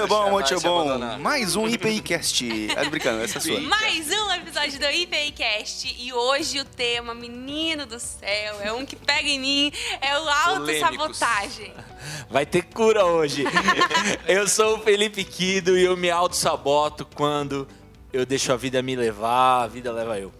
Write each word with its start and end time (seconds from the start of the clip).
muito 0.00 0.08
bom, 0.08 0.36
deixar 0.38 0.54
muito 0.54 0.54
mais 0.54 0.60
se 0.60 0.68
bom. 0.68 1.18
Mais 1.18 1.56
um 1.56 1.68
IPIcast. 1.68 2.68
Ah, 2.76 2.84
tô 2.84 2.90
brincando, 2.90 3.22
essa 3.22 3.38
é 3.38 3.40
sua. 3.40 3.60
Mais 3.62 4.08
um 4.10 4.32
episódio 4.32 4.78
do 4.78 4.90
IPIcast 4.90 5.96
e 5.98 6.12
hoje 6.12 6.60
o 6.60 6.64
tema, 6.64 7.14
menino 7.14 7.86
do 7.86 8.00
céu, 8.00 8.60
é 8.60 8.72
um 8.72 8.84
que 8.84 8.96
pega 8.96 9.28
em 9.28 9.38
mim, 9.38 9.72
é 10.00 10.18
o 10.18 10.28
autossabotagem. 10.28 11.72
Vai 12.28 12.44
ter 12.44 12.62
cura 12.62 13.04
hoje. 13.04 13.44
eu 14.26 14.48
sou 14.48 14.78
o 14.78 14.80
Felipe 14.80 15.22
Quido 15.22 15.78
e 15.78 15.84
eu 15.84 15.96
me 15.96 16.10
auto-saboto 16.10 17.06
quando 17.14 17.68
eu 18.12 18.26
deixo 18.26 18.52
a 18.52 18.56
vida 18.56 18.82
me 18.82 18.96
levar, 18.96 19.62
a 19.62 19.66
vida 19.66 19.92
leva 19.92 20.18
eu. 20.18 20.32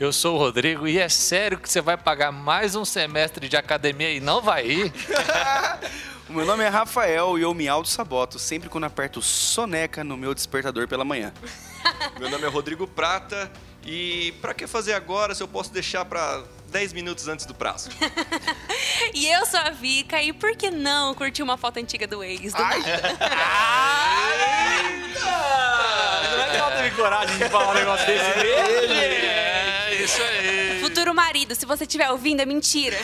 Eu 0.00 0.12
sou 0.12 0.34
o 0.34 0.38
Rodrigo 0.38 0.88
e 0.88 0.98
é 0.98 1.08
sério 1.08 1.58
que 1.58 1.70
você 1.70 1.80
vai 1.80 1.96
pagar 1.96 2.32
mais 2.32 2.74
um 2.74 2.84
semestre 2.84 3.48
de 3.48 3.56
academia 3.56 4.10
e 4.10 4.18
não 4.18 4.40
vai 4.40 4.66
ir? 4.66 4.92
Meu 6.34 6.44
nome 6.44 6.64
é 6.64 6.68
Rafael 6.68 7.38
e 7.38 7.42
eu 7.42 7.54
me 7.54 7.68
auto-saboto 7.68 8.40
sempre 8.40 8.68
quando 8.68 8.82
aperto 8.82 9.22
soneca 9.22 10.02
no 10.02 10.16
meu 10.16 10.34
despertador 10.34 10.88
pela 10.88 11.04
manhã. 11.04 11.32
Meu 12.18 12.28
nome 12.28 12.44
é 12.44 12.48
Rodrigo 12.48 12.88
Prata 12.88 13.48
e 13.86 14.32
pra 14.40 14.52
que 14.52 14.66
fazer 14.66 14.94
agora 14.94 15.32
se 15.32 15.40
eu 15.42 15.46
posso 15.46 15.72
deixar 15.72 16.04
pra 16.04 16.42
10 16.70 16.92
minutos 16.92 17.28
antes 17.28 17.46
do 17.46 17.54
prazo? 17.54 17.88
E 19.12 19.28
eu 19.28 19.44
sou 19.46 19.60
a 19.60 19.70
Vika 19.70 20.20
e 20.22 20.32
por 20.32 20.56
que 20.56 20.70
não 20.70 21.14
curtir 21.14 21.42
uma 21.42 21.56
foto 21.56 21.78
antiga 21.78 22.06
do 22.06 22.22
ex? 22.24 22.52
Do 22.52 22.62
Ai. 22.62 22.80
Não 22.80 22.88
é 26.42 26.50
que 26.50 26.56
ela 26.56 26.70
teve 26.72 26.90
coragem 26.96 27.38
de 27.38 27.48
falar 27.48 27.70
um 27.70 27.74
negócio 27.74 28.06
desse 28.06 28.38
dele? 28.40 29.53
É, 30.04 30.06
isso 30.06 30.22
aí. 30.22 30.80
Futuro 30.82 31.14
marido, 31.14 31.54
se 31.54 31.64
você 31.64 31.84
estiver 31.84 32.10
ouvindo, 32.10 32.40
é 32.40 32.46
mentira. 32.46 32.96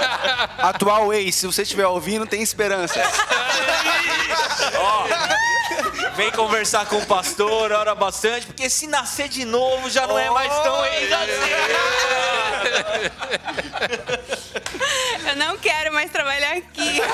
Atual 0.58 1.12
ex, 1.12 1.36
se 1.36 1.46
você 1.46 1.62
estiver 1.62 1.86
ouvindo, 1.86 2.26
tem 2.26 2.42
esperança. 2.42 3.00
Vem 6.14 6.30
conversar 6.30 6.86
com 6.86 6.98
o 6.98 7.06
pastor, 7.06 7.72
ora 7.72 7.94
bastante, 7.94 8.46
porque 8.46 8.68
se 8.68 8.86
nascer 8.86 9.28
de 9.28 9.44
novo 9.44 9.88
já 9.88 10.06
não 10.06 10.18
é 10.18 10.28
mais 10.30 10.52
tão 10.62 10.84
ex 10.84 11.10
Eu 15.26 15.36
não 15.36 15.56
quero 15.56 15.92
mais 15.92 16.10
trabalhar 16.12 16.58
aqui. 16.58 17.00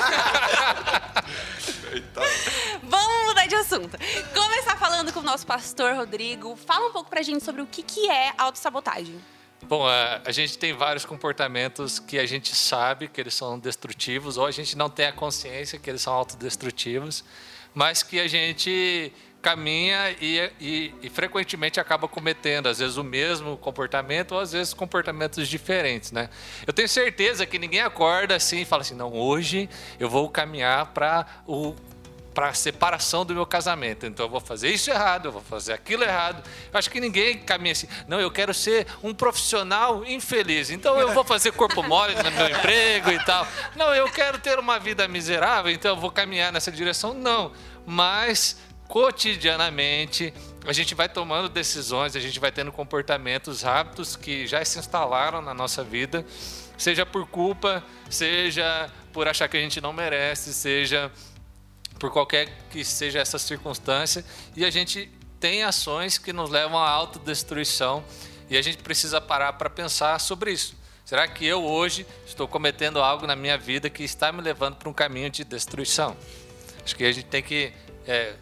Vamos 2.83 3.27
mudar 3.27 3.47
de 3.47 3.55
assunto. 3.55 3.97
Com 5.21 5.27
o 5.27 5.29
nosso 5.29 5.45
pastor 5.45 5.93
Rodrigo. 5.93 6.55
Fala 6.55 6.87
um 6.87 6.91
pouco 6.91 7.07
pra 7.07 7.21
gente 7.21 7.43
sobre 7.43 7.61
o 7.61 7.67
que, 7.67 7.83
que 7.83 8.09
é 8.09 8.33
autossabotagem. 8.39 9.21
Bom, 9.61 9.85
a, 9.85 10.19
a 10.25 10.31
gente 10.31 10.57
tem 10.57 10.73
vários 10.73 11.05
comportamentos 11.05 11.99
que 11.99 12.17
a 12.17 12.25
gente 12.25 12.55
sabe 12.55 13.07
que 13.07 13.21
eles 13.21 13.35
são 13.35 13.59
destrutivos, 13.59 14.37
ou 14.37 14.47
a 14.47 14.51
gente 14.51 14.75
não 14.75 14.89
tem 14.89 15.05
a 15.05 15.11
consciência 15.11 15.77
que 15.77 15.87
eles 15.91 16.01
são 16.01 16.11
autodestrutivos, 16.11 17.23
mas 17.71 18.01
que 18.01 18.19
a 18.19 18.27
gente 18.27 19.13
caminha 19.43 20.09
e, 20.19 20.51
e, 20.59 20.95
e 21.03 21.09
frequentemente 21.11 21.79
acaba 21.79 22.07
cometendo, 22.07 22.67
às 22.67 22.79
vezes 22.79 22.97
o 22.97 23.03
mesmo 23.03 23.57
comportamento, 23.57 24.31
ou 24.31 24.39
às 24.39 24.53
vezes 24.53 24.73
comportamentos 24.73 25.47
diferentes, 25.47 26.11
né? 26.11 26.31
Eu 26.65 26.73
tenho 26.73 26.89
certeza 26.89 27.45
que 27.45 27.59
ninguém 27.59 27.81
acorda 27.81 28.35
assim 28.35 28.61
e 28.61 28.65
fala 28.65 28.81
assim, 28.81 28.95
não, 28.95 29.13
hoje 29.13 29.69
eu 29.99 30.09
vou 30.09 30.27
caminhar 30.29 30.87
para 30.87 31.27
o 31.45 31.75
para 32.33 32.49
a 32.49 32.53
separação 32.53 33.25
do 33.25 33.33
meu 33.33 33.45
casamento. 33.45 34.05
Então 34.05 34.25
eu 34.25 34.29
vou 34.29 34.39
fazer 34.39 34.69
isso 34.69 34.89
errado, 34.89 35.27
eu 35.27 35.31
vou 35.31 35.41
fazer 35.41 35.73
aquilo 35.73 36.03
errado. 36.03 36.43
Eu 36.71 36.79
acho 36.79 36.89
que 36.89 36.99
ninguém 36.99 37.39
caminha 37.39 37.73
assim. 37.73 37.87
Não, 38.07 38.19
eu 38.19 38.31
quero 38.31 38.53
ser 38.53 38.87
um 39.03 39.13
profissional 39.13 40.05
infeliz. 40.05 40.69
Então 40.69 40.99
eu 40.99 41.13
vou 41.13 41.23
fazer 41.23 41.51
corpo 41.51 41.83
mole 41.83 42.15
no 42.15 42.31
meu 42.31 42.49
emprego 42.49 43.11
e 43.11 43.23
tal. 43.25 43.45
Não, 43.75 43.93
eu 43.93 44.09
quero 44.11 44.39
ter 44.39 44.57
uma 44.59 44.79
vida 44.79 45.07
miserável, 45.07 45.71
então 45.71 45.91
eu 45.95 45.99
vou 45.99 46.11
caminhar 46.11 46.51
nessa 46.51 46.71
direção. 46.71 47.13
Não. 47.13 47.51
Mas 47.85 48.57
cotidianamente 48.87 50.33
a 50.65 50.73
gente 50.73 50.93
vai 50.93 51.09
tomando 51.09 51.49
decisões, 51.49 52.15
a 52.15 52.19
gente 52.19 52.39
vai 52.39 52.51
tendo 52.51 52.71
comportamentos, 52.71 53.65
hábitos 53.65 54.15
que 54.15 54.45
já 54.45 54.63
se 54.63 54.77
instalaram 54.77 55.41
na 55.41 55.53
nossa 55.53 55.83
vida, 55.83 56.25
seja 56.77 57.05
por 57.05 57.25
culpa, 57.25 57.83
seja 58.09 58.89
por 59.11 59.27
achar 59.27 59.47
que 59.47 59.57
a 59.57 59.59
gente 59.59 59.81
não 59.81 59.91
merece, 59.91 60.53
seja 60.53 61.11
por 62.01 62.11
qualquer 62.11 62.49
que 62.71 62.83
seja 62.83 63.19
essa 63.19 63.37
circunstância, 63.37 64.25
e 64.55 64.65
a 64.65 64.71
gente 64.71 65.07
tem 65.39 65.61
ações 65.61 66.17
que 66.17 66.33
nos 66.33 66.49
levam 66.49 66.79
à 66.79 66.89
autodestruição 66.89 68.03
e 68.49 68.57
a 68.57 68.61
gente 68.63 68.79
precisa 68.79 69.21
parar 69.21 69.53
para 69.53 69.69
pensar 69.69 70.19
sobre 70.19 70.51
isso. 70.51 70.73
Será 71.05 71.27
que 71.27 71.45
eu 71.45 71.63
hoje 71.63 72.07
estou 72.25 72.47
cometendo 72.47 72.99
algo 72.99 73.27
na 73.27 73.35
minha 73.35 73.55
vida 73.55 73.87
que 73.87 74.03
está 74.03 74.31
me 74.31 74.41
levando 74.41 74.77
para 74.77 74.89
um 74.89 74.93
caminho 74.93 75.29
de 75.29 75.43
destruição? 75.43 76.17
Acho 76.83 76.95
que 76.95 77.03
a 77.03 77.11
gente 77.11 77.27
tem 77.27 77.43
que. 77.43 77.71
é, 78.07 78.33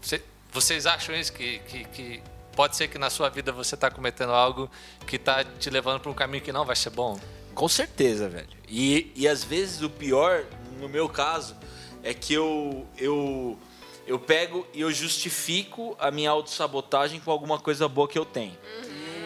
cê- 0.00 0.22
vocês 0.52 0.86
acham 0.86 1.12
isso? 1.16 1.32
Que, 1.32 1.58
que, 1.60 1.84
que 1.86 2.22
pode 2.54 2.76
ser 2.76 2.86
que 2.86 2.98
na 2.98 3.10
sua 3.10 3.28
vida 3.30 3.50
você 3.50 3.74
está 3.74 3.90
cometendo 3.90 4.32
algo 4.32 4.70
que 5.08 5.16
está 5.16 5.42
te 5.42 5.70
levando 5.70 6.00
para 6.00 6.10
um 6.10 6.14
caminho 6.14 6.44
que 6.44 6.52
não 6.52 6.64
vai 6.64 6.76
ser 6.76 6.90
bom? 6.90 7.18
Com 7.52 7.68
certeza, 7.68 8.28
velho. 8.28 8.48
E, 8.68 9.12
e 9.16 9.26
às 9.26 9.42
vezes 9.42 9.82
o 9.82 9.90
pior, 9.90 10.44
no 10.78 10.88
meu 10.88 11.08
caso, 11.08 11.56
é 12.04 12.12
que 12.14 12.34
eu, 12.34 12.86
eu, 12.98 13.58
eu 14.06 14.18
pego 14.18 14.66
e 14.74 14.82
eu 14.82 14.92
justifico 14.92 15.96
a 15.98 16.10
minha 16.10 16.30
autossabotagem 16.30 17.18
com 17.18 17.30
alguma 17.30 17.58
coisa 17.58 17.88
boa 17.88 18.06
que 18.06 18.18
eu 18.18 18.24
tenho. 18.26 18.56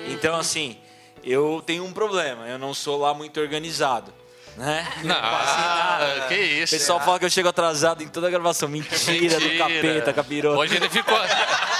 Então, 0.09 0.37
assim, 0.37 0.78
eu 1.25 1.62
tenho 1.66 1.84
um 1.84 1.93
problema, 1.93 2.47
eu 2.49 2.59
não 2.59 2.72
sou 2.72 2.99
lá 2.99 3.12
muito 3.12 3.39
organizado. 3.41 4.15
Né? 4.56 4.84
Não, 5.05 5.15
Assim, 5.15 6.28
que 6.28 6.34
O 6.34 6.62
isso. 6.65 6.75
pessoal 6.75 6.99
fala 7.00 7.16
que 7.19 7.25
eu 7.25 7.31
chego 7.31 7.49
atrasado 7.49 8.03
em 8.03 8.09
toda 8.09 8.27
a 8.27 8.31
gravação. 8.31 8.69
Mentira, 8.69 9.39
do 9.39 9.45
Mentira. 9.45 9.59
capeta, 9.59 10.12
capiroto. 10.12 10.59
Hoje 10.59 10.75
ele 10.75 10.89
ficou. 10.89 11.16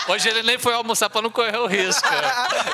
Hoje 0.09 0.29
ele 0.29 0.45
nem 0.45 0.59
foi 0.59 0.75
almoçar 0.75 1.11
para 1.11 1.21
não 1.23 1.31
correr 1.31 1.57
o 1.59 1.67
risco. 1.67 2.07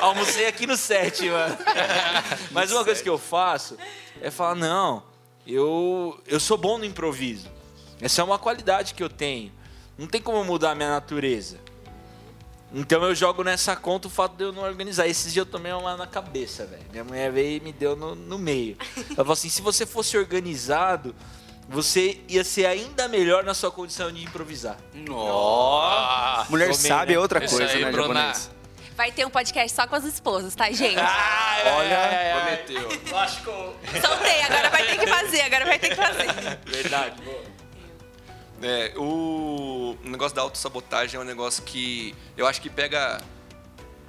Almocei 0.01 0.45
aqui 0.47 0.67
no 0.67 0.77
set, 0.77 1.27
mano. 1.27 1.57
Mas 2.51 2.71
uma 2.71 2.83
coisa 2.85 3.01
que 3.01 3.09
eu 3.09 3.17
faço 3.17 3.77
é 4.21 4.29
falar, 4.29 4.53
não, 4.53 5.03
eu, 5.45 6.19
eu 6.27 6.39
sou 6.39 6.57
bom 6.57 6.77
no 6.77 6.85
improviso. 6.85 7.49
Essa 8.01 8.21
é 8.21 8.23
uma 8.23 8.37
qualidade 8.37 8.93
que 8.93 9.03
eu 9.03 9.09
tenho. 9.09 9.51
Não 9.97 10.07
tem 10.07 10.21
como 10.21 10.43
mudar 10.43 10.71
a 10.71 10.75
minha 10.75 10.89
natureza. 10.89 11.57
Então 12.73 13.01
eu 13.03 13.15
jogo 13.15 13.43
nessa 13.43 13.75
conta 13.75 14.07
o 14.07 14.11
fato 14.11 14.35
de 14.35 14.43
eu 14.43 14.51
não 14.51 14.63
organizar. 14.63 15.07
Esses 15.07 15.31
dias 15.31 15.45
eu 15.45 15.51
tomei 15.51 15.71
uma 15.71 15.95
na 15.95 16.05
cabeça, 16.05 16.65
velho. 16.65 16.83
Minha 16.91 17.03
mulher 17.03 17.31
veio 17.31 17.57
e 17.57 17.59
me 17.61 17.71
deu 17.71 17.95
no, 17.95 18.15
no 18.15 18.37
meio. 18.37 18.77
Ela 18.97 19.15
falou 19.15 19.33
assim: 19.33 19.49
se 19.49 19.61
você 19.61 19.85
fosse 19.85 20.17
organizado, 20.17 21.15
você 21.69 22.19
ia 22.27 22.43
ser 22.43 22.65
ainda 22.65 23.07
melhor 23.07 23.43
na 23.43 23.53
sua 23.53 23.71
condição 23.71 24.11
de 24.11 24.23
improvisar. 24.23 24.77
Nossa. 24.93 26.49
Mulher 26.49 26.71
Tomei, 26.71 26.89
sabe 26.89 27.13
é 27.13 27.15
né? 27.15 27.21
outra 27.21 27.39
coisa, 27.39 27.65
aí, 27.65 27.85
né, 27.85 27.91
Bruna. 27.91 28.33
Vai 28.95 29.11
ter 29.11 29.25
um 29.25 29.29
podcast 29.29 29.75
só 29.75 29.85
com 29.87 29.95
as 29.95 30.05
esposas, 30.05 30.55
tá, 30.55 30.71
gente? 30.71 30.97
Olha, 30.97 32.65
Prometeu. 32.65 33.11
lascou. 33.11 33.75
Soltei, 34.01 34.41
agora 34.41 34.69
vai 34.69 34.85
ter 34.85 34.99
que 34.99 35.07
fazer, 35.07 35.41
agora 35.41 35.65
vai 35.65 35.79
ter 35.79 35.89
que 35.89 35.95
fazer. 35.95 36.59
Verdade, 36.65 37.21
boa. 37.21 37.54
É, 38.61 38.93
o 38.95 39.97
negócio 40.03 40.35
da 40.35 40.41
autossabotagem 40.41 41.19
é 41.19 41.21
um 41.21 41.25
negócio 41.25 41.61
que 41.63 42.15
eu 42.37 42.47
acho 42.47 42.61
que 42.61 42.69
pega 42.69 43.21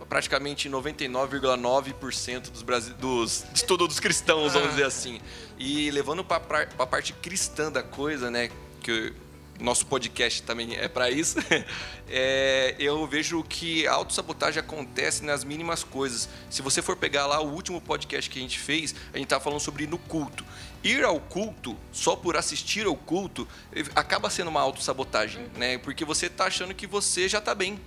praticamente 0.08 0.68
99,9% 0.70 2.50
dos, 2.50 2.62
brasi- 2.62 2.92
dos, 2.94 3.44
de 3.52 3.64
todos 3.64 3.94
os 3.94 4.00
cristãos, 4.00 4.52
vamos 4.52 4.70
dizer 4.70 4.84
assim. 4.84 5.20
E 5.58 5.90
levando 5.90 6.24
para 6.24 6.68
a 6.78 6.86
parte 6.86 7.12
cristã 7.14 7.72
da 7.72 7.82
coisa, 7.82 8.30
né, 8.30 8.50
que 8.80 9.12
nosso 9.60 9.86
podcast 9.86 10.42
também 10.42 10.76
é 10.76 10.88
para 10.88 11.10
isso, 11.10 11.38
é, 12.08 12.74
eu 12.78 13.06
vejo 13.06 13.42
que 13.42 13.86
a 13.86 13.92
autossabotagem 13.94 14.60
acontece 14.60 15.24
nas 15.24 15.44
mínimas 15.44 15.82
coisas. 15.82 16.28
Se 16.50 16.62
você 16.62 16.82
for 16.82 16.96
pegar 16.96 17.26
lá 17.26 17.40
o 17.40 17.52
último 17.52 17.80
podcast 17.80 18.30
que 18.30 18.38
a 18.38 18.42
gente 18.42 18.58
fez, 18.58 18.94
a 19.12 19.18
gente 19.18 19.28
tava 19.28 19.42
falando 19.42 19.60
sobre 19.60 19.84
ir 19.84 19.88
no 19.88 19.98
culto. 19.98 20.44
Ir 20.84 21.04
ao 21.04 21.18
culto, 21.18 21.76
só 21.92 22.14
por 22.14 22.36
assistir 22.36 22.86
ao 22.86 22.96
culto, 22.96 23.48
eh, 23.72 23.84
acaba 23.94 24.30
sendo 24.30 24.48
uma 24.48 24.60
autossabotagem, 24.60 25.46
né? 25.56 25.78
Porque 25.78 26.04
você 26.04 26.28
tá 26.28 26.44
achando 26.44 26.74
que 26.74 26.86
você 26.86 27.28
já 27.28 27.40
tá 27.40 27.54
bem. 27.54 27.80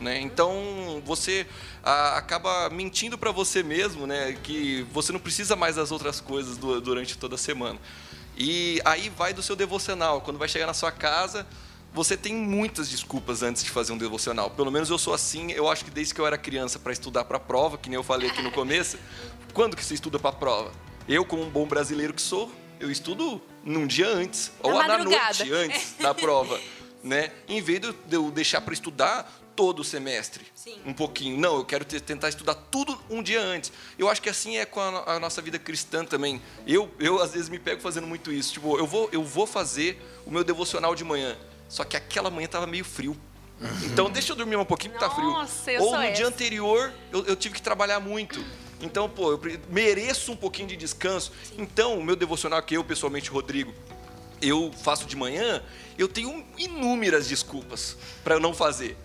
Né? 0.00 0.20
Então 0.20 1.02
você 1.04 1.46
ah, 1.82 2.16
acaba 2.16 2.70
mentindo 2.70 3.18
para 3.18 3.32
você 3.32 3.62
mesmo, 3.62 4.06
né? 4.06 4.36
Que 4.42 4.86
você 4.92 5.12
não 5.12 5.20
precisa 5.20 5.56
mais 5.56 5.76
das 5.76 5.90
outras 5.90 6.20
coisas 6.20 6.56
du- 6.56 6.80
durante 6.80 7.18
toda 7.18 7.34
a 7.34 7.38
semana. 7.38 7.78
E 8.42 8.80
aí 8.86 9.10
vai 9.10 9.34
do 9.34 9.42
seu 9.42 9.54
devocional. 9.54 10.22
Quando 10.22 10.38
vai 10.38 10.48
chegar 10.48 10.66
na 10.66 10.72
sua 10.72 10.90
casa, 10.90 11.46
você 11.92 12.16
tem 12.16 12.34
muitas 12.34 12.88
desculpas 12.88 13.42
antes 13.42 13.62
de 13.62 13.70
fazer 13.70 13.92
um 13.92 13.98
devocional. 13.98 14.48
Pelo 14.48 14.72
menos 14.72 14.88
eu 14.88 14.96
sou 14.96 15.12
assim. 15.12 15.52
Eu 15.52 15.68
acho 15.68 15.84
que 15.84 15.90
desde 15.90 16.14
que 16.14 16.20
eu 16.22 16.26
era 16.26 16.38
criança 16.38 16.78
para 16.78 16.90
estudar 16.90 17.24
para 17.24 17.38
prova, 17.38 17.76
que 17.76 17.90
nem 17.90 17.96
eu 17.96 18.02
falei 18.02 18.30
aqui 18.30 18.40
no 18.40 18.50
começo. 18.50 18.96
Quando 19.52 19.76
que 19.76 19.84
você 19.84 19.92
estuda 19.92 20.18
para 20.18 20.32
prova? 20.32 20.72
Eu, 21.06 21.22
como 21.22 21.42
um 21.42 21.50
bom 21.50 21.66
brasileiro 21.66 22.14
que 22.14 22.22
sou, 22.22 22.50
eu 22.80 22.90
estudo 22.90 23.42
num 23.62 23.86
dia 23.86 24.08
antes 24.08 24.50
ou 24.62 24.72
na 24.72 24.88
madrugada. 24.88 25.44
noite 25.44 25.52
antes 25.52 25.96
da 25.98 26.14
prova, 26.14 26.58
né? 27.04 27.32
Em 27.46 27.60
vez 27.60 27.80
de 27.80 27.94
eu 28.10 28.30
deixar 28.30 28.62
para 28.62 28.72
estudar 28.72 29.30
todo 29.60 29.80
o 29.80 29.84
semestre, 29.84 30.46
Sim. 30.54 30.80
um 30.86 30.94
pouquinho. 30.94 31.36
Não, 31.38 31.56
eu 31.56 31.64
quero 31.66 31.84
te- 31.84 32.00
tentar 32.00 32.30
estudar 32.30 32.54
tudo 32.54 32.98
um 33.10 33.22
dia 33.22 33.42
antes. 33.42 33.70
Eu 33.98 34.08
acho 34.08 34.22
que 34.22 34.30
assim 34.30 34.56
é 34.56 34.64
com 34.64 34.80
a, 34.80 35.16
a 35.16 35.20
nossa 35.20 35.42
vida 35.42 35.58
cristã 35.58 36.02
também. 36.02 36.40
Eu, 36.66 36.90
eu 36.98 37.20
às 37.22 37.32
vezes 37.32 37.50
me 37.50 37.58
pego 37.58 37.78
fazendo 37.82 38.06
muito 38.06 38.32
isso. 38.32 38.54
Tipo, 38.54 38.78
eu 38.78 38.86
vou, 38.86 39.10
eu 39.12 39.22
vou 39.22 39.46
fazer 39.46 40.00
o 40.24 40.30
meu 40.30 40.42
devocional 40.42 40.94
de 40.94 41.04
manhã. 41.04 41.36
Só 41.68 41.84
que 41.84 41.94
aquela 41.94 42.30
manhã 42.30 42.48
tava 42.48 42.66
meio 42.66 42.86
frio. 42.86 43.14
Então 43.84 44.08
deixa 44.08 44.32
eu 44.32 44.36
dormir 44.36 44.56
um 44.56 44.64
pouquinho 44.64 44.94
que 44.94 44.98
tá 44.98 45.10
frio. 45.10 45.28
Nossa, 45.30 45.70
eu 45.70 45.82
Ou 45.82 45.92
no 45.94 46.00
dia 46.04 46.10
essa. 46.12 46.26
anterior 46.28 46.90
eu, 47.12 47.26
eu 47.26 47.36
tive 47.36 47.54
que 47.56 47.60
trabalhar 47.60 48.00
muito. 48.00 48.42
Então, 48.80 49.10
pô, 49.10 49.30
eu 49.32 49.40
mereço 49.68 50.32
um 50.32 50.36
pouquinho 50.36 50.68
de 50.68 50.76
descanso. 50.76 51.32
Então, 51.58 51.98
o 51.98 52.02
meu 52.02 52.16
devocional 52.16 52.62
que 52.62 52.74
eu, 52.78 52.82
pessoalmente, 52.82 53.28
Rodrigo, 53.28 53.74
eu 54.40 54.72
faço 54.82 55.04
de 55.04 55.14
manhã, 55.16 55.62
eu 55.98 56.08
tenho 56.08 56.46
inúmeras 56.56 57.28
desculpas 57.28 57.94
para 58.24 58.36
eu 58.36 58.40
não 58.40 58.54
fazer. 58.54 58.96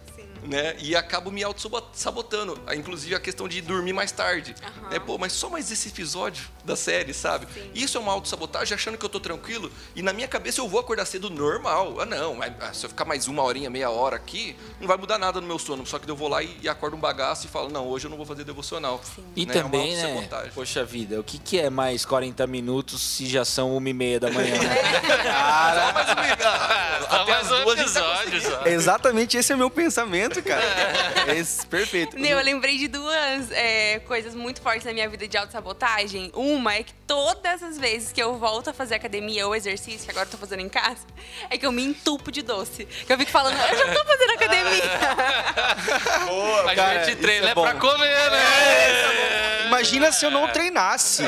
Né? 0.48 0.76
E 0.80 0.96
acabo 0.96 1.32
me 1.32 1.44
auto-sabotando. 1.44 2.60
Inclusive 2.76 3.16
a 3.16 3.20
questão 3.20 3.48
de 3.48 3.62
dormir 3.62 3.94
mais 3.94 4.12
tarde. 4.12 4.56
Aham. 4.64 4.90
Né? 4.90 5.00
Pô, 5.00 5.18
mas 5.18 5.34
só 5.34 5.50
mais 5.50 5.72
esse 5.72 5.90
episódio 5.90 6.44
da 6.64 6.76
série, 6.76 7.14
sabe? 7.14 7.48
Isso 7.74 7.98
é 7.98 8.02
uma 8.02 8.12
auto-sabotagem, 8.12 8.74
achando 8.76 8.98
que 8.98 9.06
eu 9.06 9.10
tô 9.10 9.20
tranquilo. 9.20 9.72
E 9.96 10.02
na 10.02 10.14
minha 10.14 10.28
cabeça 10.28 10.62
eu 10.62 10.68
vou 10.68 10.80
acordar 10.80 11.06
cedo 11.06 11.30
normal. 11.30 12.00
Ah, 12.02 12.06
não, 12.06 12.36
mas, 12.36 12.54
ah, 12.60 12.74
se 12.74 12.86
eu 12.86 12.90
ficar 12.90 13.06
mais 13.06 13.28
uma 13.28 13.44
horinha, 13.44 13.70
meia 13.70 13.90
hora 13.90 14.16
aqui, 14.16 14.56
não 14.80 14.88
vai 14.88 14.98
mudar 14.98 15.18
nada 15.18 15.40
no 15.42 15.48
meu 15.48 15.60
sono. 15.60 15.86
Só 15.86 16.00
que 16.00 16.10
eu 16.10 16.16
vou 16.16 16.28
lá 16.28 16.42
e, 16.44 16.58
e 16.62 16.70
acordo 16.70 16.96
um 16.96 17.00
bagaço 17.00 17.46
e 17.46 17.50
falo, 17.50 17.70
não, 17.70 17.88
hoje 17.88 18.06
eu 18.08 18.10
não 18.10 18.18
vou 18.18 18.26
fazer 18.26 18.44
devocional. 18.44 19.02
E 19.36 19.46
Né? 19.46 19.54
É 19.56 19.58
uma 19.60 19.64
também, 19.72 19.96
né? 19.96 20.04
autossabotagem. 20.04 20.52
Poxa 20.54 20.84
vida, 20.86 21.20
o 21.20 21.24
que, 21.24 21.38
que 21.38 21.60
é 21.60 21.70
mais 21.70 22.06
40 22.06 22.46
minutos 22.48 23.02
se 23.02 23.28
já 23.28 23.44
são 23.46 23.76
uma 23.76 23.90
e 23.90 23.94
meia 23.94 24.20
da 24.20 24.30
manhã? 24.32 24.56
Só 24.56 25.94
mais 25.94 26.10
uma- 26.10 26.48
ah, 26.48 27.00
Só 27.10 27.16
até 27.22 27.32
mais 27.32 27.52
as 27.52 27.60
um 27.62 27.66
tá 27.66 27.82
episódio. 27.82 28.68
Exatamente 28.68 29.38
esse 29.38 29.52
é 29.52 29.56
o 29.56 29.58
meu 29.58 29.70
pensamento, 29.70 30.35
cara. 30.42 30.64
Esse, 31.36 31.66
perfeito. 31.66 32.20
Meu, 32.20 32.38
eu 32.38 32.44
lembrei 32.44 32.78
de 32.78 32.88
duas 32.88 33.52
é, 33.52 34.00
coisas 34.00 34.36
muito 34.36 34.62
fortes 34.62 34.86
na 34.86 34.94
minha 34.94 35.08
vida 35.10 35.28
de 35.28 35.38
autossabotagem. 35.38 36.32
Uma 36.34 36.76
é 36.76 36.84
que 36.84 36.94
todas 37.08 37.62
as 37.64 37.78
vezes 37.78 38.12
que 38.12 38.22
eu 38.22 38.38
volto 38.38 38.70
a 38.70 38.74
fazer 38.74 38.96
academia 38.96 39.48
ou 39.48 39.56
exercício, 39.56 40.06
que 40.06 40.12
agora 40.12 40.26
eu 40.26 40.32
tô 40.32 40.38
fazendo 40.38 40.62
em 40.62 40.70
casa, 40.70 41.06
é 41.50 41.58
que 41.58 41.66
eu 41.66 41.72
me 41.72 41.84
entupo 41.84 42.32
de 42.32 42.42
doce. 42.42 42.86
Que 42.86 43.12
eu 43.14 43.18
fico 43.18 43.32
falando, 43.32 43.56
eu 43.56 43.78
já 43.78 43.94
tô 43.94 44.06
fazendo 44.06 44.32
academia. 44.32 44.84
Boa, 46.28 46.72
A 46.72 46.76
Cara, 46.76 47.04
gente 47.06 47.18
treina 47.18 47.48
é 47.48 47.52
é, 47.52 47.54
pra 47.54 47.74
comer, 47.76 48.32
né? 48.32 49.66
Imagina 49.68 50.12
se 50.12 50.26
eu 50.26 50.32
não 50.32 50.48
treinasse. 50.48 51.24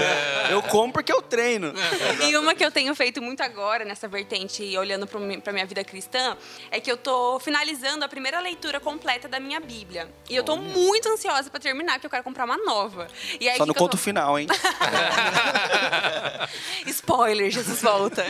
Eu 0.49 0.61
como 0.61 0.93
porque 0.93 1.11
eu 1.11 1.21
treino. 1.21 1.73
E 2.27 2.35
uma 2.37 2.53
que 2.55 2.63
eu 2.63 2.71
tenho 2.71 2.93
feito 2.95 3.21
muito 3.21 3.41
agora, 3.41 3.85
nessa 3.85 4.07
vertente, 4.07 4.63
e 4.63 4.77
olhando 4.77 5.07
pra 5.07 5.53
minha 5.53 5.65
vida 5.65 5.83
cristã, 5.83 6.37
é 6.71 6.79
que 6.79 6.91
eu 6.91 6.97
tô 6.97 7.39
finalizando 7.39 8.03
a 8.03 8.07
primeira 8.07 8.39
leitura 8.39 8.79
completa 8.87 9.27
da 9.27 9.37
minha 9.37 9.59
Bíblia. 9.59 10.07
E 10.29 10.35
eu 10.35 10.43
tô 10.43 10.55
muito 10.55 11.09
ansiosa 11.09 11.49
pra 11.49 11.59
terminar, 11.59 11.93
porque 11.95 12.05
eu 12.05 12.09
quero 12.09 12.23
comprar 12.23 12.45
uma 12.45 12.55
nova. 12.55 13.09
E 13.37 13.49
aí, 13.49 13.57
Só 13.57 13.63
que 13.63 13.67
no 13.67 13.73
que 13.73 13.79
conto 13.79 13.91
tô- 13.91 13.97
final, 13.97 14.39
hein? 14.39 14.47
Spoiler, 16.87 17.51
Jesus 17.51 17.81
volta. 17.81 18.23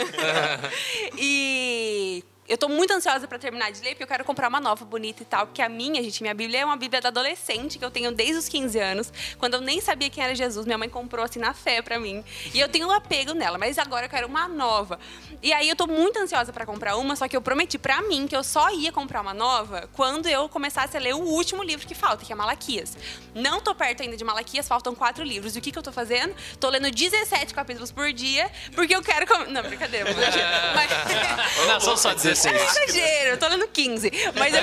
e 1.16 2.07
eu 2.48 2.58
tô 2.58 2.70
muito 2.70 2.92
ansiosa 2.94 3.28
pra 3.28 3.38
terminar 3.38 3.72
de 3.72 3.82
ler, 3.82 3.90
porque 3.90 4.04
eu 4.04 4.08
quero 4.08 4.24
comprar 4.24 4.48
uma 4.48 4.60
nova, 4.62 4.86
bonita 4.86 5.22
e 5.22 5.26
tal. 5.26 5.48
Porque 5.48 5.62
a 5.62 5.68
minha, 5.70 6.02
gente, 6.02 6.22
minha 6.22 6.34
Bíblia 6.34 6.62
é 6.62 6.66
uma 6.66 6.78
Bíblia 6.78 7.02
da 7.02 7.10
adolescente, 7.10 7.78
que 7.78 7.84
eu 7.86 7.92
tenho 7.92 8.12
desde 8.12 8.36
os 8.38 8.48
15 8.48 8.80
anos. 8.80 9.14
Quando 9.38 9.56
eu 9.56 9.62
nem 9.62 9.82
sabia 9.82 10.10
quem 10.10 10.24
era 10.24 10.34
Jesus, 10.34 10.66
minha 10.66 10.78
mãe 10.78 10.90
comprou 10.90 11.26
assim 11.26 11.40
na 11.40 11.54
fé 11.54 11.82
pra 11.82 12.00
mim. 12.00 12.24
E 12.54 12.60
eu 12.60 12.70
tenho 12.70 12.88
um 12.88 12.92
apego 12.92 13.34
nela, 13.34 13.58
mas 13.58 13.78
agora 13.78 14.06
eu 14.06 14.10
quero 14.10 14.28
uma 14.28 14.48
nova. 14.48 15.00
E 15.42 15.52
aí 15.54 15.68
eu 15.70 15.76
tô 15.76 15.88
muito 15.88 16.18
ansiosa 16.20 16.54
pra 16.54 16.66
comprar 16.66 16.96
uma, 16.98 17.16
só 17.16 17.28
que 17.28 17.36
eu 17.36 17.42
prometi 17.42 17.78
pra 17.78 18.02
mim 18.02 18.28
que 18.28 18.36
eu 18.36 18.44
só 18.44 18.70
ia 18.72 18.92
comprar 18.92 19.22
uma 19.22 19.34
nova 19.34 19.90
quando 19.94 20.28
eu 20.28 20.48
começasse 20.50 20.96
a 20.96 21.00
ler 21.00 21.14
o 21.16 21.20
último 21.20 21.62
livro 21.64 21.86
que 21.86 21.94
falta, 21.96 22.26
que 22.26 22.32
é 22.32 22.36
Malaquias. 22.36 22.98
Não 23.36 23.60
tô 23.62 23.76
perto 23.76 24.02
ainda 24.04 24.16
de 24.18 24.24
Malaquias, 24.24 24.68
faltam 24.68 24.96
quatro 24.96 25.24
livros. 25.24 25.56
E 25.56 25.60
o 25.60 25.62
que, 25.62 25.72
que 25.72 25.78
eu 25.78 25.84
tô 25.84 25.92
fazendo? 25.92 26.34
Tô 26.60 26.70
lendo 26.70 26.90
17 26.90 27.54
capítulos 27.54 27.92
por 27.92 28.12
dia, 28.14 28.50
porque 28.74 28.96
eu 28.96 29.02
quero. 29.02 29.28
com- 29.28 29.52
Não, 29.52 29.62
brincadeira, 29.64 30.10
mas. 30.76 31.68
Não, 31.68 31.80
são 31.80 31.98
só 31.98 32.14
16. 32.44 32.78
É 32.78 32.84
exagero, 32.84 33.30
eu 33.32 33.38
tô 33.38 33.48
lendo 33.48 33.68
15. 33.68 34.12
Mas 34.36 34.54
eu... 34.54 34.62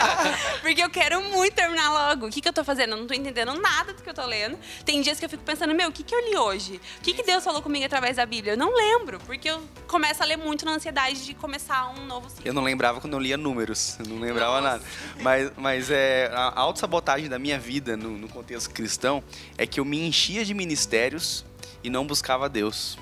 Porque 0.62 0.82
eu 0.82 0.90
quero 0.90 1.22
muito 1.22 1.54
terminar 1.54 1.92
logo. 1.92 2.26
O 2.26 2.30
que, 2.30 2.40
que 2.40 2.48
eu 2.48 2.52
tô 2.52 2.64
fazendo? 2.64 2.92
Eu 2.92 2.98
não 2.98 3.06
tô 3.06 3.14
entendendo 3.14 3.54
nada 3.54 3.92
do 3.92 4.02
que 4.02 4.08
eu 4.08 4.14
tô 4.14 4.24
lendo. 4.24 4.58
Tem 4.84 5.00
dias 5.00 5.18
que 5.18 5.24
eu 5.24 5.28
fico 5.28 5.42
pensando, 5.42 5.74
meu, 5.74 5.88
o 5.88 5.92
que, 5.92 6.02
que 6.02 6.14
eu 6.14 6.20
li 6.28 6.36
hoje? 6.36 6.80
O 6.98 7.02
que, 7.02 7.14
que 7.14 7.22
Deus 7.22 7.42
falou 7.42 7.62
comigo 7.62 7.84
através 7.84 8.16
da 8.16 8.26
Bíblia? 8.26 8.54
Eu 8.54 8.58
não 8.58 8.74
lembro, 8.74 9.18
porque 9.20 9.48
eu 9.48 9.62
começo 9.86 10.22
a 10.22 10.26
ler 10.26 10.36
muito 10.36 10.64
na 10.64 10.72
ansiedade 10.72 11.24
de 11.24 11.34
começar 11.34 11.88
um 11.90 12.06
novo 12.06 12.28
ciclo. 12.28 12.46
Eu 12.46 12.52
não 12.52 12.62
lembrava 12.62 13.00
quando 13.00 13.14
eu 13.14 13.20
lia 13.20 13.36
números, 13.36 13.96
eu 13.98 14.06
não 14.06 14.20
lembrava 14.20 14.60
nada. 14.60 14.82
Mas, 15.20 15.50
mas 15.56 15.90
é, 15.90 16.30
a 16.32 16.60
autossabotagem 16.60 17.28
da 17.28 17.38
minha 17.38 17.58
vida 17.58 17.96
no, 17.96 18.10
no 18.10 18.28
contexto 18.28 18.70
cristão 18.70 19.22
é 19.56 19.66
que 19.66 19.80
eu 19.80 19.84
me 19.84 20.00
enchia 20.06 20.44
de 20.44 20.54
ministérios 20.54 21.44
e 21.82 21.90
não 21.90 22.06
buscava 22.06 22.48
Deus. 22.48 22.98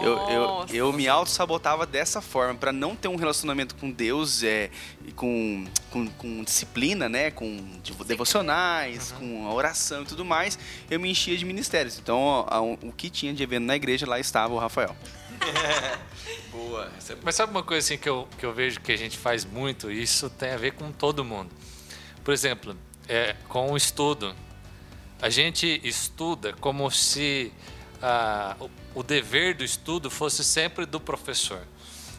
Eu, 0.00 0.18
eu, 0.28 0.66
eu 0.70 0.92
me 0.92 1.06
auto-sabotava 1.08 1.84
dessa 1.86 2.20
forma, 2.20 2.54
para 2.54 2.72
não 2.72 2.94
ter 2.96 3.08
um 3.08 3.16
relacionamento 3.16 3.74
com 3.76 3.90
Deus, 3.90 4.42
é, 4.42 4.70
e 5.06 5.12
com, 5.12 5.64
com, 5.90 6.06
com 6.08 6.42
disciplina, 6.44 7.08
né? 7.08 7.30
Com 7.30 7.56
devo- 7.84 8.04
devocionais, 8.04 9.12
com 9.12 9.46
a 9.46 9.52
oração 9.54 10.02
e 10.02 10.04
tudo 10.06 10.24
mais, 10.24 10.58
eu 10.90 10.98
me 10.98 11.10
enchia 11.10 11.36
de 11.36 11.44
ministérios. 11.44 11.98
Então, 11.98 12.46
a- 12.48 12.60
o 12.60 12.92
que 12.96 13.10
tinha 13.10 13.32
de 13.32 13.42
evento 13.42 13.64
na 13.64 13.76
igreja, 13.76 14.06
lá 14.08 14.18
estava 14.18 14.52
o 14.54 14.58
Rafael. 14.58 14.94
Boa. 16.50 16.90
Mas 17.22 17.34
sabe 17.34 17.50
uma 17.50 17.62
coisa 17.62 17.84
assim 17.84 17.98
que 17.98 18.08
eu, 18.08 18.28
que 18.38 18.46
eu 18.46 18.52
vejo 18.52 18.80
que 18.80 18.92
a 18.92 18.96
gente 18.96 19.18
faz 19.18 19.44
muito? 19.44 19.90
e 19.90 20.02
Isso 20.02 20.30
tem 20.30 20.50
a 20.52 20.56
ver 20.56 20.72
com 20.72 20.90
todo 20.92 21.24
mundo. 21.24 21.50
Por 22.22 22.32
exemplo, 22.32 22.76
é, 23.08 23.34
com 23.48 23.72
o 23.72 23.76
estudo. 23.76 24.34
A 25.20 25.28
gente 25.30 25.80
estuda 25.84 26.52
como 26.60 26.90
se 26.90 27.52
ah, 28.02 28.56
o, 28.94 29.02
dever 29.02 29.54
do 29.54 29.64
estudo 29.64 30.10
fosse 30.10 30.44
sempre 30.44 30.86
do 30.86 31.00
professor. 31.00 31.62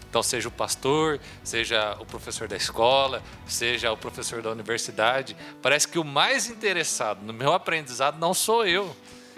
Então, 0.10 0.24
seja 0.24 0.48
o 0.48 0.51
pastor, 0.51 1.19
seja 1.44 1.98
o 2.00 2.06
professor 2.06 2.48
da 2.48 2.56
escola, 2.56 3.22
seja 3.45 3.92
o 3.92 3.98
professor 3.98 4.42
da 4.42 4.50
universidade. 4.50 5.36
Parece 5.62 5.88
que 5.88 6.00
o 6.00 6.06
mais 6.06 6.50
interessado 6.50 7.22
no 7.22 7.33
meu 7.33 7.51
aprendizado 7.51 8.18
não 8.18 8.33
sou 8.33 8.66
eu, 8.66 8.95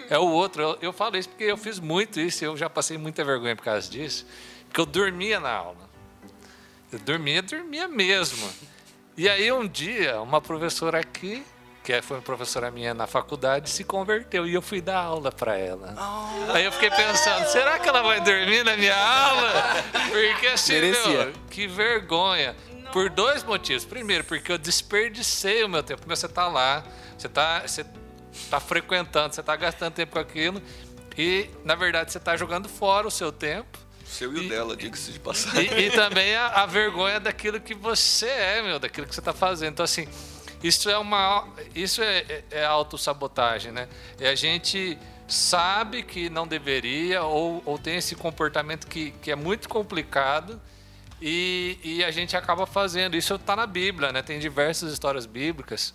é 0.08 0.18
o 0.18 0.28
outro. 0.28 0.62
Eu, 0.62 0.78
eu 0.80 0.92
falo 0.92 1.16
isso 1.16 1.28
porque 1.28 1.44
eu 1.44 1.56
fiz 1.56 1.80
muito 1.80 2.20
isso, 2.20 2.44
eu 2.44 2.56
já 2.56 2.70
passei 2.70 2.96
muita 2.96 3.24
vergonha 3.24 3.56
por 3.56 3.64
causa 3.64 3.90
disso, 3.90 4.24
porque 4.66 4.80
eu 4.80 4.86
dormia 4.86 5.40
na 5.40 5.50
aula. 5.50 5.88
Eu 6.92 6.98
dormia, 7.00 7.42
dormia 7.42 7.88
mesmo. 7.88 8.48
E 9.16 9.28
aí 9.28 9.50
um 9.50 9.66
dia, 9.66 10.20
uma 10.20 10.40
professora 10.40 11.00
aqui, 11.00 11.44
que 11.88 12.02
foi 12.02 12.18
uma 12.18 12.22
professora 12.22 12.70
minha 12.70 12.92
na 12.92 13.06
faculdade, 13.06 13.70
se 13.70 13.82
converteu 13.82 14.46
e 14.46 14.52
eu 14.52 14.60
fui 14.60 14.78
dar 14.78 14.98
aula 14.98 15.32
para 15.32 15.56
ela. 15.56 15.94
Aí 16.52 16.62
eu 16.66 16.70
fiquei 16.70 16.90
pensando, 16.90 17.46
será 17.46 17.78
que 17.78 17.88
ela 17.88 18.02
vai 18.02 18.20
dormir 18.20 18.62
na 18.62 18.76
minha 18.76 18.94
aula? 18.94 19.52
Porque 20.12 20.48
assim, 20.48 20.78
meu, 20.80 21.32
que 21.48 21.66
vergonha. 21.66 22.54
Por 22.92 23.08
dois 23.08 23.42
motivos. 23.42 23.86
Primeiro, 23.86 24.22
porque 24.24 24.52
eu 24.52 24.58
desperdicei 24.58 25.64
o 25.64 25.68
meu 25.68 25.82
tempo. 25.82 26.02
Porque 26.02 26.14
você 26.14 26.28
tá 26.28 26.46
lá, 26.46 26.84
você 27.16 27.28
tá, 27.28 27.62
você 27.66 27.86
tá 28.50 28.60
frequentando, 28.60 29.34
você 29.34 29.42
tá 29.42 29.56
gastando 29.56 29.94
tempo 29.94 30.12
com 30.12 30.18
aquilo 30.18 30.60
e, 31.16 31.48
na 31.64 31.74
verdade, 31.74 32.12
você 32.12 32.20
tá 32.20 32.36
jogando 32.36 32.68
fora 32.68 33.06
o 33.06 33.10
seu 33.10 33.32
tempo. 33.32 33.78
o 34.04 34.06
seu 34.06 34.32
e 34.34 34.46
o 34.46 34.48
dela, 34.48 34.76
diga-se 34.76 35.10
de 35.10 35.20
passagem. 35.20 35.70
E, 35.72 35.86
e 35.86 35.90
também 35.90 36.34
a, 36.36 36.48
a 36.48 36.66
vergonha 36.66 37.18
daquilo 37.18 37.58
que 37.58 37.74
você 37.74 38.26
é, 38.26 38.62
meu, 38.62 38.78
daquilo 38.78 39.06
que 39.06 39.14
você 39.14 39.20
está 39.20 39.32
fazendo. 39.32 39.72
Então, 39.72 39.84
assim, 39.84 40.06
isso 40.62 40.88
é 40.90 40.98
uma. 40.98 41.46
Isso 41.74 42.02
é, 42.02 42.18
é, 42.18 42.44
é 42.50 42.64
autossabotagem, 42.64 43.72
né? 43.72 43.88
É 44.20 44.28
a 44.28 44.34
gente 44.34 44.98
sabe 45.26 46.02
que 46.02 46.30
não 46.30 46.46
deveria, 46.46 47.22
ou, 47.22 47.62
ou 47.64 47.78
tem 47.78 47.96
esse 47.96 48.14
comportamento 48.14 48.86
que, 48.86 49.10
que 49.22 49.30
é 49.30 49.36
muito 49.36 49.68
complicado. 49.68 50.60
E, 51.20 51.78
e 51.82 52.04
a 52.04 52.10
gente 52.10 52.36
acaba 52.36 52.66
fazendo. 52.66 53.16
Isso 53.16 53.34
está 53.34 53.56
na 53.56 53.66
Bíblia, 53.66 54.12
né? 54.12 54.22
Tem 54.22 54.38
diversas 54.38 54.92
histórias 54.92 55.26
bíblicas. 55.26 55.92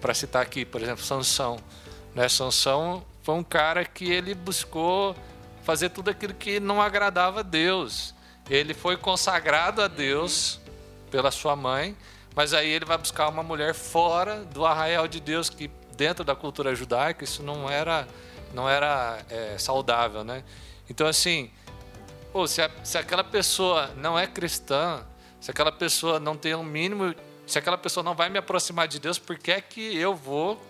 para 0.00 0.14
citar 0.14 0.42
aqui, 0.42 0.64
por 0.64 0.82
exemplo, 0.82 1.04
Sansão. 1.04 1.58
Né? 2.14 2.28
Sansão 2.28 3.04
foi 3.22 3.34
um 3.34 3.44
cara 3.44 3.84
que 3.84 4.10
ele 4.10 4.34
buscou 4.34 5.16
fazer 5.62 5.90
tudo 5.90 6.10
aquilo 6.10 6.32
que 6.32 6.60
não 6.60 6.80
agradava 6.80 7.40
a 7.40 7.42
Deus. 7.42 8.14
Ele 8.48 8.72
foi 8.72 8.96
consagrado 8.96 9.82
a 9.82 9.88
Deus 9.88 10.60
pela 11.10 11.32
sua 11.32 11.56
mãe, 11.56 11.96
mas 12.36 12.54
aí 12.54 12.68
ele 12.70 12.84
vai 12.84 12.96
buscar 12.98 13.28
uma 13.28 13.42
mulher 13.42 13.74
fora 13.74 14.44
do 14.44 14.64
arraial 14.64 15.08
de 15.08 15.18
Deus, 15.18 15.50
que 15.50 15.68
dentro 15.96 16.22
da 16.22 16.36
cultura 16.36 16.72
judaica 16.74 17.24
isso 17.24 17.42
não 17.42 17.68
era, 17.68 18.06
não 18.54 18.68
era 18.68 19.18
é, 19.28 19.56
saudável, 19.58 20.22
né? 20.22 20.44
Então 20.88 21.06
assim, 21.08 21.50
Pô, 22.32 22.46
se, 22.46 22.60
a- 22.60 22.70
se 22.84 22.98
aquela 22.98 23.24
pessoa 23.24 23.90
não 23.96 24.18
é 24.18 24.26
cristã, 24.26 25.02
se 25.40 25.50
aquela 25.50 25.72
pessoa 25.72 26.20
não 26.20 26.36
tem 26.36 26.54
um 26.54 26.62
mínimo, 26.62 27.14
se 27.46 27.58
aquela 27.58 27.78
pessoa 27.78 28.04
não 28.04 28.14
vai 28.14 28.28
me 28.28 28.36
aproximar 28.38 28.86
de 28.86 28.98
Deus, 29.00 29.18
por 29.18 29.38
que 29.38 29.50
é 29.52 29.60
que 29.62 29.96
eu 29.96 30.14
vou 30.14 30.60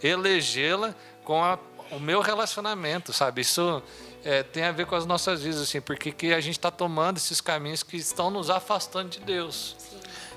elegê-la 0.00 0.94
com 1.24 1.42
a- 1.42 1.58
o 1.90 1.98
meu 1.98 2.20
relacionamento, 2.20 3.12
sabe? 3.12 3.40
Isso 3.40 3.82
é, 4.24 4.42
tem 4.44 4.62
a 4.64 4.70
ver 4.70 4.86
com 4.86 4.94
as 4.94 5.06
nossas 5.06 5.42
vidas, 5.42 5.60
assim, 5.60 5.80
porque 5.80 6.12
que 6.12 6.32
a 6.32 6.40
gente 6.40 6.58
está 6.58 6.70
tomando 6.70 7.16
esses 7.16 7.40
caminhos 7.40 7.82
que 7.82 7.96
estão 7.96 8.30
nos 8.30 8.48
afastando 8.50 9.08
de 9.08 9.18
Deus. 9.20 9.74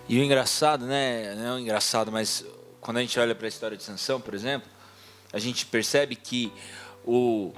E 0.09 0.19
o 0.19 0.23
engraçado, 0.23 0.85
né? 0.85 1.35
Não 1.35 1.45
é 1.45 1.53
o 1.53 1.59
engraçado, 1.59 2.11
mas 2.11 2.45
quando 2.79 2.97
a 2.97 3.01
gente 3.01 3.19
olha 3.19 3.35
para 3.35 3.47
a 3.47 3.49
história 3.49 3.77
de 3.77 3.83
Sansão, 3.83 4.19
por 4.19 4.33
exemplo, 4.33 4.69
a 5.31 5.39
gente 5.39 5.65
percebe 5.65 6.15
que 6.15 6.51
o, 7.05 7.53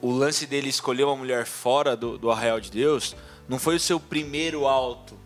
o 0.00 0.10
lance 0.10 0.46
dele 0.46 0.68
escolher 0.68 1.04
uma 1.04 1.16
mulher 1.16 1.44
fora 1.46 1.96
do, 1.96 2.16
do 2.16 2.30
arraial 2.30 2.60
de 2.60 2.70
Deus 2.70 3.14
Não 3.48 3.58
foi 3.58 3.76
o 3.76 3.80
seu 3.80 3.98
primeiro 3.98 4.66
alto, 4.66 5.18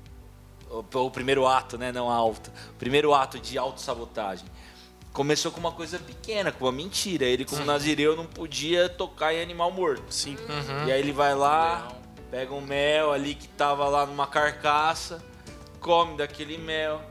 o, 0.71 0.99
o 0.99 1.11
primeiro 1.11 1.47
ato, 1.47 1.77
né? 1.77 1.93
Não 1.93 2.11
alto. 2.11 2.51
O 2.71 2.79
primeiro 2.79 3.13
ato 3.13 3.39
de 3.39 3.59
autossabotagem. 3.59 4.47
Começou 5.13 5.53
com 5.53 5.61
uma 5.61 5.73
coisa 5.73 5.99
pequena, 5.99 6.51
com 6.51 6.65
uma 6.65 6.73
mentira. 6.73 7.27
Ele, 7.27 7.45
como 7.45 7.65
nazireu, 7.65 8.17
não 8.17 8.25
podia 8.25 8.89
tocar 8.89 9.35
em 9.35 9.43
animal 9.43 9.71
morto. 9.71 10.03
Sim. 10.09 10.37
E 10.87 10.93
aí 10.93 10.99
ele 10.99 11.13
vai 11.13 11.35
lá, 11.35 11.93
pega 12.31 12.55
um 12.55 12.63
mel 12.63 13.13
ali 13.13 13.35
que 13.35 13.47
tava 13.47 13.87
lá 13.89 14.07
numa 14.07 14.27
carcaça, 14.27 15.23
come 15.83 16.17
daquele 16.17 16.57
mel, 16.57 17.03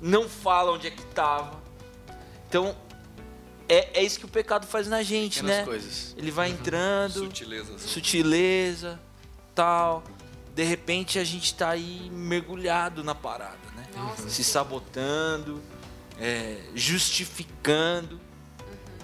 não 0.00 0.28
fala 0.28 0.72
onde 0.72 0.88
é 0.88 0.90
que 0.90 1.04
tava. 1.06 1.60
Então, 2.48 2.76
é, 3.68 4.00
é 4.00 4.02
isso 4.02 4.18
que 4.18 4.24
o 4.24 4.28
pecado 4.28 4.66
faz 4.66 4.88
na 4.88 5.02
gente, 5.02 5.36
Pequenas 5.40 5.58
né? 5.58 5.64
coisas. 5.64 6.14
Ele 6.18 6.30
vai 6.30 6.50
entrando, 6.50 7.20
Sutilezas. 7.20 7.80
sutileza, 7.82 9.00
tal. 9.54 10.02
De 10.54 10.64
repente 10.64 11.18
a 11.18 11.24
gente 11.24 11.54
tá 11.54 11.70
aí 11.70 12.10
mergulhado 12.12 13.02
na 13.02 13.14
parada, 13.14 13.56
né? 13.74 13.86
Nossa. 13.96 14.28
Se 14.28 14.44
sabotando, 14.44 15.62
é, 16.20 16.58
justificando 16.74 18.20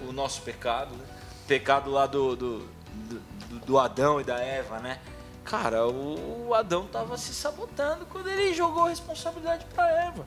Uhum. 0.01 0.09
o 0.09 0.11
nosso 0.13 0.41
pecado, 0.43 0.95
né? 0.95 1.05
Pecado 1.47 1.89
lá 1.89 2.05
do, 2.05 2.35
do, 2.35 2.59
do, 2.59 3.19
do 3.65 3.79
Adão 3.79 4.21
e 4.21 4.23
da 4.23 4.39
Eva, 4.39 4.79
né? 4.79 4.99
Cara, 5.49 5.87
o 5.87 6.53
Adão 6.53 6.85
tava 6.85 7.17
se 7.17 7.33
sabotando 7.33 8.05
quando 8.05 8.29
ele 8.29 8.53
jogou 8.53 8.85
a 8.85 8.89
responsabilidade 8.89 9.65
pra 9.73 9.89
Eva. 9.89 10.23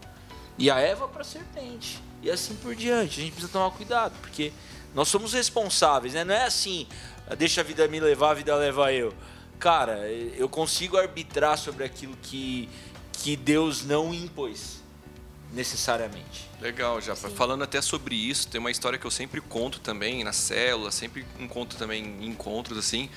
E 0.58 0.68
a 0.68 0.80
Eva 0.80 1.06
pra 1.06 1.22
serpente. 1.22 2.02
E 2.20 2.28
assim 2.28 2.56
por 2.56 2.74
diante. 2.74 3.20
A 3.20 3.22
gente 3.22 3.30
precisa 3.30 3.52
tomar 3.52 3.70
cuidado, 3.70 4.14
porque 4.20 4.52
nós 4.92 5.06
somos 5.06 5.32
responsáveis, 5.32 6.14
né? 6.14 6.24
Não 6.24 6.34
é 6.34 6.46
assim, 6.46 6.88
deixa 7.38 7.60
a 7.60 7.64
vida 7.64 7.86
me 7.86 8.00
levar, 8.00 8.32
a 8.32 8.34
vida 8.34 8.52
leva 8.56 8.92
eu. 8.92 9.14
Cara, 9.60 10.10
eu 10.10 10.48
consigo 10.48 10.96
arbitrar 10.96 11.56
sobre 11.56 11.84
aquilo 11.84 12.16
que, 12.20 12.68
que 13.12 13.36
Deus 13.36 13.84
não 13.84 14.12
impôs 14.12 14.82
necessariamente. 15.52 16.50
Legal, 16.60 17.00
já 17.00 17.14
falando 17.14 17.62
até 17.62 17.80
sobre 17.80 18.16
isso, 18.16 18.48
tem 18.48 18.58
uma 18.58 18.72
história 18.72 18.98
que 18.98 19.06
eu 19.06 19.10
sempre 19.10 19.40
conto 19.40 19.78
também 19.78 20.24
na 20.24 20.32
célula, 20.32 20.90
sempre 20.90 21.24
conto 21.48 21.76
também 21.76 22.02
em 22.02 22.26
encontros 22.26 22.76
assim, 22.76 23.08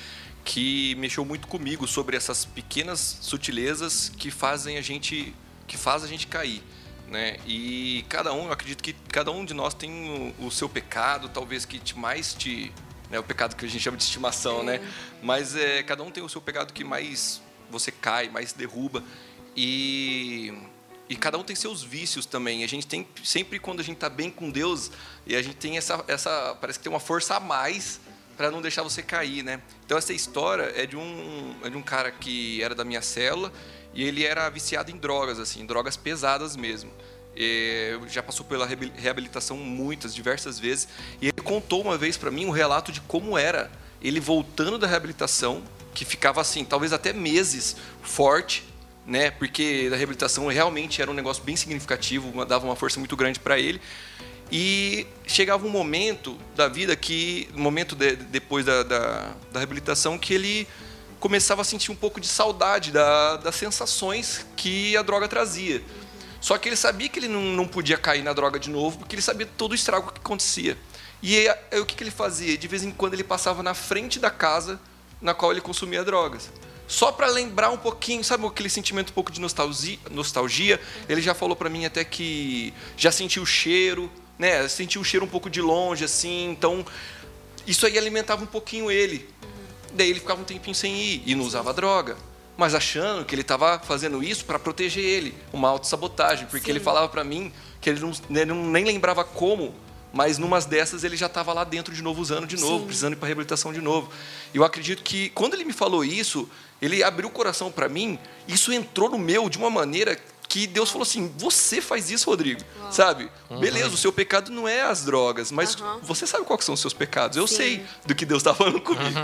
que 0.46 0.94
mexeu 0.96 1.26
muito 1.26 1.48
comigo 1.48 1.88
sobre 1.88 2.16
essas 2.16 2.46
pequenas 2.46 3.18
sutilezas 3.20 4.10
que 4.10 4.30
fazem 4.30 4.78
a 4.78 4.82
gente 4.82 5.36
que 5.68 5.76
faz 5.76 6.04
a 6.04 6.08
gente 6.08 6.28
cair, 6.28 6.62
né? 7.10 7.38
E 7.48 8.06
cada 8.08 8.32
um, 8.32 8.46
eu 8.46 8.52
acredito 8.52 8.84
que 8.84 8.94
cada 8.94 9.32
um 9.32 9.44
de 9.44 9.56
nós 9.56 9.74
tem 9.74 10.34
o, 10.40 10.46
o 10.46 10.52
seu 10.52 10.70
pecado, 10.70 11.28
talvez 11.28 11.66
que 11.66 11.80
te, 11.80 11.98
mais 11.98 12.36
te, 12.36 12.72
né, 13.10 13.18
o 13.18 13.24
pecado 13.24 13.56
que 13.56 13.66
a 13.66 13.68
gente 13.68 13.82
chama 13.82 13.98
de 13.98 14.04
estimação, 14.04 14.62
né? 14.62 14.80
Mas 15.24 15.56
é, 15.56 15.82
cada 15.82 16.04
um 16.04 16.12
tem 16.12 16.24
o 16.24 16.30
seu 16.30 16.40
pecado 16.40 16.72
que 16.72 16.84
mais 16.84 17.42
você 17.72 17.92
cai, 17.92 18.30
mais 18.30 18.54
derruba 18.54 19.04
e 19.58 20.54
e 21.10 21.16
cada 21.16 21.38
um 21.38 21.44
tem 21.44 21.56
seus 21.56 21.84
vícios 21.84 22.26
também. 22.26 22.64
A 22.64 22.68
gente 22.68 22.86
tem 22.86 23.08
sempre 23.24 23.60
quando 23.60 23.80
a 23.80 23.84
gente 23.84 23.98
está 23.98 24.10
bem 24.10 24.30
com 24.30 24.52
Deus 24.52 24.92
e 25.26 25.36
a 25.36 25.42
gente 25.42 25.56
tem 25.56 25.78
essa 25.78 26.06
essa 26.08 26.56
parece 26.62 26.78
que 26.78 26.84
tem 26.84 26.94
uma 26.94 27.00
força 27.00 27.38
a 27.38 27.40
mais 27.40 28.00
para 28.36 28.52
não 28.52 28.62
deixar 28.62 28.84
você 28.84 29.02
cair, 29.02 29.44
né? 29.44 29.62
Então 29.86 29.98
essa 29.98 30.14
história 30.14 30.72
é 30.76 30.86
de 30.86 30.96
um 30.98 31.56
é 31.64 31.70
de 31.70 31.78
um 31.78 31.82
cara 31.82 32.12
que 32.12 32.62
era 32.62 32.76
da 32.76 32.84
minha 32.84 33.02
célula 33.02 33.52
e 33.94 34.04
ele 34.04 34.26
era 34.26 34.50
viciado 34.50 34.92
em 34.92 34.98
drogas 34.98 35.40
assim, 35.40 35.66
drogas 35.66 35.96
pesadas 35.96 36.56
mesmo. 36.56 36.92
E 37.38 38.00
já 38.08 38.24
passou 38.24 38.46
pela 38.46 38.66
reabil- 38.66 38.92
reabilitação 38.96 39.58
muitas, 39.58 40.16
diversas 40.16 40.58
vezes. 40.58 40.88
E 41.22 41.28
ele 41.28 41.42
contou 41.44 41.82
uma 41.82 41.98
vez 41.98 42.16
para 42.16 42.32
mim 42.32 42.46
um 42.46 42.50
relato 42.50 42.92
de 42.92 43.02
como 43.02 43.38
era 43.38 43.70
ele 44.02 44.20
voltando 44.20 44.78
da 44.78 44.88
reabilitação, 44.88 45.64
que 45.94 46.06
ficava 46.06 46.40
assim, 46.40 46.64
talvez 46.64 46.94
até 46.94 47.12
meses, 47.12 47.76
forte, 48.02 48.64
né? 49.06 49.32
Porque 49.32 49.90
a 49.92 49.96
reabilitação 49.96 50.48
realmente 50.48 51.02
era 51.02 51.12
um 51.12 51.14
negócio 51.14 51.44
bem 51.44 51.56
significativo, 51.56 52.46
dava 52.46 52.66
uma 52.66 52.76
força 52.76 53.00
muito 53.00 53.16
grande 53.18 53.40
para 53.40 53.60
ele. 53.60 53.82
E 54.52 55.08
chegava 55.26 55.66
um 55.66 55.70
momento 55.70 56.38
da 56.56 56.68
vida 56.68 56.96
que, 56.96 57.50
momento 57.54 57.96
de- 57.96 58.16
depois 58.16 58.66
da, 58.66 58.84
da, 58.84 59.34
da 59.52 59.60
reabilitação, 59.60 60.18
que 60.18 60.34
ele 60.34 60.68
começava 61.20 61.62
a 61.62 61.66
sentir 61.66 61.92
um 61.92 61.96
pouco 61.96 62.20
de 62.22 62.28
saudade 62.28 62.92
da- 62.92 63.38
das 63.38 63.56
sensações 63.56 64.46
que 64.56 64.96
a 64.96 65.02
droga 65.02 65.28
trazia. 65.28 65.82
Só 66.40 66.58
que 66.60 66.70
ele 66.70 66.76
sabia 66.76 67.10
que 67.10 67.18
ele 67.18 67.28
não, 67.28 67.42
não 67.42 67.68
podia 67.68 67.98
cair 67.98 68.22
na 68.24 68.32
droga 68.34 68.60
de 68.60 68.70
novo, 68.70 69.00
porque 69.00 69.16
ele 69.16 69.22
sabia 69.22 69.48
todo 69.58 69.72
o 69.72 69.76
estrago 69.76 70.12
que 70.12 70.20
acontecia. 70.20 70.78
E 71.24 71.36
aí, 71.36 71.56
aí 71.72 71.80
o 71.80 71.86
que, 71.86 71.96
que 71.96 72.04
ele 72.04 72.12
fazia? 72.12 72.56
De 72.56 72.68
vez 72.68 72.84
em 72.84 72.92
quando 72.92 73.16
ele 73.16 73.24
passava 73.24 73.64
na 73.64 73.74
frente 73.74 74.20
da 74.20 74.30
casa 74.30 74.80
na 75.20 75.34
qual 75.34 75.52
ele 75.52 75.62
consumia 75.62 76.04
drogas. 76.04 76.52
Só 76.88 77.12
para 77.12 77.26
lembrar 77.28 77.72
um 77.72 77.78
pouquinho, 77.78 78.24
sabe 78.24 78.46
aquele 78.46 78.70
sentimento 78.70 79.10
um 79.10 79.14
pouco 79.14 79.32
de 79.32 79.42
nostalgia? 79.42 80.80
Ele 81.10 81.20
já 81.20 81.34
falou 81.34 81.56
para 81.56 81.68
mim 81.68 81.84
até 81.84 82.04
que 82.04 82.72
já 82.96 83.12
sentiu 83.12 83.42
o 83.42 83.46
cheiro, 83.46 84.12
né? 84.38 84.68
Sentiu 84.68 85.02
o 85.02 85.04
cheiro 85.06 85.26
um 85.26 85.30
pouco 85.30 85.50
de 85.50 85.62
longe, 85.62 86.04
assim. 86.04 86.50
Então, 86.50 86.86
isso 87.66 87.86
aí 87.86 87.98
alimentava 87.98 88.44
um 88.44 88.48
pouquinho 88.48 88.92
ele. 88.92 89.30
Daí 89.94 90.10
ele 90.10 90.20
ficava 90.20 90.42
um 90.42 90.46
tempinho 90.46 90.76
sem 90.76 90.96
ir 90.96 91.24
e 91.26 91.36
não 91.36 91.46
usava 91.46 91.74
droga. 91.74 92.18
Mas 92.58 92.74
achando 92.74 93.26
que 93.26 93.36
ele 93.36 93.42
estava 93.42 93.80
fazendo 93.80 94.24
isso 94.24 94.46
para 94.46 94.58
proteger 94.58 95.04
ele, 95.04 95.36
uma 95.52 95.68
autossabotagem, 95.70 96.48
porque 96.48 96.66
Sim. 96.68 96.72
ele 96.72 96.80
falava 96.80 97.10
para 97.10 97.24
mim 97.24 97.52
que 97.82 97.90
ele 97.90 98.00
não, 98.00 98.12
né, 98.30 98.46
não- 98.46 98.66
nem 98.68 98.86
lembrava 98.86 99.26
como, 99.26 99.76
mas 100.14 100.38
numas 100.38 100.66
dessas 100.66 101.04
ele 101.04 101.18
já 101.18 101.26
estava 101.26 101.52
lá 101.52 101.66
dentro 101.66 101.94
de 101.94 102.02
novo, 102.02 102.22
usando 102.22 102.48
de 102.48 102.56
novo, 102.56 102.80
Sim. 102.80 102.86
precisando 102.86 103.14
ir 103.14 103.16
para 103.18 103.28
reabilitação 103.28 103.74
de 103.74 103.82
novo. 103.82 104.10
E 104.54 104.58
eu 104.58 104.64
acredito 104.64 105.04
que 105.04 105.30
quando 105.32 105.54
ele 105.54 105.66
me 105.66 105.74
falou 105.74 106.06
isso, 106.06 106.50
ele 106.82 107.04
abriu 107.04 107.28
o 107.28 107.32
coração 107.32 107.70
para 107.70 107.90
mim, 107.90 108.18
isso 108.48 108.72
entrou 108.72 109.10
no 109.10 109.18
meu 109.18 109.50
de 109.50 109.58
uma 109.58 109.70
maneira 109.70 110.18
que 110.48 110.68
Deus 110.68 110.90
falou 110.90 111.04
assim: 111.04 111.32
você 111.38 111.82
faz 111.82 112.10
isso, 112.10 112.30
Rodrigo, 112.30 112.62
sabe? 112.92 113.30
Beleza, 113.60 113.90
o 113.90 113.98
seu 113.98 114.12
pecado 114.12 114.52
não 114.52 114.68
é 114.68 114.82
as 114.82 115.04
drogas, 115.04 115.52
mas 115.52 115.76
Aham. 115.76 116.00
você 116.02 116.26
sabe 116.28 116.46
quais 116.46 116.64
são 116.64 116.74
os 116.74 116.80
seus 116.80 116.94
pecados. 116.94 117.38
Eu 117.38 117.48
Sim. 117.48 117.56
sei 117.56 117.86
do 118.06 118.16
que 118.16 118.26
Deus 118.26 118.42
está 118.42 118.54
falando 118.54 118.82
comigo. 118.82 119.20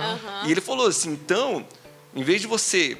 E 0.45 0.51
ele 0.51 0.61
falou 0.61 0.87
assim: 0.87 1.11
então, 1.11 1.65
em 2.15 2.23
vez 2.23 2.41
de 2.41 2.47
você 2.47 2.97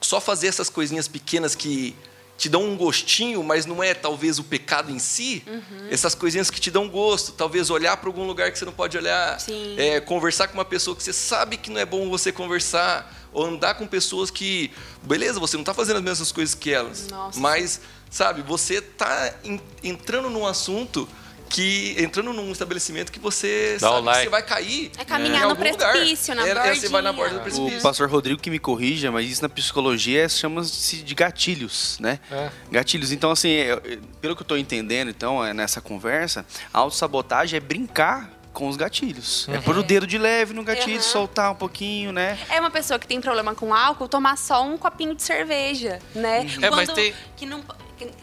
só 0.00 0.20
fazer 0.20 0.48
essas 0.48 0.68
coisinhas 0.68 1.08
pequenas 1.08 1.54
que 1.54 1.96
te 2.36 2.48
dão 2.48 2.64
um 2.64 2.76
gostinho, 2.76 3.42
mas 3.42 3.66
não 3.66 3.82
é 3.82 3.94
talvez 3.94 4.38
o 4.38 4.44
pecado 4.44 4.90
em 4.90 4.98
si, 4.98 5.44
essas 5.90 6.14
coisinhas 6.14 6.50
que 6.50 6.60
te 6.60 6.70
dão 6.70 6.88
gosto, 6.88 7.32
talvez 7.32 7.70
olhar 7.70 7.96
para 7.96 8.08
algum 8.08 8.26
lugar 8.26 8.50
que 8.50 8.58
você 8.58 8.64
não 8.64 8.72
pode 8.72 8.96
olhar, 8.96 9.38
é, 9.76 10.00
conversar 10.00 10.48
com 10.48 10.54
uma 10.54 10.64
pessoa 10.64 10.96
que 10.96 11.02
você 11.02 11.12
sabe 11.12 11.56
que 11.56 11.70
não 11.70 11.80
é 11.80 11.86
bom 11.86 12.08
você 12.10 12.32
conversar, 12.32 13.14
ou 13.32 13.46
andar 13.46 13.74
com 13.74 13.86
pessoas 13.86 14.30
que, 14.30 14.70
beleza, 15.02 15.40
você 15.40 15.56
não 15.56 15.62
está 15.62 15.72
fazendo 15.72 15.96
as 15.96 16.02
mesmas 16.02 16.32
coisas 16.32 16.54
que 16.54 16.72
elas, 16.72 17.08
Nossa. 17.08 17.38
mas, 17.38 17.80
sabe, 18.10 18.42
você 18.42 18.74
está 18.74 19.34
entrando 19.82 20.28
num 20.28 20.46
assunto 20.46 21.08
que 21.52 21.94
entrando 21.98 22.32
num 22.32 22.50
estabelecimento 22.50 23.12
que 23.12 23.18
você 23.18 23.76
Dá 23.80 23.88
sabe 23.90 24.08
que 24.10 24.14
você 24.24 24.28
vai 24.30 24.42
cair 24.42 24.90
É 24.98 25.04
caminhar 25.04 25.40
em 25.40 25.42
no 25.42 25.48
lugar. 25.50 25.74
precipício, 25.92 26.34
na 26.34 26.46
é, 26.46 26.50
é, 26.50 26.74
você 26.74 26.88
vai 26.88 27.02
na 27.02 27.12
borda 27.12 27.34
do 27.36 27.40
precipício. 27.42 27.78
O 27.78 27.82
pastor 27.82 28.08
Rodrigo 28.10 28.40
que 28.40 28.50
me 28.50 28.58
corrija, 28.58 29.10
mas 29.12 29.30
isso 29.30 29.42
na 29.42 29.48
psicologia 29.48 30.28
chama-se 30.28 30.96
de 31.02 31.14
gatilhos, 31.14 31.98
né? 32.00 32.18
É. 32.30 32.50
Gatilhos. 32.70 33.12
Então, 33.12 33.30
assim, 33.30 33.50
eu- 33.50 33.80
pelo 34.20 34.34
que 34.34 34.42
eu 34.42 34.46
tô 34.46 34.56
entendendo, 34.56 35.10
então, 35.10 35.44
é 35.44 35.52
nessa 35.52 35.80
conversa, 35.80 36.44
a 36.72 36.78
autossabotagem 36.78 37.56
é 37.58 37.60
brincar 37.60 38.30
com 38.52 38.68
os 38.68 38.76
gatilhos. 38.76 39.46
É 39.48 39.58
pôr 39.58 39.76
o 39.78 39.82
dedo 39.82 40.06
de 40.06 40.18
leve 40.18 40.52
no 40.54 40.62
gatilho, 40.62 40.96
Aham. 40.96 41.02
soltar 41.02 41.52
um 41.52 41.54
pouquinho, 41.54 42.12
né? 42.12 42.38
É 42.50 42.60
uma 42.60 42.70
pessoa 42.70 42.98
que 42.98 43.06
tem 43.06 43.20
problema 43.20 43.54
com 43.54 43.72
álcool 43.74 44.08
tomar 44.08 44.36
só 44.36 44.62
um 44.62 44.76
copinho 44.76 45.14
de 45.14 45.22
cerveja, 45.22 45.98
né? 46.14 46.46
É, 46.60 46.68
mas 46.70 46.86
Quando 46.88 46.94
tem- 46.94 47.14
que 47.36 47.46
não 47.46 47.62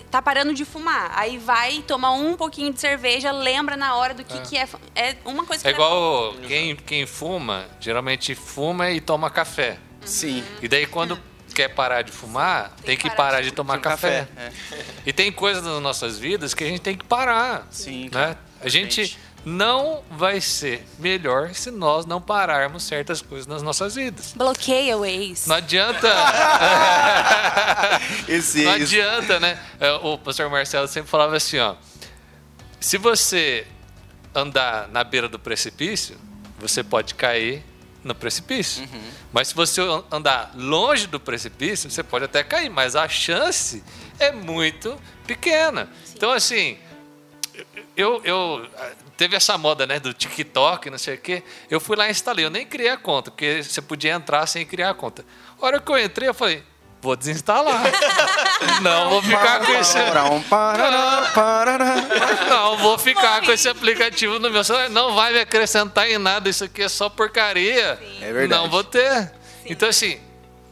tá 0.10 0.22
parando 0.22 0.54
de 0.54 0.66
fumar, 0.66 1.12
aí 1.16 1.38
vai 1.38 1.82
tomar 1.82 2.12
um 2.12 2.36
pouquinho 2.36 2.74
de 2.74 2.80
cerveja, 2.80 3.32
lembra 3.32 3.78
na 3.78 3.96
hora 3.96 4.14
do 4.14 4.24
que 4.24 4.40
que 4.42 4.58
é. 4.58 4.68
É 4.96 5.16
uma 5.26 5.46
coisa 5.46 5.62
que 5.62 5.68
É 5.68 5.72
igual 5.72 6.34
quem, 6.48 6.76
quem 6.76 7.06
fuma, 7.06 7.66
geralmente 7.80 8.36
fuma 8.36 8.90
e 8.92 9.00
toma 9.00 9.30
café. 9.30 9.78
Sim. 10.06 10.44
E 10.62 10.68
daí 10.68 10.86
quando 10.86 11.20
quer 11.54 11.70
parar 11.70 12.04
de 12.04 12.12
fumar, 12.12 12.74
tem, 12.84 12.96
que 12.96 13.10
parar 13.10 13.42
de 13.42 13.52
tomar 13.52 13.78
Um 13.78 13.82
café. 13.82 14.28
É. 14.38 14.52
E 15.06 15.12
tem 15.12 15.32
coisas 15.32 15.64
nas 15.64 15.82
nossas 15.82 16.18
vidas 16.18 16.54
que 16.54 16.64
a 16.64 16.68
gente 16.68 16.82
tem 16.82 16.96
que 16.96 17.04
parar. 17.04 17.68
Sim, 17.70 18.10
Né? 18.14 18.38
A 18.62 18.68
gente 18.68 19.18
não 19.50 20.04
vai 20.12 20.40
ser 20.42 20.86
melhor 21.00 21.54
se 21.54 21.72
nós 21.72 22.06
não 22.06 22.22
pararmos 22.22 22.84
certas 22.84 23.22
coisas 23.22 23.48
nas 23.48 23.62
nossas 23.64 23.96
vidas. 23.96 24.34
bloqueia 24.36 24.98
o 24.98 25.06
ex. 25.06 25.46
Não 25.48 25.56
adianta. 25.56 26.08
Esse, 28.28 28.64
Não 28.64 28.76
esse- 28.78 29.02
adianta, 29.02 29.40
né? 29.40 29.60
É, 29.80 29.92
O 29.94 30.18
pastor 30.18 30.50
Marcelo 30.50 30.88
sempre 30.88 31.10
falava 31.10 31.36
assim, 31.36 31.60
ó. 31.60 31.76
Se 32.80 32.98
você 32.98 33.66
andar 34.34 34.88
na 34.90 35.04
beira 35.04 35.28
do 35.28 35.38
precipício, 35.40 36.18
você 36.60 36.84
pode 36.84 37.16
cair 37.16 37.64
no 38.04 38.16
precipício. 38.16 38.88
Mas 39.34 39.50
se 39.50 39.56
você 39.56 39.82
andar 40.12 40.52
longe 40.56 41.08
do 41.08 41.20
precipício, 41.20 41.90
você 41.92 42.04
pode 42.04 42.26
até 42.26 42.44
cair, 42.44 42.70
mas 42.70 42.96
a 42.96 43.08
chance 43.10 43.84
é 44.18 44.32
muito 44.32 44.98
pequena. 45.28 45.90
Então, 46.16 46.32
assim, 46.32 46.78
eu, 47.98 48.22
eu 48.24 48.66
teve 49.20 49.36
essa 49.36 49.58
moda, 49.58 49.86
né, 49.86 50.00
do 50.00 50.14
TikTok, 50.14 50.90
não 50.90 50.98
sei 50.98 51.16
o 51.16 51.18
quê. 51.18 51.44
Eu 51.70 51.82
fui 51.82 51.98
lá 51.98 52.08
e 52.08 52.12
instalei. 52.12 52.46
Eu 52.46 52.50
nem 52.50 52.66
criei 52.66 52.88
a 52.88 52.96
conta, 52.96 53.30
porque 53.30 53.62
você 53.62 53.82
podia 53.82 54.14
entrar 54.14 54.48
sem 54.48 54.66
criar 54.66 54.92
a 54.92 54.94
conta. 54.94 55.26
A 55.62 55.66
hora 55.66 55.82
que 55.82 55.92
eu 55.92 56.00
entrei, 56.00 56.30
eu 56.30 56.34
falei, 56.34 56.64
vou 57.02 57.18
desinstalar. 57.18 57.84
não 58.82 59.10
vou 59.10 59.22
ficar 59.22 59.60
com 59.60 59.74
esse. 59.74 59.98
Não 62.50 62.78
vou 62.78 62.98
ficar 62.98 63.42
com 63.42 63.52
esse 63.52 63.68
aplicativo 63.68 64.40
no 64.40 64.50
meu 64.50 64.64
celular. 64.64 64.90
Não 64.90 65.14
vai 65.14 65.34
me 65.34 65.42
acrescentar 65.42 66.10
em 66.10 66.18
nada. 66.18 66.48
Isso 66.48 66.64
aqui 66.64 66.84
é 66.84 66.88
só 66.88 67.10
porcaria. 67.10 68.00
É 68.22 68.32
verdade. 68.32 68.62
Não 68.62 68.70
vou 68.70 68.86
ter. 68.86 69.34
Então, 69.66 69.90
assim, 69.90 70.18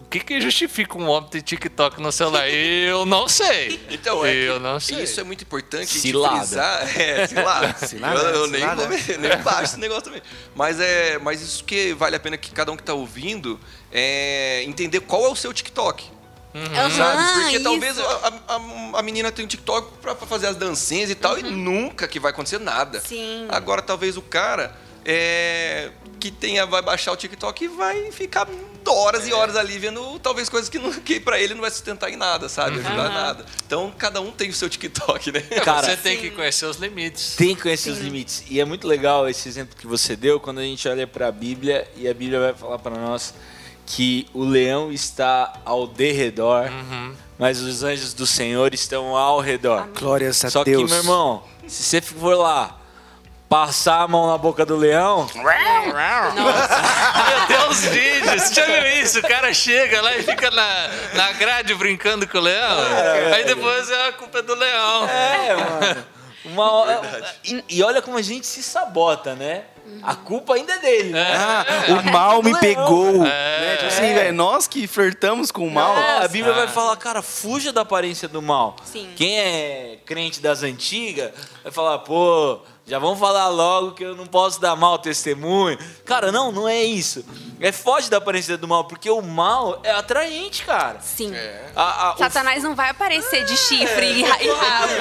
que, 0.10 0.20
que 0.22 0.40
justifica 0.42 0.98
um 0.98 1.08
homem 1.10 1.30
ter 1.30 1.42
TikTok 1.42 2.02
no 2.02 2.12
celular? 2.12 2.48
Eu 2.50 3.06
não 3.06 3.28
sei. 3.28 3.80
Então, 3.90 4.26
é 4.26 4.34
eu 4.34 4.54
que 4.56 4.60
não 4.60 4.80
sei. 4.80 5.04
isso 5.04 5.20
é 5.20 5.24
muito 5.24 5.42
importante 5.44 6.00
Cilada. 6.00 6.38
frisar. 6.40 7.00
É, 7.00 7.28
cilada. 7.28 7.88
Cilada, 7.88 8.20
eu, 8.22 8.30
eu 8.36 8.48
nem, 8.48 8.62
cilada. 8.62 8.88
vou 8.88 8.98
me- 8.98 9.18
nem 9.18 9.38
baixo 9.40 9.64
esse 9.64 9.80
negócio 9.80 10.04
também. 10.04 10.22
Mas, 10.56 10.80
é, 10.80 11.18
mas 11.20 11.42
isso 11.42 11.64
que 11.64 11.94
vale 11.94 12.16
a 12.16 12.20
pena 12.20 12.38
que 12.38 12.52
cada 12.52 12.72
um 12.72 12.78
que 12.78 12.84
tá 12.84 12.94
ouvindo 12.94 13.60
é 13.92 14.64
entender 14.66 15.02
qual 15.02 15.26
é 15.26 15.30
o 15.30 15.36
seu 15.36 15.52
TikTok. 15.54 16.06
Aham, 16.56 16.90
Sabe? 16.90 17.42
Porque 17.42 17.56
isso. 17.58 17.64
talvez 17.64 18.00
a, 18.00 18.04
a- 18.48 19.00
a 19.00 19.02
menina 19.04 19.32
tenha 19.32 19.46
um 19.46 19.50
TikTok 19.50 19.98
pra, 20.02 20.16
pra 20.16 20.26
fazer 20.26 20.48
as 20.48 20.56
dancinhas 20.56 21.10
e 21.10 21.16
tal, 21.16 21.38
e 21.38 21.44
nunca 21.44 22.08
que 22.08 22.20
vai 22.20 22.32
acontecer 22.32 22.58
nada. 22.60 23.00
Sim. 23.02 23.46
Agora, 23.50 23.82
talvez 23.82 24.18
o 24.18 24.22
cara 24.22 24.76
é, 25.10 25.90
que 26.20 26.30
tenha, 26.30 26.66
vai 26.66 26.82
baixar 26.82 27.14
o 27.14 27.16
TikTok 27.16 27.64
e 27.64 27.68
vai 27.70 28.12
ficar 28.12 28.46
horas 28.86 29.26
e 29.26 29.32
horas 29.32 29.56
ali 29.56 29.80
vendo 29.80 30.20
talvez 30.20 30.50
coisas 30.50 30.70
que, 30.70 30.78
não, 30.78 30.92
que 30.92 31.18
pra 31.18 31.40
ele 31.40 31.54
não 31.54 31.62
vai 31.62 31.72
sustentar 31.72 32.12
em 32.12 32.18
nada, 32.18 32.50
sabe? 32.50 32.80
Ajudar 32.80 33.10
nada. 33.10 33.46
Então, 33.66 33.94
cada 33.98 34.20
um 34.20 34.32
tem 34.32 34.50
o 34.50 34.54
seu 34.54 34.70
TikTok, 34.70 35.32
né? 35.32 35.40
Cara, 35.64 35.88
Você 35.88 35.96
tem 35.98 36.18
que 36.18 36.30
conhecer 36.32 36.66
os 36.66 36.76
limites. 36.76 37.36
Tem 37.38 37.56
que 37.56 37.62
conhecer 37.62 37.90
os 37.90 38.00
limites. 38.00 38.44
E 38.50 38.60
é 38.60 38.66
muito 38.66 38.86
legal 38.86 39.30
esse 39.30 39.48
exemplo 39.48 39.78
que 39.78 39.88
você 39.88 40.14
deu 40.16 40.42
quando 40.42 40.60
a 40.60 40.64
gente 40.64 40.86
olha 40.90 41.08
para 41.08 41.28
a 41.28 41.32
Bíblia 41.32 41.90
e 41.96 42.08
a 42.08 42.14
Bíblia 42.14 42.40
vai 42.42 42.54
falar 42.54 42.80
para 42.80 42.98
nós 42.98 43.34
que 43.86 44.28
o 44.34 44.44
leão 44.44 44.92
está 44.92 45.62
ao 45.64 45.88
derredor, 45.88 46.66
mas 47.40 47.62
os 47.62 47.84
anjos 47.84 48.14
do 48.14 48.28
Senhor 48.28 48.74
estão 48.74 49.16
ao 49.16 49.40
redor. 49.40 49.88
Glórias 49.98 50.44
a 50.44 50.50
Só 50.50 50.66
Deus. 50.66 50.84
que, 50.84 50.90
meu 50.90 50.98
irmão, 50.98 51.44
se 51.66 51.84
você 51.84 52.02
for 52.02 52.38
lá 52.38 52.76
passar 53.50 54.01
a 54.01 54.08
mão 54.08 54.27
na 54.27 54.38
boca 54.38 54.66
do 54.66 54.75
leão, 54.75 55.27
Eu 55.36 55.44
tenho 57.48 57.70
uns 57.70 57.86
vídeos, 57.86 58.44
você 58.44 58.54
já 58.54 58.66
viu 58.66 59.01
isso? 59.01 59.20
O 59.20 59.22
cara 59.22 59.54
chega 59.54 60.01
lá 60.01 60.18
e 60.18 60.24
fica 60.24 60.51
na, 60.51 60.89
na 61.13 61.32
grade 61.34 61.74
brincando 61.75 62.27
com 62.27 62.38
o 62.38 62.42
leão. 62.42 62.77
Aí 63.34 63.46
depois 63.46 63.89
é 63.89 64.10
a 64.10 64.13
culpa 64.13 64.42
do 64.42 64.54
leão. 64.54 65.10
é, 65.10 65.56
mano. 65.56 66.06
Uma 66.46 66.72
hora, 66.72 67.01
e, 67.44 67.63
e 67.70 67.84
olha 67.84 68.01
como 68.01 68.18
a 68.18 68.22
gente 68.22 68.48
se 68.48 68.63
sabota, 68.63 69.36
né? 69.36 69.66
A 70.04 70.16
culpa 70.16 70.56
ainda 70.56 70.74
é 70.74 70.80
dele, 70.80 71.10
né? 71.10 71.34
Ah, 71.36 71.66
o 71.89 72.04
mal 72.12 72.44
me 72.44 72.58
pegou. 72.60 73.25
É. 73.25 73.60
Né? 73.60 73.75
Tipo 73.77 73.88
assim, 73.88 74.13
velho, 74.13 74.34
nós 74.34 74.68
que 74.68 74.86
flertamos 74.88 75.51
com 75.51 75.66
o 75.68 75.72
mal. 75.72 75.98
É, 75.98 76.25
a 76.25 76.27
Bíblia 76.27 76.54
vai 76.54 76.68
falar, 76.68 76.96
cara, 76.98 77.22
fuja 77.22 77.72
da 77.72 77.82
aparência 77.82 78.27
do 78.27 78.42
mal. 78.42 78.75
Sim. 78.86 79.10
Quem 79.16 79.39
é 79.39 79.98
crente 80.06 80.42
das 80.42 80.62
antigas 80.63 81.32
vai 81.63 81.72
falar, 81.72 82.00
pô, 82.00 82.60
já 82.88 82.98
vamos 83.00 83.20
falar 83.20 83.50
logo 83.50 83.91
que 83.91 84.03
eu 84.03 84.15
não 84.15 84.25
posso 84.25 84.62
dar 84.62 84.75
mau 84.75 84.98
testemunho. 84.98 85.77
Cara, 86.06 86.32
não, 86.32 86.51
não 86.51 86.67
é 86.67 86.82
isso. 86.84 87.24
É 87.60 87.72
foge 87.72 88.10
da 88.10 88.17
aparência 88.17 88.58
do 88.58 88.67
mal, 88.67 88.86
porque 88.86 89.10
o 89.10 89.22
mal 89.22 89.79
é 89.84 89.91
atraente, 89.91 90.63
cara. 90.63 91.00
Sim. 91.01 91.34
A- 91.75 92.08
a- 92.10 92.13
o 92.13 92.17
Satanás 92.17 92.63
não 92.63 92.75
vai 92.75 92.89
aparecer 92.89 93.44
de 93.46 93.58
chifre 93.58 94.06
e, 94.20 94.24
ra- 94.24 94.41
e 94.41 94.48
rabo. 94.50 94.94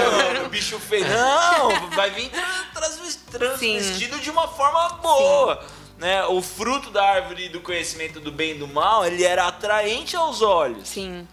O 0.46 0.48
bicho 0.48 0.78
feio. 0.78 1.06
Não, 1.08 1.90
vai 1.90 2.10
vir 2.10 2.28
tra- 2.30 2.64
trans- 2.74 3.16
transvestido 3.30 4.18
de 4.18 4.30
uma 4.30 4.48
forma 4.48 4.88
boa. 5.02 5.64
Né? 5.98 6.24
O 6.26 6.42
fruto 6.42 6.90
da 6.90 7.02
árvore 7.04 7.48
do 7.48 7.60
conhecimento 7.60 8.20
do 8.20 8.30
bem 8.32 8.50
e 8.52 8.54
do 8.58 8.68
mal, 8.68 9.04
ele 9.06 9.24
era 9.24 9.46
atraente 9.46 10.14
aos 10.16 10.42
olhos. 10.42 10.88
Sim. 10.88 11.26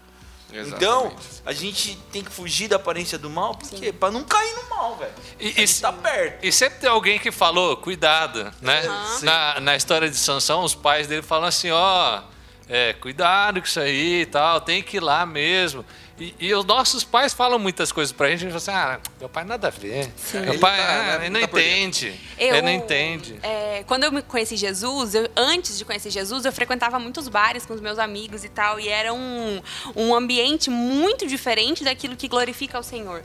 Então, 0.54 1.12
a 1.44 1.52
gente 1.52 1.96
tem 2.12 2.22
que 2.22 2.30
fugir 2.30 2.68
da 2.68 2.76
aparência 2.76 3.18
do 3.18 3.28
mal, 3.28 3.54
porque 3.54 3.92
para 3.92 4.10
não 4.10 4.22
cair 4.24 4.54
no 4.54 4.70
mal, 4.70 4.96
velho. 4.96 5.12
E- 5.40 5.48
a 5.48 5.50
gente 5.66 5.78
e- 5.78 5.80
tá 5.80 5.92
perto. 5.92 6.44
E 6.44 6.52
sempre 6.52 6.78
tem 6.80 6.88
alguém 6.88 7.18
que 7.18 7.32
falou, 7.32 7.76
cuidado, 7.76 8.52
né? 8.60 8.82
Na, 9.22 9.60
na 9.60 9.76
história 9.76 10.08
de 10.08 10.16
Sansão, 10.16 10.62
os 10.62 10.74
pais 10.74 11.06
dele 11.06 11.22
falam 11.22 11.48
assim, 11.48 11.70
ó, 11.70 12.22
é, 12.68 12.92
cuidado 12.94 13.60
com 13.60 13.66
isso 13.66 13.80
aí 13.80 14.22
e 14.22 14.26
tal, 14.26 14.60
tem 14.60 14.82
que 14.82 14.96
ir 14.98 15.00
lá 15.00 15.26
mesmo. 15.26 15.84
E, 16.18 16.32
e 16.38 16.54
os 16.54 16.64
nossos 16.64 17.02
pais 17.02 17.34
falam 17.34 17.58
muitas 17.58 17.90
coisas 17.90 18.12
pra 18.12 18.28
gente, 18.28 18.46
a 18.46 18.50
gente 18.50 18.62
fala 18.64 18.78
assim, 18.98 19.04
ah, 19.04 19.10
meu 19.18 19.28
pai 19.28 19.42
nada 19.44 19.66
a 19.66 19.70
ver. 19.70 20.12
Meu 20.32 20.44
Ele 20.52 20.58
pai, 20.58 20.76
tá- 20.78 20.84
ah, 20.88 21.18
né, 21.18 21.26
ele 21.26 21.30
não 21.30 21.40
tá 21.40 21.46
entende. 21.46 22.20
Eu, 22.38 22.48
Ele 22.54 22.62
não 22.62 22.70
entende. 22.70 23.36
é, 23.42 23.82
quando 23.88 24.04
eu 24.04 24.12
me 24.12 24.22
conheci 24.22 24.56
Jesus, 24.56 25.14
eu- 25.16 25.28
antes 25.36 25.76
de 25.76 25.84
conhecer 25.84 26.10
Jesus, 26.10 26.44
eu 26.44 26.52
frequentava 26.52 27.00
muitos 27.00 27.26
bares 27.26 27.66
com 27.66 27.74
os 27.74 27.80
meus 27.80 27.98
amigos 27.98 28.44
e 28.44 28.48
tal, 28.48 28.78
e 28.78 28.88
era 28.88 29.12
um, 29.12 29.60
um 29.96 30.14
ambiente 30.14 30.70
muito 30.70 31.26
diferente 31.26 31.82
daquilo 31.82 32.14
que 32.14 32.28
glorifica 32.28 32.76
ao 32.78 32.84
Senhor. 32.84 33.20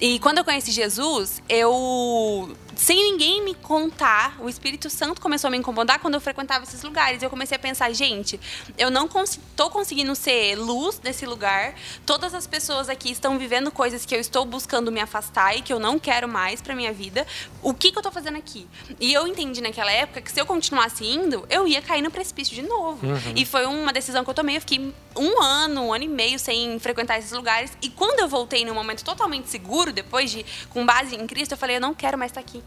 E 0.00 0.18
quando 0.18 0.38
eu 0.38 0.44
conheci 0.44 0.72
Jesus, 0.72 1.40
eu, 1.48 2.56
sem 2.74 2.96
ninguém 3.12 3.40
me 3.44 3.54
contar, 3.54 4.36
o 4.40 4.48
Espírito 4.48 4.90
Santo 4.90 5.20
começou 5.20 5.46
a 5.46 5.50
me 5.52 5.58
incomodar 5.58 6.00
quando 6.00 6.14
eu 6.14 6.20
frequentava 6.20 6.64
esses 6.64 6.82
lugares. 6.82 7.22
E 7.22 7.24
eu 7.24 7.30
comecei 7.30 7.54
a 7.54 7.58
pensar, 7.60 7.92
gente, 7.92 8.40
eu 8.76 8.90
não 8.90 9.06
estou 9.22 9.70
conseguindo 9.70 10.12
ser 10.16 10.56
luz 10.56 11.00
nesse 11.04 11.24
lugar, 11.24 11.74
todas 12.04 12.31
as 12.34 12.46
pessoas 12.46 12.88
aqui 12.88 13.10
estão 13.10 13.38
vivendo 13.38 13.70
coisas 13.70 14.04
que 14.04 14.14
eu 14.14 14.20
estou 14.20 14.44
buscando 14.44 14.90
me 14.90 15.00
afastar 15.00 15.56
e 15.56 15.62
que 15.62 15.72
eu 15.72 15.78
não 15.78 15.98
quero 15.98 16.28
mais 16.28 16.60
pra 16.60 16.74
minha 16.74 16.92
vida. 16.92 17.26
O 17.62 17.72
que, 17.74 17.92
que 17.92 17.98
eu 17.98 18.02
tô 18.02 18.10
fazendo 18.10 18.36
aqui? 18.38 18.66
E 19.00 19.12
eu 19.12 19.26
entendi 19.26 19.60
naquela 19.60 19.90
época 19.90 20.20
que 20.20 20.30
se 20.30 20.40
eu 20.40 20.46
continuasse 20.46 21.04
indo, 21.04 21.46
eu 21.48 21.66
ia 21.66 21.80
cair 21.82 22.02
no 22.02 22.10
precipício 22.10 22.54
de 22.54 22.62
novo. 22.62 23.00
E 23.36 23.44
foi 23.44 23.66
uma 23.66 23.92
decisão 23.92 24.24
que 24.24 24.30
eu 24.30 24.34
tomei. 24.34 24.56
Eu 24.56 24.60
fiquei 24.60 24.92
um 25.16 25.42
ano, 25.42 25.82
um 25.86 25.92
ano 25.92 26.04
e 26.04 26.08
meio 26.08 26.38
sem 26.38 26.78
frequentar 26.78 27.18
esses 27.18 27.32
lugares. 27.32 27.72
E 27.82 27.88
quando 27.90 28.20
eu 28.20 28.28
voltei 28.28 28.64
num 28.64 28.74
momento 28.74 29.04
totalmente 29.04 29.48
seguro, 29.48 29.92
depois 29.92 30.30
de, 30.30 30.44
com 30.70 30.84
base 30.84 31.14
em 31.14 31.26
Cristo, 31.26 31.52
eu 31.52 31.58
falei, 31.58 31.76
eu 31.76 31.80
não 31.80 31.94
quero 31.94 32.18
mais 32.18 32.30
estar 32.30 32.40
aqui. 32.40 32.62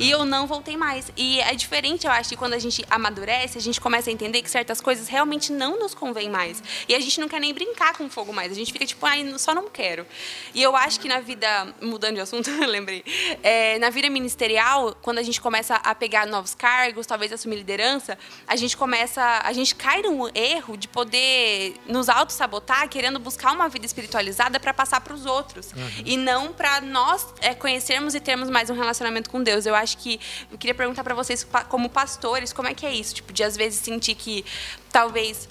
E 0.00 0.10
eu 0.10 0.24
não 0.24 0.46
voltei 0.46 0.76
mais. 0.76 1.10
E 1.16 1.40
é 1.40 1.54
diferente, 1.54 2.06
eu 2.06 2.12
acho, 2.12 2.30
que 2.30 2.36
quando 2.36 2.54
a 2.54 2.58
gente 2.58 2.84
amadurece, 2.90 3.58
a 3.58 3.60
gente 3.60 3.80
começa 3.80 4.10
a 4.10 4.12
entender 4.12 4.42
que 4.42 4.50
certas 4.50 4.80
coisas 4.80 5.08
realmente 5.08 5.52
não 5.52 5.78
nos 5.78 5.94
convêm 5.94 6.30
mais. 6.30 6.62
E 6.88 6.94
a 6.94 7.00
gente 7.00 7.20
não 7.20 7.28
quer 7.28 7.40
nem 7.40 7.54
brincar 7.54 7.96
com 7.96 8.08
fogo 8.08 8.32
mais. 8.32 8.52
A 8.52 8.54
gente 8.54 8.72
fica 8.72 8.84
tipo, 8.84 9.04
ai, 9.06 9.38
só 9.38 9.54
não 9.54 9.68
quero. 9.68 10.06
E 10.54 10.62
eu 10.62 10.74
acho 10.76 11.00
que 11.00 11.08
na 11.08 11.20
vida, 11.20 11.74
mudando 11.80 12.16
de 12.16 12.20
assunto, 12.20 12.50
lembrei, 12.66 13.04
é, 13.42 13.78
na 13.78 13.90
vida 13.90 14.08
ministerial, 14.10 14.96
quando 15.02 15.18
a 15.18 15.22
gente 15.22 15.40
começa 15.40 15.76
a 15.76 15.94
pegar 15.94 16.26
novos 16.26 16.54
cargos, 16.54 17.06
talvez 17.06 17.32
assumir 17.32 17.56
liderança, 17.56 18.18
a 18.46 18.56
gente 18.56 18.76
começa, 18.76 19.22
a 19.44 19.52
gente 19.52 19.74
cai 19.74 20.02
num 20.02 20.28
erro 20.34 20.76
de 20.76 20.88
poder 20.88 21.74
nos 21.86 22.08
auto-sabotar, 22.08 22.88
querendo 22.88 23.18
buscar 23.18 23.52
uma 23.52 23.68
vida 23.68 23.86
espiritualizada 23.86 24.58
para 24.58 24.74
passar 24.74 25.00
para 25.00 25.14
os 25.14 25.26
outros. 25.26 25.70
E 26.04 26.16
não 26.16 26.52
para 26.52 26.80
nós 26.80 27.26
é, 27.40 27.54
conhecermos 27.54 28.14
e 28.14 28.20
termos 28.20 28.50
mais 28.50 28.70
um 28.70 28.74
relacionamento 28.74 29.30
com 29.30 29.42
Deus. 29.42 29.66
Eu 29.68 29.74
acho 29.74 29.98
que 29.98 30.20
eu 30.50 30.58
queria 30.58 30.74
perguntar 30.74 31.04
para 31.04 31.14
vocês, 31.14 31.46
como 31.68 31.88
pastores, 31.88 32.52
como 32.52 32.68
é 32.68 32.74
que 32.74 32.86
é 32.86 32.92
isso? 32.92 33.14
Tipo, 33.14 33.32
de 33.32 33.42
às 33.44 33.56
vezes 33.56 33.80
sentir 33.80 34.14
que 34.14 34.44
talvez 34.90 35.48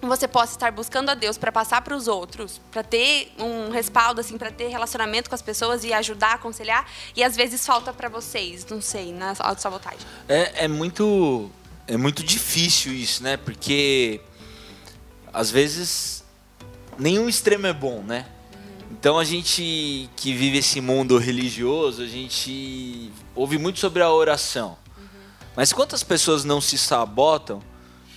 você 0.00 0.28
possa 0.28 0.52
estar 0.52 0.70
buscando 0.70 1.10
a 1.10 1.14
Deus 1.14 1.36
para 1.36 1.50
passar 1.50 1.82
para 1.82 1.96
os 1.96 2.06
outros, 2.06 2.60
para 2.70 2.82
ter 2.82 3.32
um 3.38 3.70
respaldo 3.70 4.20
assim, 4.20 4.38
para 4.38 4.50
ter 4.50 4.68
relacionamento 4.68 5.28
com 5.28 5.34
as 5.34 5.42
pessoas 5.42 5.82
e 5.82 5.92
ajudar, 5.92 6.34
aconselhar, 6.34 6.88
e 7.16 7.24
às 7.24 7.34
vezes 7.34 7.66
falta 7.66 7.92
para 7.92 8.08
vocês, 8.08 8.64
não 8.66 8.80
sei, 8.80 9.12
na 9.12 9.34
autossabotagem. 9.38 10.06
É, 10.28 10.64
é 10.64 10.68
muito 10.68 11.50
é 11.86 11.96
muito 11.96 12.22
difícil 12.22 12.92
isso, 12.92 13.22
né? 13.22 13.36
Porque 13.36 14.20
às 15.32 15.50
vezes 15.50 16.22
nenhum 16.98 17.28
extremo 17.28 17.66
é 17.66 17.72
bom, 17.72 18.02
né? 18.02 18.26
Então 18.90 19.18
a 19.18 19.24
gente 19.24 20.08
que 20.16 20.32
vive 20.32 20.58
esse 20.58 20.80
mundo 20.80 21.18
religioso, 21.18 22.02
a 22.02 22.06
gente 22.06 23.10
ouve 23.34 23.58
muito 23.58 23.78
sobre 23.78 24.02
a 24.02 24.10
oração. 24.10 24.78
Mas 25.54 25.72
quantas 25.72 26.02
pessoas 26.02 26.44
não 26.44 26.60
se 26.60 26.78
sabotam 26.78 27.60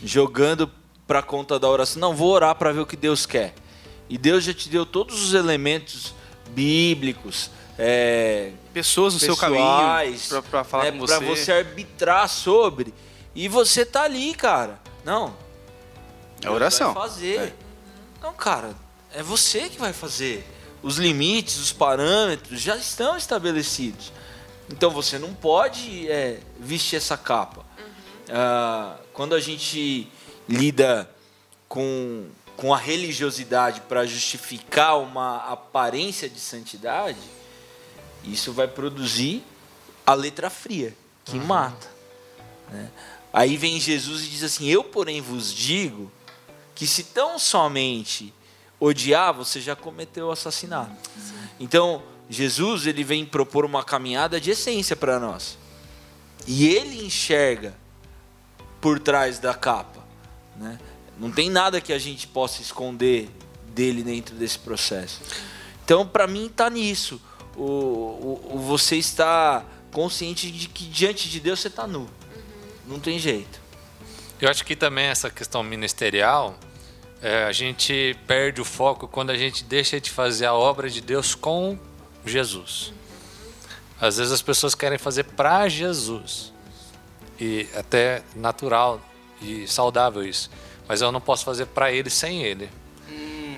jogando 0.04 0.70
para 1.08 1.22
conta 1.22 1.60
da 1.60 1.68
oração? 1.68 2.00
Não, 2.00 2.16
vou 2.16 2.30
orar 2.32 2.56
para 2.56 2.72
ver 2.72 2.80
o 2.80 2.86
que 2.86 2.96
Deus 2.96 3.26
quer. 3.26 3.54
E 4.10 4.18
Deus 4.18 4.44
já 4.44 4.54
te 4.54 4.70
deu 4.70 4.86
todos 4.86 5.24
os 5.24 5.34
elementos 5.34 6.14
bíblicos, 6.54 7.50
é, 7.78 8.52
Pessoas 8.74 9.14
no 9.14 9.20
seu 9.20 9.36
caminho 9.36 9.66
pra 10.50 10.64
falar 10.64 10.86
né, 10.86 10.92
com 10.92 11.00
você. 11.00 11.18
Pra 11.18 11.26
você 11.26 11.52
arbitrar 11.52 12.30
sobre. 12.30 12.94
E 13.36 13.48
você 13.48 13.86
tá 13.86 14.04
ali, 14.04 14.34
cara. 14.34 14.80
Não. 15.04 15.36
É 16.42 16.50
oração. 16.50 16.94
Vai 16.94 17.10
fazer. 17.10 17.56
Não, 18.22 18.34
cara, 18.34 18.74
é 19.14 19.22
você 19.22 19.68
que 19.68 19.80
vai 19.80 19.92
fazer. 19.92 20.48
Os 20.84 20.98
limites, 20.98 21.58
os 21.58 21.72
parâmetros 21.72 22.60
já 22.60 22.76
estão 22.76 23.16
estabelecidos. 23.16 24.12
Então 24.70 24.90
você 24.90 25.20
não 25.20 25.34
pode 25.34 26.10
é, 26.10 26.40
vestir 26.60 26.96
essa 26.96 27.18
capa. 27.18 27.66
Ah, 28.30 28.98
quando 29.14 29.36
a 29.36 29.40
gente 29.40 30.10
lida 30.48 31.10
com, 31.68 32.28
com 32.56 32.74
a 32.74 32.78
religiosidade 32.78 33.82
para 33.82 34.06
justificar 34.06 34.98
uma 35.00 35.38
aparência 35.52 36.30
de 36.30 36.40
santidade, 36.40 37.20
isso 38.24 38.54
vai 38.54 38.68
produzir 38.68 39.44
a 40.06 40.14
letra 40.14 40.50
fria, 40.50 40.96
que 41.26 41.38
mata. 41.38 41.88
né? 42.70 42.90
Aí 43.34 43.56
vem 43.58 43.80
Jesus 43.80 44.24
e 44.24 44.28
diz 44.28 44.44
assim: 44.44 44.68
Eu, 44.68 44.84
porém, 44.84 45.22
vos 45.22 45.54
digo 45.54 46.12
que 46.76 46.86
se 46.86 47.04
tão 47.04 47.40
somente 47.40 48.34
odiar, 48.82 49.32
você 49.32 49.62
já 49.62 49.76
cometeu 49.76 50.32
assassinato. 50.32 50.92
Então, 51.60 52.02
Jesus 52.28 52.88
ele 52.88 53.04
vem 53.04 53.24
propor 53.24 53.64
uma 53.64 53.84
caminhada 53.84 54.42
de 54.42 54.50
essência 54.52 54.96
para 54.96 55.20
nós. 55.20 55.58
E 56.48 56.68
ele 56.68 57.06
enxerga 57.06 57.76
por 58.82 59.00
trás 59.00 59.38
da 59.38 59.54
capa. 59.54 60.04
Né? 60.58 60.80
Não 61.20 61.32
tem 61.32 61.52
nada 61.52 61.80
que 61.80 61.94
a 61.94 62.00
gente 62.00 62.26
possa 62.28 62.64
esconder 62.64 63.30
dele 63.68 64.02
dentro 64.02 64.36
desse 64.36 64.58
processo. 64.58 65.22
Então, 65.86 66.08
para 66.08 66.26
mim, 66.26 66.48
está 66.48 66.68
nisso. 66.68 67.22
O, 67.56 67.62
o, 67.64 68.56
o, 68.56 68.60
você 68.60 68.96
está 68.96 69.64
consciente 69.92 70.50
de 70.50 70.68
que 70.68 70.86
diante 70.86 71.30
de 71.30 71.40
Deus 71.40 71.60
você 71.60 71.68
está 71.68 71.86
nu. 71.86 72.10
Não 72.88 73.00
tem 73.00 73.20
jeito. 73.20 73.62
Eu 74.40 74.50
acho 74.50 74.66
que 74.66 74.76
também 74.76 75.06
essa 75.06 75.30
questão 75.30 75.62
ministerial, 75.62 76.58
é, 77.22 77.44
a 77.44 77.52
gente 77.52 78.18
perde 78.26 78.60
o 78.60 78.66
foco 78.66 79.08
quando 79.08 79.30
a 79.30 79.38
gente 79.38 79.64
deixa 79.64 80.02
de 80.02 80.10
fazer 80.10 80.46
a 80.48 80.54
obra 80.54 80.90
de 80.90 81.02
Deus 81.02 81.36
com 81.36 81.78
Jesus. 82.26 82.92
Às 84.00 84.18
vezes 84.18 84.34
as 84.34 84.42
pessoas 84.42 84.74
querem 84.74 84.98
fazer 84.98 85.26
para 85.26 85.70
Jesus. 85.70 86.52
E 87.40 87.68
até 87.76 88.24
natural 88.36 89.00
e 89.42 89.68
saudável 89.68 90.24
isso. 90.24 90.50
Mas 90.88 91.02
eu 91.02 91.12
não 91.12 91.22
posso 91.22 91.46
fazer 91.46 91.68
para 91.68 91.92
ele 91.92 92.10
sem 92.10 92.44
ele. 92.44 92.70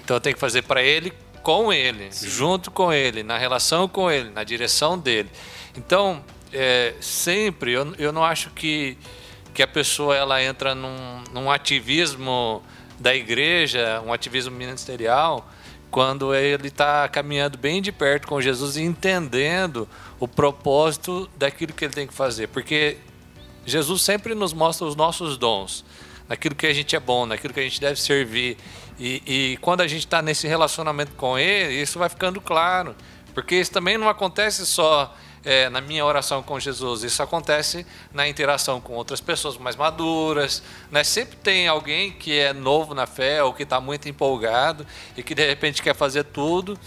Então 0.03 0.17
eu 0.17 0.21
tenho 0.21 0.35
que 0.35 0.39
fazer 0.39 0.63
para 0.63 0.83
ele 0.83 1.13
com 1.41 1.71
ele, 1.71 2.11
Sim. 2.11 2.27
junto 2.29 2.71
com 2.71 2.91
ele, 2.91 3.23
na 3.23 3.37
relação 3.37 3.87
com 3.87 4.11
ele, 4.11 4.29
na 4.29 4.43
direção 4.43 4.97
dele. 4.97 5.29
Então, 5.75 6.23
é, 6.51 6.93
sempre, 6.99 7.71
eu, 7.71 7.93
eu 7.97 8.11
não 8.11 8.23
acho 8.23 8.49
que, 8.51 8.97
que 9.53 9.61
a 9.63 9.67
pessoa 9.67 10.15
ela 10.15 10.41
entra 10.41 10.75
num, 10.75 11.23
num 11.31 11.51
ativismo 11.51 12.63
da 12.99 13.15
igreja, 13.15 14.01
um 14.05 14.13
ativismo 14.13 14.55
ministerial, 14.55 15.49
quando 15.91 16.33
ele 16.33 16.69
está 16.69 17.07
caminhando 17.07 17.57
bem 17.57 17.81
de 17.81 17.91
perto 17.91 18.27
com 18.27 18.41
Jesus 18.41 18.77
e 18.77 18.81
entendendo 18.81 19.87
o 20.19 20.27
propósito 20.27 21.29
daquilo 21.37 21.73
que 21.73 21.85
ele 21.85 21.93
tem 21.93 22.07
que 22.07 22.13
fazer. 22.13 22.47
Porque 22.47 22.97
Jesus 23.65 24.01
sempre 24.01 24.33
nos 24.33 24.53
mostra 24.53 24.87
os 24.87 24.95
nossos 24.95 25.37
dons, 25.37 25.85
naquilo 26.27 26.55
que 26.55 26.65
a 26.65 26.73
gente 26.73 26.95
é 26.95 26.99
bom, 26.99 27.25
naquilo 27.25 27.53
que 27.53 27.59
a 27.59 27.63
gente 27.63 27.79
deve 27.79 27.99
servir. 27.99 28.57
E, 28.99 29.21
e 29.25 29.57
quando 29.57 29.81
a 29.81 29.87
gente 29.87 30.05
está 30.05 30.21
nesse 30.21 30.47
relacionamento 30.47 31.11
com 31.13 31.37
Ele, 31.37 31.81
isso 31.81 31.99
vai 31.99 32.09
ficando 32.09 32.41
claro. 32.41 32.95
Porque 33.33 33.55
isso 33.55 33.71
também 33.71 33.97
não 33.97 34.09
acontece 34.09 34.65
só 34.65 35.15
é, 35.45 35.69
na 35.69 35.81
minha 35.81 36.05
oração 36.05 36.41
com 36.41 36.59
Jesus. 36.59 37.03
Isso 37.03 37.21
acontece 37.21 37.85
na 38.13 38.27
interação 38.27 38.79
com 38.79 38.93
outras 38.93 39.19
pessoas 39.19 39.57
mais 39.57 39.75
maduras. 39.75 40.63
Né? 40.91 41.03
Sempre 41.03 41.37
tem 41.37 41.67
alguém 41.67 42.11
que 42.11 42.37
é 42.37 42.53
novo 42.53 42.93
na 42.93 43.05
fé 43.05 43.43
ou 43.43 43.53
que 43.53 43.63
está 43.63 43.79
muito 43.79 44.07
empolgado 44.07 44.85
e 45.17 45.23
que 45.23 45.35
de 45.35 45.45
repente 45.45 45.81
quer 45.81 45.95
fazer 45.95 46.23
tudo. 46.23 46.77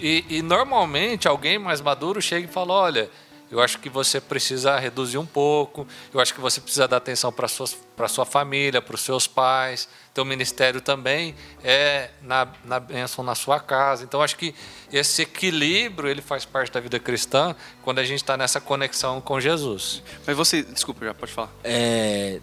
E, 0.00 0.24
e 0.28 0.42
normalmente 0.42 1.28
alguém 1.28 1.58
mais 1.58 1.80
maduro 1.80 2.20
chega 2.20 2.46
e 2.46 2.50
fala: 2.50 2.72
Olha, 2.72 3.10
eu 3.50 3.60
acho 3.60 3.78
que 3.78 3.90
você 3.90 4.20
precisa 4.20 4.78
reduzir 4.78 5.18
um 5.18 5.26
pouco, 5.26 5.86
eu 6.12 6.20
acho 6.20 6.32
que 6.32 6.40
você 6.40 6.60
precisa 6.60 6.88
dar 6.88 6.96
atenção 6.96 7.30
para 7.30 7.46
a 7.46 8.08
sua 8.08 8.24
família, 8.24 8.80
para 8.80 8.94
os 8.94 9.02
seus 9.02 9.26
pais. 9.26 9.88
Teu 10.14 10.24
ministério 10.24 10.80
também 10.80 11.34
é 11.64 12.10
na, 12.20 12.46
na 12.64 12.78
bênção 12.78 13.24
na 13.24 13.34
sua 13.34 13.58
casa. 13.58 14.04
Então, 14.04 14.20
acho 14.20 14.36
que 14.36 14.54
esse 14.92 15.22
equilíbrio 15.22 16.08
ele 16.08 16.20
faz 16.20 16.44
parte 16.44 16.70
da 16.70 16.80
vida 16.80 16.98
cristã 16.98 17.56
quando 17.82 17.98
a 17.98 18.04
gente 18.04 18.22
está 18.22 18.36
nessa 18.36 18.60
conexão 18.60 19.20
com 19.20 19.40
Jesus. 19.40 20.02
Mas 20.26 20.36
você, 20.36 20.62
desculpa, 20.62 21.04
já 21.04 21.14
pode 21.14 21.32
falar. 21.32 21.50
É, 21.64 22.40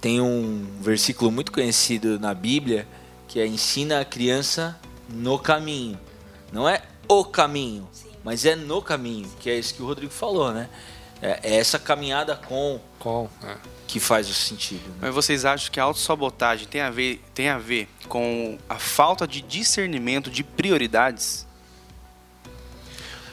tem 0.00 0.20
um 0.20 0.66
versículo 0.80 1.32
muito 1.32 1.50
conhecido 1.50 2.20
na 2.20 2.34
Bíblia 2.34 2.86
que 3.28 3.40
é 3.40 3.46
ensina 3.46 4.00
a 4.00 4.04
criança 4.04 4.78
no 5.08 5.38
caminho. 5.38 5.98
Não 6.52 6.68
é 6.68 6.82
o 7.08 7.24
caminho, 7.24 7.88
mas 8.22 8.44
é 8.44 8.54
no 8.54 8.80
caminho, 8.80 9.28
que 9.40 9.50
é 9.50 9.58
isso 9.58 9.74
que 9.74 9.82
o 9.82 9.86
Rodrigo 9.86 10.12
falou, 10.12 10.52
né? 10.52 10.68
É, 11.20 11.40
é 11.42 11.56
essa 11.56 11.78
caminhada 11.78 12.36
com, 12.36 12.80
com 12.98 13.28
é. 13.42 13.56
que 13.86 13.98
faz 13.98 14.28
o 14.28 14.34
sentido. 14.34 14.88
Né? 14.88 14.96
Mas 15.02 15.14
vocês 15.14 15.44
acham 15.44 15.72
que 15.72 15.80
a 15.80 15.84
autossabotagem 15.84 16.66
tem 16.66 16.80
a 16.80 16.90
ver, 16.90 17.22
tem 17.34 17.48
a 17.48 17.58
ver 17.58 17.88
com 18.08 18.58
a 18.68 18.78
falta 18.78 19.26
de 19.26 19.40
discernimento 19.40 20.30
de 20.30 20.42
prioridades? 20.42 21.46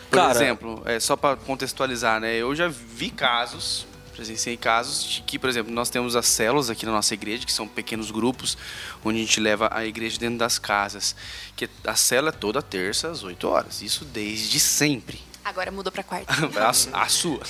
Por 0.09 0.17
Cara, 0.17 0.31
exemplo, 0.31 0.81
é, 0.85 0.99
só 0.99 1.15
para 1.15 1.35
contextualizar, 1.35 2.19
né? 2.19 2.35
Eu 2.35 2.55
já 2.55 2.67
vi 2.67 3.09
casos, 3.09 3.87
presenciei 4.13 4.55
casos 4.55 5.03
de 5.03 5.21
que, 5.23 5.39
por 5.39 5.49
exemplo, 5.49 5.73
nós 5.73 5.89
temos 5.89 6.15
as 6.15 6.27
células 6.27 6.69
aqui 6.69 6.85
na 6.85 6.91
nossa 6.91 7.15
igreja, 7.15 7.43
que 7.43 7.51
são 7.51 7.67
pequenos 7.67 8.11
grupos, 8.11 8.55
onde 9.03 9.17
a 9.17 9.21
gente 9.21 9.39
leva 9.39 9.69
a 9.71 9.85
igreja 9.87 10.19
dentro 10.19 10.37
das 10.37 10.59
casas. 10.59 11.15
Que 11.55 11.67
a 11.83 11.95
célula 11.95 12.29
é 12.29 12.31
toda 12.31 12.61
terça 12.61 13.09
às 13.09 13.23
8 13.23 13.47
horas. 13.47 13.81
Isso 13.81 14.05
desde 14.05 14.59
sempre. 14.59 15.19
Agora 15.43 15.71
mudou 15.71 15.91
para 15.91 16.03
quarta. 16.03 16.31
a, 16.61 16.69
a, 16.69 17.09
sua. 17.09 17.41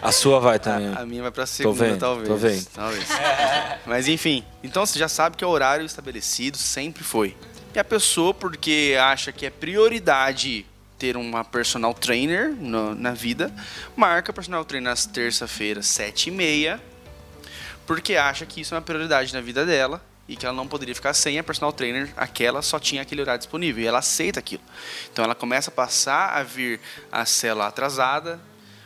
a 0.00 0.12
sua 0.12 0.40
vai 0.40 0.58
também. 0.58 0.88
A, 0.88 1.00
a 1.00 1.06
minha 1.06 1.22
vai 1.22 1.30
para 1.30 1.44
segunda, 1.44 1.76
tô 1.76 1.84
vendo, 1.84 1.98
talvez. 1.98 2.28
Tô 2.28 2.36
vendo. 2.36 2.66
Talvez. 2.72 3.08
Mas 3.86 4.08
enfim, 4.08 4.44
então 4.62 4.86
você 4.86 4.98
já 4.98 5.08
sabe 5.08 5.36
que 5.36 5.44
é 5.44 5.46
o 5.46 5.50
horário 5.50 5.84
estabelecido 5.84 6.56
sempre 6.56 7.04
foi. 7.04 7.36
E 7.74 7.78
a 7.78 7.84
pessoa, 7.84 8.32
porque 8.32 8.96
acha 8.98 9.32
que 9.32 9.44
é 9.44 9.50
prioridade 9.50 10.64
ter 10.98 11.16
uma 11.16 11.44
personal 11.44 11.92
trainer 11.92 12.54
no, 12.54 12.94
na 12.94 13.10
vida, 13.10 13.52
marca 13.96 14.32
personal 14.32 14.64
trainer 14.64 14.88
nas 14.88 15.04
terça-feiras, 15.04 15.86
sete 15.86 16.28
e 16.28 16.30
meia, 16.30 16.80
porque 17.86 18.16
acha 18.16 18.46
que 18.46 18.60
isso 18.60 18.74
é 18.74 18.78
uma 18.78 18.82
prioridade 18.82 19.34
na 19.34 19.40
vida 19.40 19.66
dela 19.66 20.00
e 20.28 20.36
que 20.36 20.46
ela 20.46 20.54
não 20.54 20.66
poderia 20.66 20.94
ficar 20.94 21.12
sem 21.12 21.38
a 21.38 21.44
personal 21.44 21.72
trainer, 21.72 22.12
aquela 22.16 22.62
só 22.62 22.78
tinha 22.78 23.02
aquele 23.02 23.20
horário 23.20 23.38
disponível 23.38 23.84
e 23.84 23.86
ela 23.86 23.98
aceita 23.98 24.40
aquilo. 24.40 24.62
Então 25.12 25.24
ela 25.24 25.34
começa 25.34 25.70
a 25.70 25.72
passar 25.72 26.30
a 26.30 26.42
vir 26.42 26.80
a 27.12 27.26
célula 27.26 27.66
atrasada, 27.66 28.40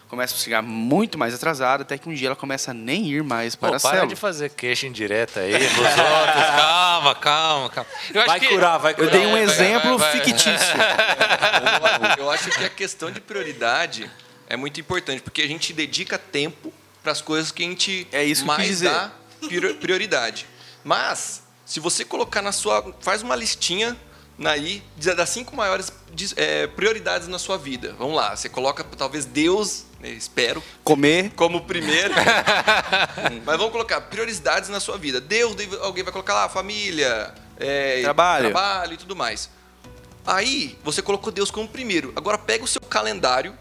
começa 0.08 0.34
a 0.34 0.38
chegar 0.38 0.62
muito 0.62 1.16
mais 1.16 1.34
atrasada, 1.34 1.82
até 1.82 1.96
que 1.96 2.08
um 2.08 2.14
dia 2.14 2.28
ela 2.28 2.36
começa 2.36 2.72
a 2.72 2.74
nem 2.74 3.06
ir 3.06 3.22
mais 3.22 3.54
para 3.54 3.70
Pô, 3.70 3.76
a 3.76 3.80
para 3.80 3.90
célula. 3.90 4.08
de 4.08 4.16
fazer 4.16 4.50
queixa 4.50 4.86
indireta 4.86 5.40
aí 5.40 5.52
dos 5.52 5.78
outros. 5.78 6.46
Calma, 6.56 7.14
calma, 7.14 7.70
calma. 7.70 7.90
vai 8.26 8.40
que... 8.40 8.48
curar, 8.48 8.78
vai 8.78 8.94
curar. 8.94 9.06
Eu 9.06 9.12
dei 9.12 9.26
um 9.26 9.32
vai, 9.32 9.42
exemplo 9.42 9.96
vai, 9.96 10.10
vai, 10.10 10.24
fictício. 10.24 10.76
Eu 12.18 12.30
acho 12.30 12.50
que 12.50 12.64
a 12.64 12.70
questão 12.70 13.10
de 13.12 13.20
prioridade 13.20 14.10
é 14.48 14.56
muito 14.56 14.80
importante, 14.80 15.22
porque 15.22 15.42
a 15.42 15.46
gente 15.46 15.72
dedica 15.72 16.18
tempo 16.18 16.72
para 17.02 17.12
as 17.12 17.20
coisas 17.20 17.52
que 17.52 17.62
a 17.62 17.66
gente 17.66 18.08
é 18.10 18.24
isso 18.24 18.44
mais 18.44 18.80
dá 18.80 19.12
prioridade. 19.80 20.46
Mas, 20.88 21.42
se 21.66 21.80
você 21.80 22.02
colocar 22.02 22.40
na 22.40 22.50
sua. 22.50 22.94
Faz 23.00 23.20
uma 23.20 23.36
listinha 23.36 23.94
aí 24.42 24.82
das 24.96 25.28
cinco 25.28 25.54
maiores 25.54 25.92
é, 26.34 26.66
prioridades 26.66 27.28
na 27.28 27.38
sua 27.38 27.58
vida. 27.58 27.94
Vamos 27.98 28.16
lá, 28.16 28.34
você 28.34 28.48
coloca 28.48 28.82
talvez 28.96 29.26
Deus, 29.26 29.84
né, 30.00 30.08
espero. 30.08 30.62
Comer. 30.82 31.30
Como 31.36 31.60
primeiro. 31.64 32.14
Mas 33.44 33.58
vamos 33.58 33.70
colocar 33.70 34.00
prioridades 34.00 34.70
na 34.70 34.80
sua 34.80 34.96
vida. 34.96 35.20
Deus, 35.20 35.54
alguém 35.82 36.02
vai 36.02 36.12
colocar 36.12 36.32
lá, 36.32 36.48
família, 36.48 37.34
é, 37.58 38.00
trabalho. 38.00 38.50
trabalho 38.50 38.94
e 38.94 38.96
tudo 38.96 39.14
mais. 39.14 39.50
Aí, 40.26 40.78
você 40.82 41.02
colocou 41.02 41.30
Deus 41.30 41.50
como 41.50 41.68
primeiro. 41.68 42.14
Agora 42.16 42.38
pega 42.38 42.64
o 42.64 42.68
seu 42.68 42.80
calendário 42.80 43.54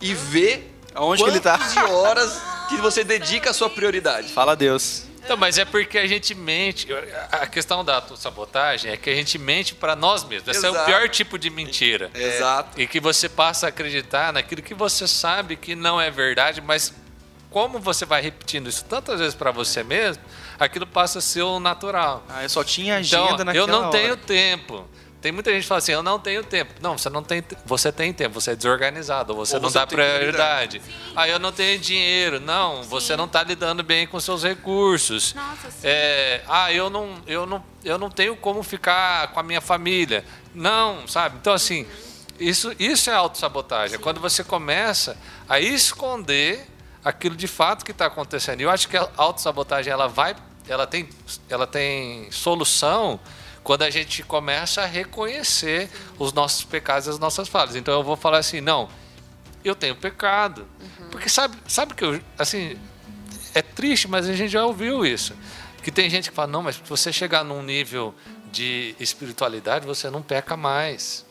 e 0.00 0.14
vê 0.14 0.62
Aonde 0.94 1.22
que 1.22 1.28
ele 1.28 1.40
tá? 1.40 1.58
horas 1.90 2.40
que 2.70 2.76
você 2.78 3.04
dedica 3.04 3.50
a 3.50 3.52
sua 3.52 3.68
prioridade. 3.68 4.32
Fala 4.32 4.56
Deus. 4.56 5.12
Então, 5.24 5.36
mas 5.36 5.58
é 5.58 5.64
porque 5.64 5.98
a 5.98 6.06
gente 6.06 6.34
mente. 6.34 6.88
A 7.32 7.46
questão 7.46 7.84
da 7.84 8.02
sabotagem 8.16 8.92
é 8.92 8.96
que 8.96 9.08
a 9.08 9.14
gente 9.14 9.38
mente 9.38 9.74
para 9.74 9.96
nós 9.96 10.22
mesmos. 10.24 10.48
Esse 10.48 10.58
Exato. 10.66 10.76
é 10.76 10.82
o 10.82 10.84
pior 10.84 11.08
tipo 11.08 11.38
de 11.38 11.48
mentira. 11.50 12.10
É. 12.14 12.36
Exato. 12.36 12.80
E 12.80 12.86
que 12.86 13.00
você 13.00 13.28
passa 13.28 13.66
a 13.66 13.68
acreditar 13.70 14.32
naquilo 14.32 14.62
que 14.62 14.74
você 14.74 15.08
sabe 15.08 15.56
que 15.56 15.74
não 15.74 16.00
é 16.00 16.10
verdade, 16.10 16.60
mas 16.60 16.92
como 17.50 17.78
você 17.78 18.04
vai 18.04 18.20
repetindo 18.20 18.68
isso 18.68 18.84
tantas 18.84 19.20
vezes 19.20 19.34
para 19.34 19.50
você 19.52 19.82
mesmo, 19.84 20.22
aquilo 20.58 20.86
passa 20.86 21.20
a 21.20 21.22
ser 21.22 21.42
o 21.42 21.60
natural. 21.60 22.24
Ah, 22.28 22.42
eu 22.42 22.48
só 22.48 22.64
tinha 22.64 22.96
agenda 22.96 23.32
então, 23.32 23.44
naquela 23.44 23.56
Eu 23.56 23.66
não 23.66 23.82
hora. 23.82 23.90
tenho 23.90 24.16
tempo. 24.16 24.86
Tem 25.24 25.32
muita 25.32 25.50
gente 25.50 25.62
que 25.62 25.68
fala 25.68 25.78
assim, 25.78 25.92
eu 25.92 26.02
não 26.02 26.18
tenho 26.18 26.44
tempo. 26.44 26.74
Não, 26.82 26.98
você 26.98 27.08
não 27.08 27.22
tem, 27.22 27.42
você 27.64 27.90
tem 27.90 28.12
tempo, 28.12 28.38
você 28.38 28.50
é 28.50 28.54
desorganizado, 28.54 29.34
você 29.34 29.56
Ou 29.56 29.62
não 29.62 29.70
você 29.70 29.78
dá 29.78 29.86
prioridade. 29.86 30.82
Ah, 31.16 31.26
eu 31.26 31.38
não 31.38 31.50
tenho 31.50 31.78
dinheiro. 31.78 32.38
Não, 32.38 32.82
sim. 32.82 32.90
você 32.90 33.16
não 33.16 33.24
está 33.24 33.42
lidando 33.42 33.82
bem 33.82 34.06
com 34.06 34.20
seus 34.20 34.42
recursos. 34.42 35.32
Nossa, 35.32 35.70
sim. 35.70 35.78
É, 35.82 36.42
ah, 36.46 36.70
eu 36.70 36.90
não, 36.90 37.22
eu 37.26 37.46
não, 37.46 37.64
eu 37.82 37.96
não 37.96 38.10
tenho 38.10 38.36
como 38.36 38.62
ficar 38.62 39.28
com 39.28 39.40
a 39.40 39.42
minha 39.42 39.62
família. 39.62 40.26
Não, 40.54 41.08
sabe? 41.08 41.38
Então 41.40 41.54
assim, 41.54 41.86
isso, 42.38 42.74
isso 42.78 43.08
é 43.08 43.14
autossabotagem. 43.14 43.96
É 43.96 43.98
quando 43.98 44.20
você 44.20 44.44
começa 44.44 45.16
a 45.48 45.58
esconder 45.58 46.66
aquilo 47.02 47.34
de 47.34 47.48
fato 47.48 47.82
que 47.82 47.92
está 47.92 48.04
acontecendo. 48.04 48.60
E 48.60 48.64
eu 48.64 48.70
acho 48.70 48.86
que 48.90 48.96
a 48.98 49.08
autossabotagem 49.16 49.90
ela 49.90 50.06
vai, 50.06 50.36
ela 50.68 50.86
tem, 50.86 51.08
ela 51.48 51.66
tem 51.66 52.30
solução 52.30 53.18
quando 53.64 53.82
a 53.82 53.90
gente 53.90 54.22
começa 54.22 54.82
a 54.82 54.86
reconhecer 54.86 55.90
os 56.18 56.34
nossos 56.34 56.64
pecados 56.64 57.06
e 57.06 57.10
as 57.10 57.18
nossas 57.18 57.48
falhas. 57.48 57.74
Então 57.74 57.94
eu 57.94 58.04
vou 58.04 58.14
falar 58.14 58.38
assim, 58.38 58.60
não, 58.60 58.90
eu 59.64 59.74
tenho 59.74 59.96
pecado. 59.96 60.68
Uhum. 60.78 61.08
Porque 61.08 61.30
sabe, 61.30 61.56
sabe 61.66 61.94
que 61.94 62.04
eu, 62.04 62.20
assim, 62.38 62.78
é 63.54 63.62
triste, 63.62 64.06
mas 64.06 64.28
a 64.28 64.34
gente 64.34 64.50
já 64.50 64.64
ouviu 64.64 65.04
isso. 65.06 65.34
Que 65.82 65.90
tem 65.90 66.10
gente 66.10 66.28
que 66.28 66.36
fala, 66.36 66.48
não, 66.48 66.62
mas 66.62 66.76
se 66.76 66.82
você 66.86 67.10
chegar 67.10 67.42
num 67.42 67.62
nível 67.62 68.14
de 68.52 68.94
espiritualidade, 69.00 69.86
você 69.86 70.10
não 70.10 70.22
peca 70.22 70.56
mais. 70.56 71.24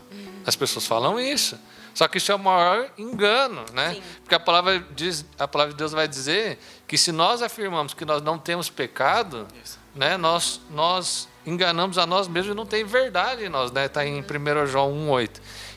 As 0.45 0.55
pessoas 0.55 0.85
falam 0.85 1.19
isso. 1.19 1.57
Só 1.93 2.07
que 2.07 2.17
isso 2.17 2.31
é 2.31 2.35
o 2.35 2.39
maior 2.39 2.89
engano, 2.97 3.63
né? 3.71 3.93
Sim. 3.93 4.03
Porque 4.21 4.33
a 4.33 4.39
palavra, 4.39 4.83
diz, 4.95 5.23
a 5.37 5.47
palavra 5.47 5.73
de 5.73 5.77
Deus 5.77 5.91
vai 5.91 6.07
dizer 6.07 6.59
que 6.87 6.97
se 6.97 7.11
nós 7.11 7.43
afirmamos 7.43 7.93
que 7.93 8.03
nós 8.03 8.21
não 8.21 8.39
temos 8.39 8.69
pecado, 8.69 9.47
né, 9.95 10.17
nós, 10.17 10.59
nós 10.71 11.27
enganamos 11.45 11.97
a 11.97 12.05
nós 12.05 12.27
mesmos 12.27 12.53
e 12.53 12.55
não 12.55 12.65
tem 12.65 12.83
verdade 12.83 13.45
em 13.45 13.49
nós, 13.49 13.71
né? 13.71 13.85
Está 13.85 14.05
em 14.05 14.21
1 14.21 14.67
João 14.67 14.91
1,8. 14.91 15.29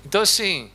Então, 0.04 0.20
assim, 0.20 0.70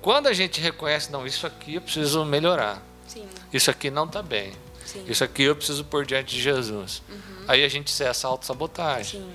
quando 0.00 0.26
a 0.26 0.32
gente 0.32 0.60
reconhece, 0.60 1.10
não, 1.10 1.26
isso 1.26 1.46
aqui 1.46 1.74
eu 1.74 1.80
preciso 1.80 2.24
melhorar, 2.24 2.82
Sim, 3.06 3.26
isso 3.52 3.70
aqui 3.70 3.90
não 3.90 4.04
está 4.04 4.22
bem, 4.22 4.52
sim. 4.84 5.04
isso 5.08 5.24
aqui 5.24 5.44
eu 5.44 5.56
preciso 5.56 5.84
pôr 5.84 6.04
diante 6.06 6.34
de 6.34 6.40
Jesus. 6.42 7.02
Aí 7.46 7.64
a 7.64 7.68
gente 7.68 7.90
cessa 7.90 8.26
a 8.26 8.30
autossabotagem. 8.30 9.20
Sim. 9.20 9.30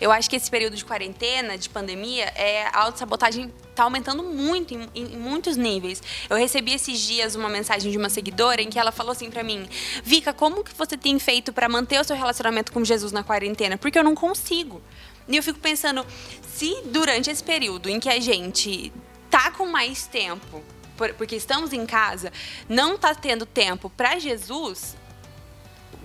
Eu 0.00 0.10
acho 0.12 0.28
que 0.28 0.36
esse 0.36 0.50
período 0.50 0.76
de 0.76 0.84
quarentena, 0.84 1.56
de 1.56 1.68
pandemia, 1.68 2.24
é, 2.34 2.66
a 2.72 2.82
autossabotagem 2.84 3.52
está 3.70 3.84
aumentando 3.84 4.22
muito, 4.22 4.74
em, 4.74 4.88
em 4.94 5.16
muitos 5.16 5.56
níveis. 5.56 6.02
Eu 6.30 6.36
recebi 6.36 6.72
esses 6.72 6.98
dias 7.00 7.34
uma 7.34 7.48
mensagem 7.48 7.90
de 7.90 7.98
uma 7.98 8.08
seguidora 8.08 8.62
em 8.62 8.68
que 8.70 8.78
ela 8.78 8.90
falou 8.92 9.12
assim 9.12 9.30
para 9.30 9.42
mim: 9.42 9.68
Vika, 10.02 10.32
como 10.32 10.64
que 10.64 10.74
você 10.74 10.96
tem 10.96 11.18
feito 11.18 11.52
para 11.52 11.68
manter 11.68 12.00
o 12.00 12.04
seu 12.04 12.16
relacionamento 12.16 12.72
com 12.72 12.84
Jesus 12.84 13.12
na 13.12 13.22
quarentena? 13.22 13.76
Porque 13.78 13.98
eu 13.98 14.04
não 14.04 14.14
consigo. 14.14 14.82
E 15.28 15.36
eu 15.36 15.42
fico 15.42 15.58
pensando, 15.58 16.06
se 16.54 16.82
durante 16.86 17.30
esse 17.30 17.42
período 17.42 17.88
em 17.88 17.98
que 17.98 18.08
a 18.08 18.20
gente 18.20 18.92
tá 19.28 19.50
com 19.50 19.66
mais 19.66 20.06
tempo, 20.06 20.62
por- 20.96 21.12
porque 21.14 21.34
estamos 21.36 21.72
em 21.72 21.84
casa, 21.84 22.32
não 22.68 22.96
tá 22.96 23.14
tendo 23.14 23.44
tempo 23.44 23.90
para 23.90 24.18
Jesus, 24.18 24.96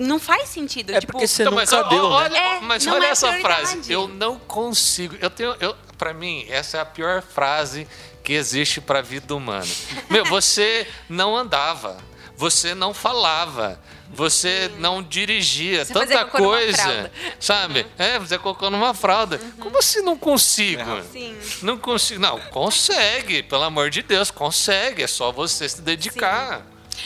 não 0.02 0.20
faz 0.20 0.50
sentido. 0.50 0.92
É 0.94 1.00
tipo, 1.00 1.14
porque 1.14 1.28
você 1.28 1.44
Então, 1.44 1.52
nunca 1.54 1.64
mas 1.64 1.74
ó- 1.74 1.84
deu, 1.90 2.10
né? 2.10 2.16
olha, 2.16 2.38
É, 2.38 2.60
mas 2.62 2.86
não 2.86 2.94
olha 2.94 3.06
é 3.06 3.10
essa 3.10 3.32
frase. 3.40 3.92
Eu 3.92 4.08
não 4.08 4.38
consigo. 4.40 5.16
Eu 5.22 5.30
tenho, 5.30 5.56
eu, 5.60 5.76
para 5.98 6.14
mim, 6.14 6.46
essa 6.50 6.78
é 6.78 6.82
a 6.82 6.86
pior 6.86 7.22
frase 7.22 7.88
que 8.24 8.34
existe 8.34 8.80
para 8.82 9.00
a 9.00 9.02
vida 9.02 9.36
humana. 9.36 9.66
Meu, 10.10 10.26
você 10.26 10.88
não 11.10 11.36
andava, 11.36 11.98
você 12.38 12.76
não 12.76 12.94
falava, 12.94 13.80
você 14.14 14.70
não 14.78 15.02
dirigia, 15.02 15.86
Você 15.86 15.94
fazia 15.94 16.18
tanta 16.20 16.32
coisa, 16.38 17.12
sabe? 17.40 17.86
É, 17.98 18.20
você 18.20 18.38
colocou 18.38 18.70
numa 18.70 18.94
fralda. 18.94 19.40
Como 19.60 19.78
assim 19.80 20.02
não 20.02 20.18
consigo? 20.18 21.02
Sim. 21.12 21.36
Não 21.62 21.78
consigo. 21.78 22.20
Não, 22.20 22.38
consegue, 22.52 23.42
pelo 23.44 23.64
amor 23.64 23.90
de 23.90 24.02
Deus, 24.02 24.30
consegue. 24.30 25.02
É 25.04 25.08
só 25.08 25.32
você 25.32 25.68
se 25.70 25.82
dedicar. 25.82 26.62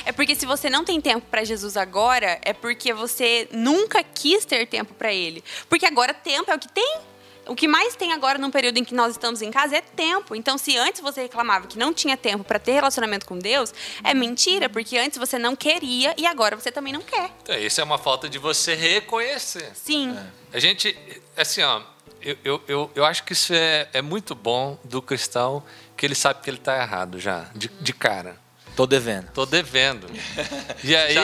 É 0.06 0.12
porque 0.12 0.36
se 0.36 0.46
você 0.46 0.70
não 0.70 0.84
tem 0.84 1.00
tempo 1.00 1.26
para 1.30 1.44
Jesus 1.44 1.78
agora, 1.78 2.40
é 2.42 2.54
porque 2.54 2.94
você 2.94 3.48
nunca 3.52 4.04
quis 4.04 4.46
ter 4.46 4.66
tempo 4.68 4.94
para 4.94 5.14
ele. 5.14 5.44
Porque 5.70 5.86
agora 5.86 6.14
tempo 6.14 6.52
é 6.52 6.56
o 6.56 6.60
que 6.60 6.68
tem. 6.68 7.00
O 7.48 7.56
que 7.56 7.68
mais 7.68 7.96
tem 7.96 8.12
agora 8.12 8.40
num 8.40 8.50
período 8.50 8.78
em 8.78 8.84
que 8.84 8.96
nós 8.96 9.12
estamos 9.12 9.42
em 9.42 9.52
casa 9.52 9.78
é 9.78 9.82
tempo. 9.82 10.36
Então, 10.36 10.58
se 10.58 10.76
antes 10.78 11.00
você 11.00 11.22
reclamava 11.22 11.68
que 11.68 11.78
não 11.78 11.94
tinha 11.94 12.18
tempo 12.18 12.44
para 12.44 12.58
ter 12.58 12.74
relacionamento 12.74 13.26
com 13.26 13.38
Deus, 13.38 13.74
é 14.04 14.14
mentira, 14.14 14.68
porque 14.68 14.98
antes 14.98 15.18
você 15.18 15.38
não 15.38 15.56
queria 15.56 16.14
e 16.18 16.26
agora 16.26 16.56
você 16.56 16.72
também 16.72 16.92
não 16.92 17.02
quer. 17.02 17.30
Então, 17.44 17.56
isso 17.58 17.80
é 17.80 17.84
uma 17.84 17.98
falta 17.98 18.28
de 18.28 18.40
você 18.40 18.74
reconhecer. 18.74 19.72
Sim. 19.76 20.18
A 20.52 20.60
gente, 20.60 20.98
assim, 21.38 21.62
ó, 21.62 21.82
eu, 22.22 22.38
eu, 22.44 22.64
eu, 22.68 22.92
eu 22.96 23.06
acho 23.06 23.24
que 23.24 23.34
isso 23.34 23.54
é, 23.54 23.88
é 23.94 24.02
muito 24.02 24.34
bom 24.34 24.80
do 24.84 25.02
cristão, 25.02 25.64
que 25.96 26.06
ele 26.06 26.16
sabe 26.16 26.42
que 26.42 26.50
ele 26.50 26.58
está 26.58 26.82
errado 26.82 27.20
já, 27.20 27.50
de, 27.54 27.68
de 27.68 27.94
cara. 27.94 28.44
Tô 28.76 28.86
devendo. 28.86 29.32
Tô 29.34 29.46
devendo. 29.46 30.08
E 30.84 30.96
aí, 30.96 31.14
Já 31.14 31.24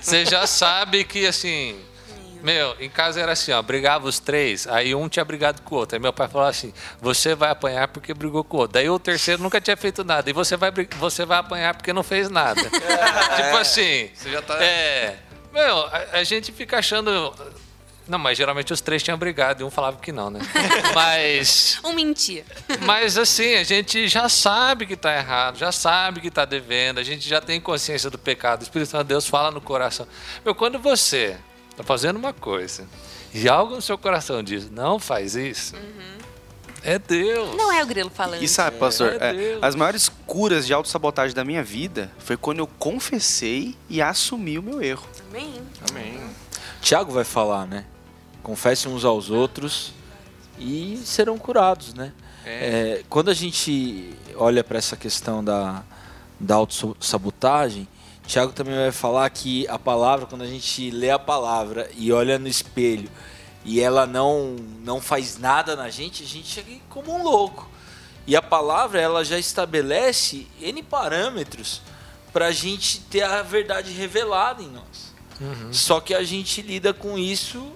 você 0.00 0.24
já 0.24 0.46
sabe 0.46 1.02
que, 1.04 1.26
assim, 1.26 1.80
meu, 2.42 2.76
em 2.78 2.88
casa 2.88 3.20
era 3.20 3.32
assim, 3.32 3.50
ó, 3.50 3.60
brigava 3.60 4.06
os 4.06 4.18
três, 4.20 4.66
aí 4.68 4.94
um 4.94 5.08
tinha 5.08 5.24
brigado 5.24 5.62
com 5.62 5.74
o 5.74 5.78
outro. 5.78 5.96
Aí 5.96 6.00
meu 6.00 6.12
pai 6.12 6.28
falou 6.28 6.46
assim, 6.46 6.72
você 7.00 7.34
vai 7.34 7.50
apanhar 7.50 7.88
porque 7.88 8.14
brigou 8.14 8.44
com 8.44 8.58
o 8.58 8.60
outro. 8.60 8.74
Daí 8.74 8.88
o 8.88 8.98
terceiro 8.98 9.42
nunca 9.42 9.60
tinha 9.60 9.76
feito 9.76 10.04
nada, 10.04 10.28
e 10.30 10.32
você 10.32 10.56
vai, 10.56 10.70
você 10.98 11.24
vai 11.24 11.38
apanhar 11.38 11.74
porque 11.74 11.92
não 11.92 12.02
fez 12.04 12.30
nada. 12.30 12.60
tipo 12.62 13.56
assim... 13.56 14.10
Você 14.14 14.30
já 14.30 14.42
tá- 14.42 14.62
É, 14.62 15.16
meu, 15.52 15.78
a, 15.86 16.04
a 16.18 16.24
gente 16.24 16.52
fica 16.52 16.78
achando... 16.78 17.34
Não, 18.08 18.18
mas 18.18 18.38
geralmente 18.38 18.72
os 18.72 18.80
três 18.80 19.02
tinham 19.02 19.18
brigado 19.18 19.62
e 19.62 19.64
um 19.64 19.70
falava 19.70 19.98
que 19.98 20.10
não, 20.10 20.30
né? 20.30 20.40
Mas... 20.94 21.78
Um 21.84 21.92
mentir. 21.92 22.42
Mas 22.80 23.18
assim, 23.18 23.54
a 23.56 23.62
gente 23.64 24.08
já 24.08 24.28
sabe 24.30 24.86
que 24.86 24.94
está 24.94 25.14
errado, 25.14 25.58
já 25.58 25.70
sabe 25.70 26.20
que 26.20 26.28
está 26.28 26.46
devendo, 26.46 26.98
a 26.98 27.02
gente 27.02 27.28
já 27.28 27.40
tem 27.40 27.60
consciência 27.60 28.08
do 28.08 28.16
pecado. 28.16 28.60
O 28.60 28.62
Espírito 28.62 28.88
Santo 28.90 29.04
de 29.04 29.08
Deus 29.08 29.26
fala 29.26 29.50
no 29.50 29.60
coração. 29.60 30.06
Meu, 30.44 30.54
quando 30.54 30.78
você 30.78 31.36
está 31.70 31.84
fazendo 31.84 32.16
uma 32.16 32.32
coisa 32.32 32.88
e 33.34 33.46
algo 33.48 33.76
no 33.76 33.82
seu 33.82 33.98
coração 33.98 34.42
diz, 34.42 34.70
não 34.70 34.98
faz 34.98 35.36
isso, 35.36 35.74
é 36.82 36.98
Deus. 36.98 37.54
Não 37.56 37.70
é 37.72 37.82
o 37.82 37.86
grilo 37.86 38.08
falando. 38.10 38.42
E 38.42 38.48
sabe, 38.48 38.78
pastor, 38.78 39.16
É 39.20 39.30
é, 39.30 39.32
Deus. 39.34 39.62
as 39.62 39.74
maiores 39.74 40.10
curas 40.26 40.66
de 40.66 40.72
autossabotagem 40.72 41.34
da 41.34 41.44
minha 41.44 41.62
vida 41.62 42.10
foi 42.18 42.36
quando 42.36 42.60
eu 42.60 42.66
confessei 42.66 43.76
e 43.90 44.00
assumi 44.00 44.58
o 44.58 44.62
meu 44.62 44.80
erro. 44.80 45.06
Amém. 45.28 45.60
Amém. 45.90 46.20
Tiago 46.80 47.12
vai 47.12 47.24
falar, 47.24 47.66
né? 47.66 47.84
Confessem 48.48 48.90
uns 48.90 49.04
aos 49.04 49.28
outros 49.28 49.92
e 50.58 50.96
serão 51.04 51.36
curados, 51.36 51.92
né? 51.92 52.14
É, 52.46 53.04
quando 53.06 53.30
a 53.30 53.34
gente 53.34 54.14
olha 54.36 54.64
para 54.64 54.78
essa 54.78 54.96
questão 54.96 55.44
da, 55.44 55.84
da 56.40 56.54
autossabotagem, 56.54 57.86
Tiago 58.26 58.54
também 58.54 58.74
vai 58.74 58.90
falar 58.90 59.28
que 59.28 59.68
a 59.68 59.78
palavra, 59.78 60.24
quando 60.24 60.40
a 60.44 60.46
gente 60.46 60.90
lê 60.90 61.10
a 61.10 61.18
palavra 61.18 61.90
e 61.94 62.10
olha 62.10 62.38
no 62.38 62.48
espelho 62.48 63.10
e 63.66 63.82
ela 63.82 64.06
não, 64.06 64.56
não 64.82 64.98
faz 64.98 65.36
nada 65.36 65.76
na 65.76 65.90
gente, 65.90 66.22
a 66.22 66.26
gente 66.26 66.48
chega 66.48 66.72
como 66.88 67.14
um 67.14 67.22
louco. 67.22 67.68
E 68.26 68.34
a 68.34 68.40
palavra, 68.40 68.98
ela 68.98 69.22
já 69.26 69.38
estabelece 69.38 70.46
N 70.58 70.82
parâmetros 70.82 71.82
para 72.32 72.46
a 72.46 72.52
gente 72.52 73.00
ter 73.00 73.24
a 73.24 73.42
verdade 73.42 73.92
revelada 73.92 74.62
em 74.62 74.70
nós. 74.70 75.12
Só 75.70 76.00
que 76.00 76.14
a 76.14 76.22
gente 76.22 76.62
lida 76.62 76.94
com 76.94 77.18
isso 77.18 77.74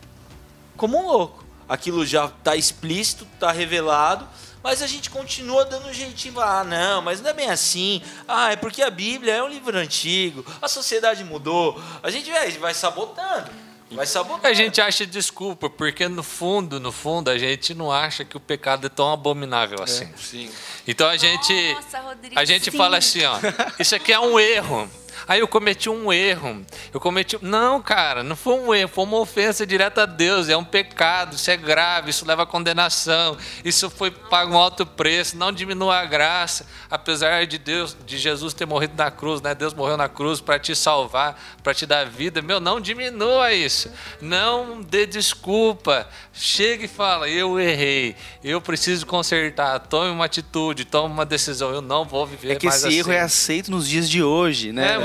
como 0.77 0.99
um 0.99 1.07
louco. 1.07 1.45
Aquilo 1.69 2.05
já 2.05 2.27
está 2.27 2.55
explícito, 2.57 3.27
está 3.35 3.51
revelado, 3.51 4.29
mas 4.63 4.83
a 4.83 4.87
gente 4.87 5.11
continua 5.11 5.65
dando 5.65 5.89
um 5.89 5.93
jeitinho. 5.93 6.39
Ah, 6.41 6.63
não, 6.65 7.03
mas 7.03 7.21
não 7.21 7.31
é 7.31 7.33
bem 7.33 7.51
assim. 7.51 8.03
Ah, 8.29 8.53
é 8.53 8.57
porque 8.57 8.83
a 8.83 8.91
Bíblia 8.91 9.35
é 9.35 9.43
um 9.43 9.49
livro 9.49 9.77
antigo, 9.77 10.45
a 10.61 10.69
sociedade 10.69 11.25
mudou. 11.25 11.81
A 12.03 12.11
gente 12.11 12.31
vai, 12.31 12.51
vai 12.53 12.75
sabotando. 12.75 13.51
Vai 13.91 14.07
sabotando. 14.07 14.47
A 14.47 14.53
gente 14.53 14.81
acha 14.81 15.07
desculpa, 15.07 15.69
porque 15.69 16.09
no 16.09 16.23
fundo, 16.23 16.81
no 16.81 16.93
fundo, 16.93 17.31
a 17.31 17.37
gente 17.37 17.75
não 17.75 17.93
acha 17.93 18.25
que 18.25 18.37
o 18.37 18.41
pecado 18.41 18.87
é 18.87 18.91
tão 18.91 19.13
abominável 19.13 19.83
assim. 19.83 20.09
Sim. 20.17 20.51
Então 20.87 21.09
a 21.09 21.17
gente, 21.17 21.75
Nossa, 21.75 22.01
Rodrigo, 22.01 22.39
a 22.39 22.45
gente 22.45 22.71
sim. 22.71 22.77
fala 22.77 22.99
assim, 22.99 23.25
ó, 23.25 23.39
isso 23.79 23.95
aqui 23.95 24.13
é 24.13 24.21
um 24.21 24.39
erro. 24.39 24.91
Aí 25.27 25.41
eu 25.41 25.49
cometi 25.49 25.89
um 25.89 26.13
erro. 26.13 26.65
Eu 26.93 27.01
cometi. 27.01 27.39
Não, 27.43 27.81
cara, 27.81 28.23
não 28.23 28.37
foi 28.37 28.55
um 28.55 28.75
erro, 28.75 28.89
foi 28.89 29.05
uma 29.05 29.19
ofensa 29.19 29.67
direta 29.67 30.03
a 30.03 30.07
Deus. 30.07 30.49
É 30.49 30.57
um 30.57 30.65
pecado, 30.65 31.35
isso 31.37 31.51
é 31.51 31.57
grave, 31.57 32.11
isso 32.11 32.27
leva 32.27 32.43
a 32.43 32.47
condenação. 32.47 33.37
Isso 33.65 33.89
foi 33.91 34.11
pago 34.11 34.55
um 34.55 34.59
alto 34.59 34.85
preço. 34.87 35.37
Não 35.37 35.53
diminua 35.53 35.99
a 35.99 36.05
graça, 36.05 36.67
apesar 36.91 37.47
de 37.47 37.59
Deus, 37.59 37.97
de 38.07 38.19
Jesus 38.19 38.53
ter 38.55 38.67
morrido 38.67 38.95
na 38.97 39.11
cruz, 39.11 39.41
né? 39.41 39.55
Deus 39.55 39.75
morreu 39.75 39.97
na 39.97 40.09
cruz 40.09 40.41
para 40.41 40.59
te 40.59 40.75
salvar, 40.75 41.41
para 41.63 41.75
te 41.75 41.87
dar 41.87 42.07
vida. 42.07 42.41
Meu, 42.43 42.61
não 42.61 42.81
diminua 42.81 43.53
isso. 43.53 43.91
Não 44.21 44.81
dê 44.81 45.07
desculpa. 45.07 46.09
Chega 46.33 46.85
e 46.85 46.89
fala: 46.89 47.29
eu 47.29 47.59
errei, 47.59 48.17
eu 48.43 48.61
preciso 48.61 49.07
consertar. 49.07 49.79
Tome 49.81 50.11
uma 50.11 50.25
atitude, 50.25 50.85
tome 50.85 51.13
uma 51.13 51.25
decisão. 51.27 51.71
Eu 51.73 51.83
não 51.83 52.05
vou 52.05 52.27
viver 52.27 52.53
É 52.53 52.57
que 52.57 52.67
mais 52.67 52.79
esse 52.79 52.89
assim. 52.89 52.99
erro 52.99 53.13
é 53.13 53.21
aceito 53.21 53.71
nos 53.71 53.89
dias 53.89 54.09
de 54.09 54.23
hoje, 54.23 54.73
né? 54.73 54.95
É, 54.95 54.99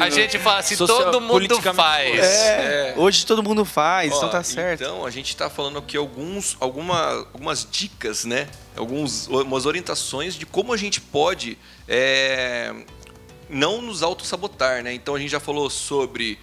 a 0.00 0.10
gente 0.10 0.38
fala 0.38 0.58
assim, 0.60 0.76
Social- 0.76 1.10
todo 1.10 1.20
mundo 1.20 1.60
faz. 1.74 2.18
É, 2.18 2.94
Hoje 2.96 3.26
todo 3.26 3.42
mundo 3.42 3.64
faz, 3.64 4.12
Ó, 4.12 4.16
então 4.16 4.30
tá 4.30 4.42
certo. 4.42 4.82
Então, 4.82 5.04
a 5.04 5.10
gente 5.10 5.28
está 5.28 5.48
falando 5.50 5.78
aqui 5.78 5.96
alguns, 5.96 6.56
alguma, 6.60 7.10
algumas 7.32 7.66
dicas, 7.70 8.24
né? 8.24 8.48
Alguns, 8.76 9.26
umas 9.28 9.66
orientações 9.66 10.34
de 10.34 10.46
como 10.46 10.72
a 10.72 10.76
gente 10.76 11.00
pode 11.00 11.56
é, 11.88 12.72
não 13.48 13.80
nos 13.82 14.02
autossabotar, 14.02 14.82
né? 14.82 14.92
Então, 14.94 15.14
a 15.14 15.18
gente 15.18 15.30
já 15.30 15.40
falou 15.40 15.68
sobre... 15.70 16.38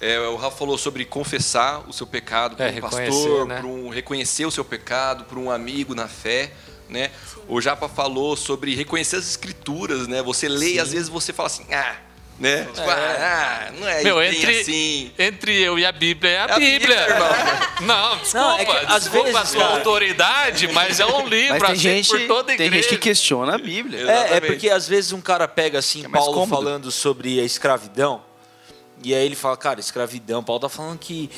é, 0.00 0.18
o 0.20 0.36
Rafa 0.36 0.56
falou 0.56 0.78
sobre 0.78 1.04
confessar 1.04 1.88
o 1.88 1.92
seu 1.92 2.06
pecado 2.06 2.56
para 2.56 2.68
É, 2.70 2.78
um 2.78 2.80
pastor, 2.80 3.46
né? 3.46 3.56
para 3.58 3.66
um 3.66 3.88
reconhecer 3.88 4.44
o 4.46 4.50
seu 4.50 4.64
pecado, 4.64 5.24
para 5.24 5.38
um 5.38 5.50
amigo 5.50 5.94
na 5.94 6.08
fé, 6.08 6.52
né? 6.92 7.10
O 7.48 7.60
Japa 7.60 7.88
falou 7.88 8.36
sobre 8.36 8.74
reconhecer 8.74 9.16
as 9.16 9.26
escrituras, 9.28 10.06
né? 10.06 10.22
Você 10.22 10.48
lê 10.48 10.74
e 10.74 10.80
às 10.80 10.92
vezes 10.92 11.08
você 11.08 11.32
fala 11.32 11.46
assim, 11.48 11.66
ah, 11.72 11.96
né? 12.38 12.64
Tipo, 12.64 12.88
ah, 12.90 13.70
não 13.78 13.88
é 13.88 14.02
Meu, 14.04 14.22
entre, 14.22 14.60
assim. 14.60 15.12
entre 15.18 15.60
eu 15.60 15.78
e 15.78 15.84
a 15.84 15.92
Bíblia 15.92 16.30
é 16.30 16.38
a, 16.38 16.40
É 16.40 16.52
a 16.52 16.58
Bíblia. 16.58 16.78
Bíblia, 16.78 17.14
irmão. 17.14 17.28
Não, 17.82 18.16
desculpa, 18.18 18.38
Não, 18.46 18.58
é 18.58 18.64
que 18.64 18.72
às 18.86 19.02
desculpa 19.04 19.28
a 19.28 19.32
vezes, 19.32 19.48
sua 19.50 19.60
cara- 19.62 19.74
autoridade, 19.76 20.68
mas 20.68 21.00
é 21.00 21.06
um 21.06 21.26
livro 21.26 21.58
Mas 21.60 21.80
tem 21.82 21.98
aceito 21.98 22.04
gente, 22.04 22.08
por 22.08 22.26
toda 22.28 22.52
a 22.52 22.56
tem 22.56 22.66
igreja. 22.66 22.82
gente 22.88 22.98
que 22.98 23.02
questiona 23.02 23.54
a 23.54 23.58
Bíblia. 23.58 24.00
É, 24.10 24.36
é 24.36 24.40
porque 24.40 24.70
às 24.70 24.86
vezes 24.88 25.12
um 25.12 25.20
cara 25.20 25.46
pega 25.48 25.78
assim, 25.78 26.04
É 26.04 26.08
Paulo 26.08 26.32
cômodo. 26.32 26.50
falando 26.56 26.90
sobre 26.90 27.38
a 27.40 27.44
escravidão, 27.44 28.22
e 29.04 29.14
aí 29.14 29.24
ele 29.26 29.34
fala, 29.36 29.56
cara, 29.56 29.80
escravidão, 29.80 30.42
Paulo 30.44 30.60
tá 30.60 30.68
falando 30.68 30.98
que 30.98 31.28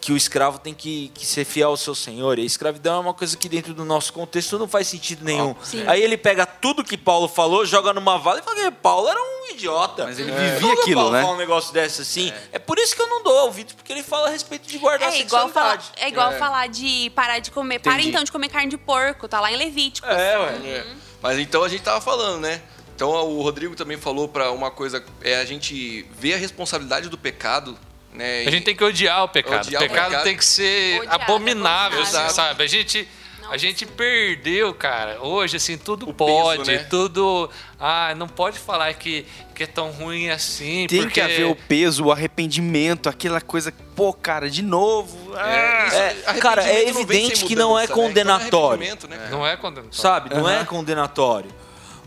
que 0.00 0.12
o 0.12 0.16
escravo 0.16 0.58
tem 0.58 0.72
que, 0.72 1.10
que 1.14 1.26
ser 1.26 1.44
fiel 1.44 1.70
ao 1.70 1.76
seu 1.76 1.94
senhor. 1.94 2.38
E 2.38 2.42
a 2.42 2.44
escravidão 2.44 2.96
é 2.96 3.00
uma 3.00 3.14
coisa 3.14 3.36
que 3.36 3.48
dentro 3.48 3.74
do 3.74 3.84
nosso 3.84 4.12
contexto 4.12 4.58
não 4.58 4.68
faz 4.68 4.86
sentido 4.86 5.24
nenhum. 5.24 5.54
Sim. 5.62 5.84
Aí 5.86 6.02
ele 6.02 6.16
pega 6.16 6.46
tudo 6.46 6.84
que 6.84 6.96
Paulo 6.96 7.28
falou, 7.28 7.66
joga 7.66 7.92
numa 7.92 8.18
vala 8.18 8.40
e 8.40 8.42
fala 8.42 8.56
que 8.56 8.70
Paulo 8.70 9.08
era 9.08 9.20
um 9.20 9.52
idiota. 9.52 10.04
Mas 10.04 10.18
ele 10.18 10.30
Como 10.30 10.42
vivia 10.42 10.74
que 10.74 10.80
aquilo, 10.82 11.00
Paulo 11.00 11.12
né? 11.12 11.22
fala 11.22 11.34
um 11.34 11.38
negócio 11.38 11.72
desse 11.72 12.02
assim. 12.02 12.32
É. 12.52 12.58
por 12.58 12.78
isso 12.78 12.94
que 12.94 13.02
eu 13.02 13.08
não 13.08 13.22
dou 13.22 13.46
ouvido, 13.46 13.74
porque 13.74 13.92
ele 13.92 14.02
fala 14.02 14.28
a 14.28 14.30
respeito 14.30 14.68
de 14.68 14.78
guardar 14.78 15.10
a 15.10 15.14
É 15.14 15.20
igual, 15.20 15.48
falar, 15.48 15.82
é 15.96 16.08
igual 16.08 16.32
falar 16.32 16.68
de 16.68 17.10
parar 17.10 17.38
de 17.40 17.50
comer. 17.50 17.78
Para 17.80 17.94
Entendi. 17.94 18.08
então 18.10 18.24
de 18.24 18.32
comer 18.32 18.48
carne 18.48 18.70
de 18.70 18.78
porco, 18.78 19.26
tá 19.28 19.40
lá 19.40 19.52
em 19.52 19.56
Levítico. 19.56 20.06
É, 20.06 20.38
ué. 20.38 20.52
É. 20.64 20.86
Mas 21.20 21.38
então 21.38 21.64
a 21.64 21.68
gente 21.68 21.82
tava 21.82 22.00
falando, 22.00 22.40
né? 22.40 22.62
Então 22.94 23.10
o 23.10 23.42
Rodrigo 23.42 23.76
também 23.76 23.96
falou 23.96 24.28
para 24.28 24.50
uma 24.50 24.70
coisa, 24.70 25.04
é 25.22 25.36
a 25.36 25.44
gente 25.44 26.04
ver 26.18 26.34
a 26.34 26.36
responsabilidade 26.36 27.08
do 27.08 27.16
pecado, 27.16 27.78
né? 28.12 28.44
A 28.46 28.50
gente 28.50 28.64
tem 28.64 28.74
que 28.76 28.84
odiar 28.84 29.24
o 29.24 29.28
pecado. 29.28 29.66
Odiar 29.66 29.82
o 29.82 29.84
o 29.84 29.88
pecado, 29.88 30.08
pecado. 30.10 30.24
tem 30.24 30.36
que 30.36 30.44
ser 30.44 31.00
Odiar, 31.00 31.14
abominável, 31.14 31.98
abominável. 32.00 32.26
assim, 32.26 32.34
sabe? 32.34 32.64
A 32.64 32.66
gente, 32.66 33.08
a 33.50 33.56
gente 33.56 33.86
perdeu, 33.86 34.74
cara. 34.74 35.20
Hoje, 35.22 35.56
assim, 35.56 35.76
tudo 35.78 36.08
O 36.08 36.14
pode, 36.14 36.64
peso, 36.64 36.70
né? 36.70 36.86
tudo. 36.90 37.48
Ah, 37.78 38.14
não 38.16 38.26
pode 38.28 38.58
falar 38.58 38.92
que, 38.94 39.24
que 39.54 39.62
é 39.62 39.66
tão 39.66 39.90
ruim 39.90 40.30
assim. 40.30 40.86
Tem 40.88 41.00
porque... 41.02 41.14
que 41.14 41.20
haver 41.20 41.46
o 41.46 41.54
peso, 41.54 42.06
o 42.06 42.12
arrependimento, 42.12 43.08
aquela 43.08 43.40
coisa, 43.40 43.72
pô, 43.94 44.12
cara, 44.12 44.50
de 44.50 44.62
novo. 44.62 45.34
É, 45.36 45.40
Ah, 45.40 45.86
isso- 45.86 46.30
É, 46.30 46.40
cara, 46.40 46.68
é 46.68 46.88
evidente 46.88 47.44
que 47.44 47.54
não 47.54 47.78
é 47.78 47.82
mudança, 47.82 47.82
né? 47.82 47.84
Então 47.84 47.96
condenatório. 48.04 48.82
arrependimento, 48.82 49.08
né? 49.08 49.28
Não 49.30 49.46
é 49.46 49.56
condenatório. 49.56 49.98
Sabe? 50.00 50.34
Não 50.34 50.48
é 50.48 50.64
condenatório. 50.64 51.50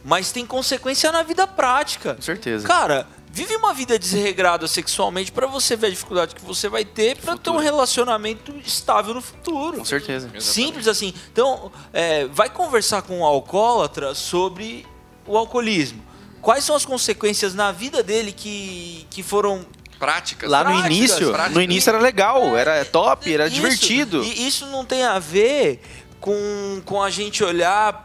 Mas 0.04 0.32
tem 0.32 0.46
consequência 0.48 1.12
na 1.12 1.22
vida 1.22 1.46
prática. 1.46 2.16
Com 2.16 2.22
certeza. 2.24 2.68
Cara, 2.68 3.08
vive 3.32 3.56
uma 3.56 3.74
vida 3.74 3.98
desregrada 3.98 4.68
sexualmente 4.68 5.32
pra 5.32 5.48
você 5.48 5.76
ver 5.76 5.88
a 5.88 5.90
dificuldade 5.90 6.36
que 6.36 6.44
você 6.44 6.68
vai 6.68 6.84
ter 6.84 7.18
pra 7.18 7.38
ter 7.38 7.50
um 7.50 7.58
relacionamento 7.58 8.54
estável 8.66 9.14
no 9.14 9.22
futuro. 9.22 9.78
Com 9.78 9.86
certeza. 9.86 10.30
Simples 10.40 10.88
assim. 10.88 11.14
Então, 11.32 11.72
é, 11.94 12.26
vai 12.28 12.50
conversar 12.50 13.02
com 13.04 13.22
o 13.22 13.26
alcoólatra 13.26 14.14
sobre 14.14 14.86
o 15.26 15.38
alcoolismo. 15.38 16.04
Quais 16.42 16.64
são 16.64 16.76
as 16.76 16.86
consequências 16.86 17.54
na 17.54 17.72
vida 17.72 18.04
dele 18.04 18.32
que, 18.32 19.08
que 19.10 19.24
foram 19.24 19.66
Práticas. 19.98 20.50
Lá 20.50 20.64
no 20.64 20.72
Práticas, 20.72 20.98
início, 20.98 21.30
práticas. 21.30 21.54
no 21.54 21.62
início 21.62 21.90
era 21.92 22.00
legal, 22.00 22.58
era 22.58 22.84
top, 22.84 23.32
era 23.32 23.46
Isso. 23.46 23.54
divertido. 23.54 24.24
E 24.24 24.48
isso 24.48 24.66
não 24.66 24.84
tem 24.84 25.04
a 25.04 25.20
ver 25.20 25.80
com, 26.20 26.82
com 26.84 27.04
a 27.04 27.12
gente 27.12 27.44
olhar 27.44 28.04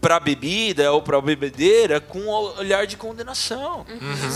pra 0.00 0.18
bebida 0.18 0.90
ou 0.92 1.02
pra 1.02 1.20
bebedeira 1.20 2.00
com 2.00 2.20
o 2.20 2.58
olhar 2.58 2.86
de 2.86 2.96
condenação. 2.96 3.84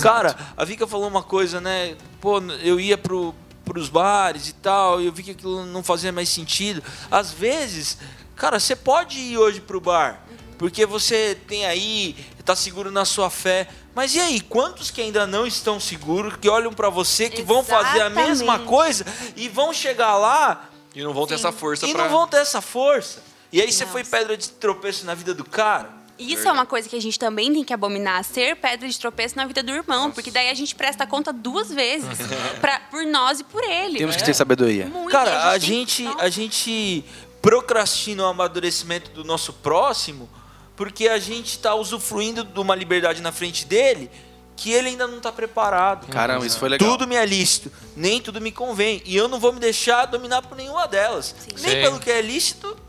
Cara, 0.03 0.37
a 0.57 0.65
Vika 0.65 0.87
falou 0.87 1.09
uma 1.09 1.23
coisa, 1.23 1.61
né? 1.61 1.97
Pô, 2.21 2.39
eu 2.63 2.79
ia 2.79 2.99
pro, 2.99 3.35
pros 3.65 3.89
bares 3.89 4.49
e 4.49 4.53
tal, 4.53 5.01
e 5.01 5.07
eu 5.07 5.13
vi 5.13 5.23
que 5.23 5.31
aquilo 5.31 5.65
não 5.65 5.83
fazia 5.83 6.13
mais 6.13 6.29
sentido. 6.29 6.83
Às 7.11 7.33
vezes, 7.33 7.99
cara, 8.37 8.61
você 8.61 8.77
pode 8.77 9.19
ir 9.19 9.39
hoje 9.39 9.61
pro 9.61 9.81
bar, 9.81 10.23
porque 10.59 10.85
você 10.85 11.37
tem 11.49 11.65
aí, 11.65 12.15
tá 12.45 12.55
seguro 12.55 12.91
na 12.91 13.05
sua 13.05 13.31
fé. 13.31 13.67
Mas 13.95 14.15
e 14.15 14.21
aí, 14.21 14.41
quantos 14.41 14.91
que 14.91 15.01
ainda 15.01 15.27
não 15.27 15.47
estão 15.47 15.79
seguros, 15.79 16.37
que 16.37 16.49
olham 16.49 16.73
pra 16.73 16.91
você, 16.91 17.31
que 17.31 17.43
vão 17.43 17.65
fazer 17.65 18.03
a 18.03 18.11
mesma 18.11 18.55
Exatamente. 18.55 18.69
coisa 18.69 19.07
e 19.37 19.49
vão 19.49 19.73
chegar 19.73 20.17
lá 20.17 20.69
E 20.95 21.03
não 21.03 21.15
vão 21.15 21.27
ter 21.29 21.35
essa 21.35 21.53
força 21.53 21.87
e 21.87 21.93
pra... 21.93 22.03
não 22.03 22.11
vão 22.11 22.27
ter 22.27 22.39
essa 22.39 22.61
força. 22.61 23.23
E 23.55 23.61
aí 23.61 23.71
você 23.71 23.85
Nossa. 23.85 23.93
foi 23.93 24.03
pedra 24.03 24.37
de 24.37 24.49
tropeço 24.49 25.07
na 25.07 25.15
vida 25.15 25.33
do 25.33 25.45
cara. 25.45 25.89
Isso 26.19 26.49
é 26.49 26.51
uma 26.51 26.67
coisa 26.67 26.89
que 26.89 26.97
a 26.97 27.01
gente 27.01 27.17
também 27.17 27.53
tem 27.53 27.63
que 27.63 27.73
abominar, 27.73 28.25
ser 28.25 28.57
pedra 28.57 28.89
de 28.89 28.99
tropeço 28.99 29.37
na 29.37 29.47
vida 29.47 29.63
do 29.63 29.71
irmão, 29.71 30.11
porque 30.11 30.29
daí 30.29 30.51
a 30.51 30.55
gente 30.55 30.75
presta 30.75 31.07
conta 31.07 31.33
duas 31.33 31.71
vezes, 31.71 32.19
pra, 32.61 32.81
por 32.91 33.07
nós 33.07 33.39
e 33.39 33.45
por 33.45 33.63
ele. 33.63 33.99
Temos 33.99 34.17
que 34.17 34.25
ter 34.25 34.35
sabedoria. 34.35 34.87
Muito, 34.87 35.13
Cara, 35.13 35.51
a 35.51 35.59
gente, 35.59 36.03
Nossa. 36.03 36.25
a 36.25 36.29
gente 36.29 37.05
procrastina 37.41 38.25
o 38.25 38.27
amadurecimento 38.27 39.13
do 39.13 39.23
nosso 39.23 39.53
próximo 39.53 40.29
porque 40.75 41.07
a 41.07 41.21
gente 41.21 41.57
tá 41.61 41.77
usufruindo 41.77 42.43
de 42.43 42.59
uma 42.59 42.75
liberdade 42.75 43.23
na 43.23 43.31
frente 43.31 43.65
dele 43.67 44.11
que 44.57 44.73
ele 44.73 44.89
ainda 44.89 45.07
não 45.07 45.21
tá 45.21 45.31
preparado. 45.31 46.09
Caramba, 46.09 46.45
isso 46.45 46.59
foi 46.59 46.71
legal. 46.71 46.91
Tudo 46.91 47.07
me 47.07 47.15
é 47.15 47.25
lícito, 47.25 47.71
nem 47.97 48.21
tudo 48.21 48.41
me 48.41 48.51
convém. 48.51 49.01
E 49.05 49.17
eu 49.17 49.29
não 49.29 49.39
vou 49.39 49.53
me 49.53 49.61
deixar 49.61 50.07
dominar 50.07 50.43
por 50.43 50.57
nenhuma 50.57 50.89
delas. 50.89 51.37
Nem 51.61 51.77
Sim. 51.77 51.81
pelo 51.83 52.01
que 52.01 52.11
é 52.11 52.21
lícito 52.21 52.83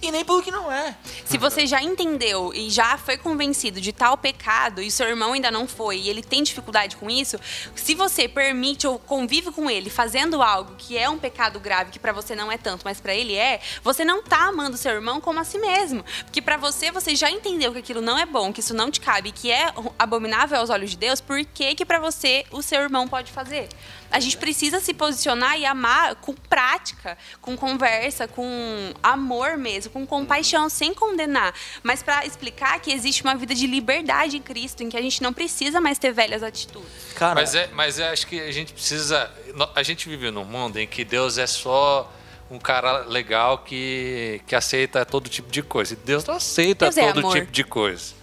e 0.00 0.10
nem 0.10 0.24
pelo 0.24 0.42
que 0.42 0.50
não 0.50 0.70
é. 0.70 0.96
Se 1.24 1.38
você 1.38 1.66
já 1.66 1.82
entendeu 1.82 2.52
e 2.54 2.70
já 2.70 2.96
foi 2.98 3.16
convencido 3.16 3.80
de 3.80 3.92
tal 3.92 4.16
pecado 4.16 4.82
e 4.82 4.90
seu 4.90 5.08
irmão 5.08 5.32
ainda 5.32 5.50
não 5.50 5.66
foi 5.66 5.98
e 5.98 6.08
ele 6.08 6.22
tem 6.22 6.42
dificuldade 6.42 6.96
com 6.96 7.10
isso, 7.10 7.38
se 7.74 7.94
você 7.94 8.28
permite 8.28 8.86
ou 8.86 8.98
convive 8.98 9.50
com 9.50 9.70
ele 9.70 9.90
fazendo 9.90 10.42
algo 10.42 10.74
que 10.76 10.96
é 10.96 11.08
um 11.08 11.18
pecado 11.18 11.58
grave, 11.58 11.90
que 11.90 11.98
pra 11.98 12.12
você 12.12 12.34
não 12.34 12.50
é 12.50 12.58
tanto, 12.58 12.82
mas 12.84 13.00
pra 13.00 13.14
ele 13.14 13.34
é, 13.34 13.60
você 13.82 14.04
não 14.04 14.22
tá 14.22 14.48
amando 14.48 14.76
seu 14.76 14.92
irmão 14.92 15.20
como 15.20 15.40
a 15.40 15.44
si 15.44 15.58
mesmo. 15.58 16.04
Porque 16.24 16.42
pra 16.42 16.56
você, 16.56 16.90
você 16.90 17.14
já 17.14 17.30
entendeu 17.30 17.72
que 17.72 17.78
aquilo 17.78 18.00
não 18.00 18.18
é 18.18 18.26
bom, 18.26 18.52
que 18.52 18.60
isso 18.60 18.74
não 18.74 18.90
te 18.90 19.00
cabe, 19.00 19.32
que 19.32 19.50
é 19.50 19.72
abominável 19.98 20.58
aos 20.58 20.70
olhos 20.70 20.90
de 20.90 20.96
Deus, 20.96 21.20
por 21.20 21.44
que 21.44 21.74
que 21.74 21.84
pra 21.84 21.98
você 21.98 22.44
o 22.50 22.62
seu 22.62 22.80
irmão 22.80 23.08
pode 23.08 23.32
fazer? 23.32 23.68
A 24.10 24.20
gente 24.20 24.36
precisa 24.36 24.80
se 24.80 24.94
posicionar 24.94 25.58
e 25.58 25.66
amar 25.66 26.16
com 26.16 26.34
prática, 26.34 27.16
com 27.40 27.56
conversa, 27.56 28.28
com 28.28 28.92
amor 29.02 29.56
mesmo, 29.56 29.92
com 29.92 30.06
compaixão, 30.06 30.68
sem 30.68 30.94
condenar, 30.94 31.54
mas 31.82 32.02
para 32.02 32.24
explicar 32.24 32.80
que 32.80 32.92
existe 32.92 33.22
uma 33.22 33.34
vida 33.34 33.54
de 33.54 33.66
liberdade 33.66 34.36
em 34.36 34.42
Cristo, 34.42 34.82
em 34.82 34.88
que 34.88 34.96
a 34.96 35.02
gente 35.02 35.22
não 35.22 35.32
precisa 35.32 35.80
mais 35.80 35.98
ter 35.98 36.12
velhas 36.12 36.42
atitudes. 36.42 36.88
Cara, 37.14 37.34
Mas, 37.34 37.54
é, 37.54 37.68
mas 37.72 37.98
eu 37.98 38.06
acho 38.06 38.26
que 38.26 38.40
a 38.40 38.52
gente 38.52 38.72
precisa. 38.72 39.30
A 39.74 39.82
gente 39.82 40.08
vive 40.08 40.30
num 40.30 40.44
mundo 40.44 40.78
em 40.78 40.86
que 40.86 41.04
Deus 41.04 41.38
é 41.38 41.46
só 41.46 42.12
um 42.50 42.58
cara 42.58 42.98
legal 43.06 43.58
que, 43.58 44.40
que 44.46 44.54
aceita 44.54 45.04
todo 45.04 45.28
tipo 45.28 45.50
de 45.50 45.62
coisa. 45.62 45.94
E 45.94 45.96
Deus 45.96 46.24
não 46.24 46.34
aceita 46.34 46.86
Deus 46.86 46.96
é 46.96 47.06
todo 47.08 47.20
amor. 47.20 47.34
tipo 47.34 47.50
de 47.50 47.64
coisa. 47.64 48.14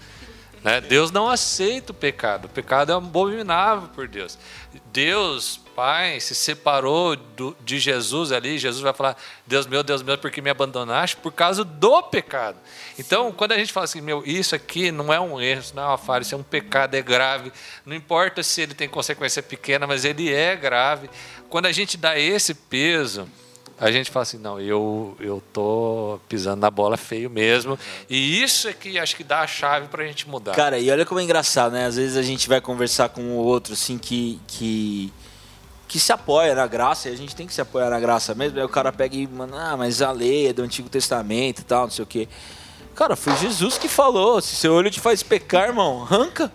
Né? 0.64 0.80
Deus 0.80 1.12
não 1.12 1.28
aceita 1.28 1.92
o 1.92 1.96
pecado. 1.96 2.46
O 2.46 2.50
pecado 2.50 2.92
é 2.92 2.96
abominável 2.96 3.90
por 3.90 4.08
Deus. 4.08 4.38
Deus, 4.92 5.60
Pai, 5.76 6.20
se 6.20 6.36
separou 6.36 7.16
do- 7.16 7.56
de 7.66 7.80
Jesus 7.80 8.32
ali. 8.32 8.58
Jesus 8.58 8.82
vai 8.82 8.94
falar: 8.94 9.18
Deus 9.46 9.66
meu, 9.66 9.82
Deus 9.84 10.02
meu, 10.04 10.18
por 10.18 10.30
que 10.32 10.42
me 10.42 10.50
abandonaste? 10.50 11.16
Por 11.18 11.32
causa 11.32 11.64
do 11.64 12.02
pecado. 12.04 12.58
Então, 13.00 13.32
quando 13.32 13.54
a 13.54 13.58
gente 13.58 13.74
fala 13.74 13.86
assim, 13.86 14.02
meu, 14.02 14.24
isso 14.26 14.54
aqui 14.56 14.92
não 14.92 15.12
é 15.14 15.20
um 15.20 15.42
erro, 15.42 15.62
isso 15.62 15.76
não 15.76 15.84
é 15.84 15.88
uma 15.88 15.98
falha, 15.98 16.22
isso 16.22 16.36
é 16.36 16.38
um 16.38 16.44
pecado, 16.44 16.96
é 16.96 17.02
grave. 17.02 17.52
Não 17.86 17.96
importa 17.96 18.44
se 18.44 18.62
ele 18.62 18.74
tem 18.74 18.88
consequência 18.88 19.42
pequena, 19.42 19.88
mas 19.88 20.06
ele 20.06 20.32
é 20.32 20.56
grave. 20.56 21.10
Quando 21.50 21.66
a 21.66 21.72
gente 21.72 21.98
dá 21.98 22.18
esse 22.20 22.54
peso, 22.54 23.28
a 23.80 23.92
gente 23.92 24.12
fala 24.12 24.22
assim, 24.24 24.38
não, 24.38 24.60
eu, 24.62 25.18
eu 25.20 25.42
tô 25.52 26.20
pisando 26.30 26.62
na 26.62 26.70
bola 26.70 26.96
feio 26.98 27.30
mesmo. 27.30 27.78
E 28.10 28.42
isso 28.44 28.68
é 28.68 28.74
que 28.74 29.00
acho 29.00 29.16
que 29.16 29.24
dá 29.24 29.42
a 29.42 29.48
chave 29.48 29.88
pra 29.88 30.06
gente 30.06 30.30
mudar. 30.30 30.54
Cara, 30.56 30.78
e 30.78 30.90
olha 30.92 31.06
como 31.06 31.20
é 31.20 31.24
engraçado, 31.24 31.74
né? 31.74 31.86
Às 31.88 31.96
vezes 31.96 32.16
a 32.16 32.22
gente 32.22 32.48
vai 32.48 32.62
conversar 32.62 33.10
com 33.10 33.22
o 33.22 33.38
outro, 33.38 33.74
assim, 33.74 33.98
que, 33.98 34.40
que, 34.48 35.12
que 35.94 36.00
se 36.00 36.12
apoia 36.12 36.56
na 36.56 36.66
graça, 36.66 37.08
e 37.08 37.14
a 37.14 37.16
gente 37.16 37.36
tem 37.36 37.46
que 37.46 37.54
se 37.54 37.62
apoiar 37.62 37.88
na 37.92 38.00
graça 38.00 38.34
mesmo. 38.34 38.58
Aí 38.58 38.66
o 38.66 38.70
cara 38.70 38.92
pega 38.92 39.16
e 39.16 39.28
manda, 39.28 39.56
ah, 39.56 39.78
mas 39.78 40.02
a 40.02 40.12
lei 40.12 40.48
é 40.48 40.54
do 40.54 40.64
Antigo 40.64 40.90
Testamento 40.90 41.60
e 41.60 41.64
tal, 41.64 41.84
não 41.84 41.92
sei 41.92 42.02
o 42.02 42.08
quê. 42.08 42.28
Cara, 42.96 43.16
foi 43.16 43.36
Jesus 43.38 43.78
que 43.78 43.88
falou: 43.88 44.42
se 44.42 44.56
seu 44.56 44.74
olho 44.74 44.90
te 44.90 45.00
faz 45.00 45.22
pecar, 45.22 45.68
irmão, 45.68 46.02
arranca. 46.02 46.52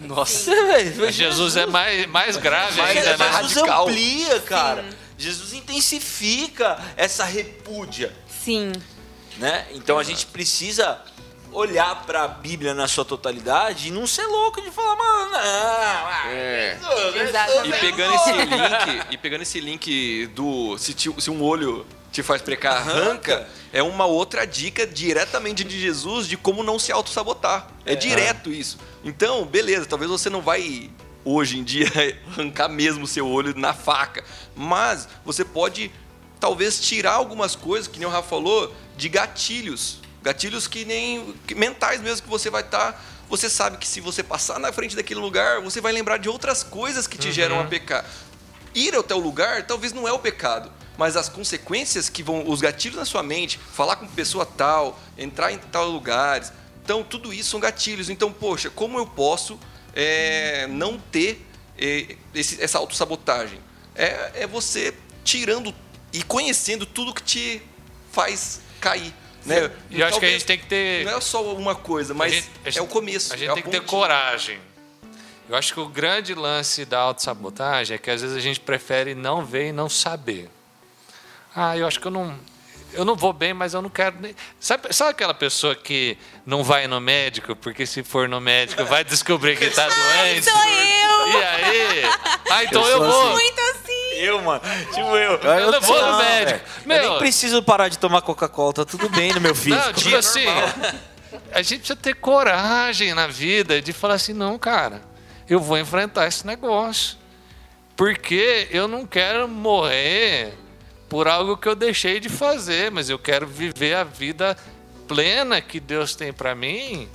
Nossa. 0.00 0.50
Velho, 0.50 0.96
Mas 1.02 1.14
Jesus 1.14 1.56
é 1.56 1.66
mais, 1.66 2.04
mais 2.06 2.36
grave 2.36 2.80
Mais- 2.80 2.96
ainda, 2.98 3.10
é 3.10 3.16
mais 3.16 3.32
né? 3.32 3.42
Jesus 3.42 3.54
radical. 3.60 3.88
amplia, 3.88 4.40
cara. 4.40 4.84
Jesus 5.16 5.52
intensifica 5.52 6.76
essa 6.96 7.24
repúdia, 7.24 8.12
Sim. 8.44 8.72
né? 9.38 9.66
Então 9.72 10.00
a 10.00 10.02
gente 10.02 10.26
precisa 10.26 11.00
olhar 11.52 12.04
para 12.06 12.22
a 12.24 12.28
Bíblia 12.28 12.74
na 12.74 12.86
sua 12.88 13.04
totalidade 13.04 13.88
e 13.88 13.90
não 13.90 14.06
ser 14.06 14.24
louco 14.26 14.60
de 14.60 14.70
falar, 14.70 14.96
mano, 14.96 15.30
não, 15.32 16.30
É. 16.30 16.78
isso, 16.80 17.18
Exatamente. 17.18 17.76
E 17.76 17.80
pegando 17.80 18.14
esse 18.14 18.32
link, 18.32 19.06
e 19.10 19.16
pegando 19.18 19.42
esse 19.42 19.60
link 19.60 20.26
do 20.34 20.78
se, 20.78 20.94
te- 20.94 21.14
se 21.20 21.30
um 21.30 21.42
olho 21.42 21.86
te 22.12 22.22
faz 22.22 22.42
pecar, 22.42 22.76
arranca, 22.76 23.48
é 23.72 23.82
uma 23.82 24.04
outra 24.04 24.44
dica 24.46 24.86
diretamente 24.86 25.62
de 25.62 25.80
Jesus 25.80 26.26
de 26.26 26.36
como 26.36 26.62
não 26.62 26.78
se 26.78 26.90
auto-sabotar. 26.90 27.68
É, 27.86 27.94
direto 27.94 28.50
isso. 28.52 28.78
Então, 29.04 29.44
beleza, 29.44 29.86
talvez 29.86 30.10
você 30.10 30.28
não 30.28 30.40
vai 30.40 30.90
hoje 31.24 31.58
em 31.58 31.62
dia 31.64 31.86
arrancar 32.32 32.68
mesmo 32.68 33.06
seu 33.06 33.28
olho 33.28 33.54
na 33.56 33.72
faca, 33.72 34.24
mas 34.56 35.06
você 35.24 35.44
pode 35.44 35.90
talvez 36.40 36.80
tirar 36.80 37.12
algumas 37.12 37.54
coisas, 37.54 37.86
que 37.86 37.98
nem 37.98 38.08
o 38.08 38.10
Rafa 38.10 38.28
falou, 38.28 38.74
de 38.96 39.08
gatilhos. 39.08 39.99
Gatilhos 40.22 40.66
que 40.66 40.84
nem 40.84 41.34
que 41.46 41.54
mentais 41.54 42.00
mesmo 42.00 42.22
que 42.22 42.28
você 42.28 42.50
vai 42.50 42.62
estar. 42.62 43.02
você 43.28 43.48
sabe 43.48 43.76
que 43.78 43.86
se 43.86 44.00
você 44.00 44.22
passar 44.22 44.58
na 44.58 44.72
frente 44.72 44.94
daquele 44.96 45.20
lugar, 45.20 45.60
você 45.60 45.80
vai 45.80 45.92
lembrar 45.92 46.16
de 46.18 46.28
outras 46.28 46.62
coisas 46.62 47.06
que 47.06 47.16
te 47.16 47.30
geram 47.32 47.60
a 47.60 47.64
pecar. 47.64 48.04
Ir 48.74 48.94
até 48.94 49.14
o 49.14 49.18
lugar 49.18 49.66
talvez 49.66 49.92
não 49.92 50.06
é 50.06 50.12
o 50.12 50.18
pecado, 50.18 50.70
mas 50.98 51.16
as 51.16 51.28
consequências 51.28 52.08
que 52.08 52.22
vão, 52.22 52.48
os 52.48 52.60
gatilhos 52.60 52.96
na 52.98 53.04
sua 53.04 53.22
mente, 53.22 53.58
falar 53.72 53.96
com 53.96 54.06
pessoa 54.08 54.44
tal, 54.44 55.00
entrar 55.16 55.52
em 55.52 55.58
tal 55.58 55.88
lugares, 55.88 56.52
então 56.84 57.02
tudo 57.04 57.32
isso 57.32 57.50
são 57.50 57.60
gatilhos. 57.60 58.10
Então, 58.10 58.32
poxa, 58.32 58.68
como 58.68 58.98
eu 58.98 59.06
posso 59.06 59.58
é, 59.94 60.66
não 60.68 60.98
ter 60.98 61.46
é, 61.78 62.16
esse- 62.34 62.60
essa 62.62 62.78
autossabotagem? 62.78 63.60
É, 63.94 64.42
é 64.42 64.46
você 64.46 64.92
tirando 65.24 65.74
e 66.12 66.22
conhecendo 66.22 66.84
tudo 66.84 67.14
que 67.14 67.22
te 67.22 67.62
faz 68.12 68.60
cair. 68.80 69.14
Né? 69.44 69.70
E 69.90 70.00
eu 70.00 70.06
acho 70.06 70.18
que 70.20 70.26
a 70.26 70.30
gente 70.30 70.44
tem 70.44 70.58
que 70.58 70.66
ter. 70.66 71.04
Não 71.04 71.16
é 71.16 71.20
só 71.20 71.42
uma 71.54 71.74
coisa, 71.74 72.12
mas 72.14 72.32
gente- 72.32 72.50
é 72.64 72.70
gente- 72.70 72.82
o 72.82 72.86
começo. 72.86 73.32
A 73.32 73.36
gente 73.36 73.50
é 73.50 73.54
tem 73.54 73.62
que 73.62 73.70
ter 73.70 73.80
coragem. 73.82 74.58
Eu 75.48 75.56
acho 75.56 75.74
que 75.74 75.80
o 75.80 75.88
grande 75.88 76.34
lance 76.34 76.84
da 76.84 76.98
autossabotagem 77.00 77.94
é 77.96 77.98
que 77.98 78.10
às 78.10 78.20
vezes 78.22 78.36
a 78.36 78.40
gente 78.40 78.60
prefere 78.60 79.14
não 79.14 79.44
ver 79.44 79.68
e 79.68 79.72
não 79.72 79.88
saber. 79.88 80.48
Ah, 81.56 81.76
eu 81.76 81.86
acho 81.86 81.98
que 81.98 82.06
eu 82.06 82.10
não. 82.10 82.38
Eu 82.92 83.04
não 83.04 83.14
vou 83.16 83.32
bem, 83.32 83.54
mas 83.54 83.72
eu 83.72 83.80
não 83.82 83.88
quero 83.90 84.16
nem. 84.20 84.34
Sabe, 84.58 84.92
sabe 84.92 85.10
aquela 85.10 85.32
pessoa 85.34 85.74
que 85.76 86.18
não 86.44 86.62
vai 86.64 86.86
no 86.88 87.00
médico, 87.00 87.54
porque 87.56 87.86
se 87.86 88.02
for 88.02 88.28
no 88.28 88.40
médico 88.40 88.84
vai 88.84 89.04
descobrir 89.04 89.56
que 89.56 89.64
está 89.66 89.88
doente? 89.88 90.44
Sou 90.50 90.64
eu! 90.64 91.28
E 91.28 91.44
aí? 91.44 92.02
Ah, 92.50 92.64
então 92.64 92.84
eu, 92.86 92.98
sou 92.98 93.10
vou. 93.10 93.30
Muito 93.32 93.60
assim! 93.60 93.89
Eu, 94.20 94.42
mano. 94.42 94.60
Tipo 94.92 95.16
eu. 95.16 95.38
Eu 95.38 95.72
não 95.72 95.80
vou 95.80 96.06
no 96.06 96.18
médico. 96.18 96.58
velho. 96.58 96.62
Eu 96.82 96.86
Meu, 96.86 97.10
nem 97.10 97.18
preciso 97.18 97.62
parar 97.62 97.88
de 97.88 97.98
tomar 97.98 98.22
Coca-Cola, 98.22 98.72
tá 98.72 98.84
tudo 98.84 99.08
bem 99.08 99.32
no 99.32 99.40
meu 99.40 99.54
físico. 99.54 99.84
Não, 99.86 99.92
tipo 99.92 100.16
assim, 100.16 100.44
a 101.52 101.62
gente 101.62 101.78
precisa 101.78 101.96
ter 101.96 102.14
coragem 102.14 103.14
na 103.14 103.26
vida 103.26 103.80
de 103.80 103.92
falar 103.92 104.14
assim, 104.14 104.32
não, 104.32 104.58
cara, 104.58 105.02
eu 105.48 105.60
vou 105.60 105.78
enfrentar 105.78 106.26
esse 106.26 106.46
negócio. 106.46 107.18
Porque 107.96 108.68
eu 108.70 108.88
não 108.88 109.04
quero 109.04 109.46
morrer 109.46 110.54
por 111.08 111.28
algo 111.28 111.56
que 111.56 111.68
eu 111.68 111.74
deixei 111.74 112.20
de 112.20 112.28
fazer, 112.28 112.90
mas 112.90 113.10
eu 113.10 113.18
quero 113.18 113.46
viver 113.46 113.94
a 113.94 114.04
vida 114.04 114.56
plena 115.08 115.60
que 115.60 115.80
Deus 115.80 116.14
tem 116.14 116.32
para 116.32 116.54
mim, 116.54 117.08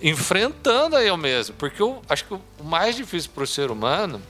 enfrentando 0.00 0.96
a 0.96 1.02
eu 1.02 1.16
mesmo. 1.16 1.54
Porque 1.56 1.82
eu 1.82 2.02
acho 2.08 2.24
que 2.24 2.34
o 2.34 2.40
mais 2.64 2.96
difícil 2.96 3.30
para 3.34 3.44
o 3.44 3.46
ser 3.46 3.70
humano, 3.70 4.20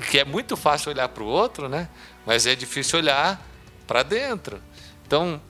que 0.00 0.18
é 0.18 0.24
muito 0.24 0.56
fácil 0.56 0.90
olhar 0.90 1.08
para 1.08 1.22
o 1.22 1.26
outro, 1.26 1.68
né? 1.68 1.88
Mas 2.26 2.46
é 2.46 2.54
difícil 2.54 2.98
olhar 2.98 3.40
para 3.86 4.02
dentro. 4.02 4.60
Então, 5.06 5.40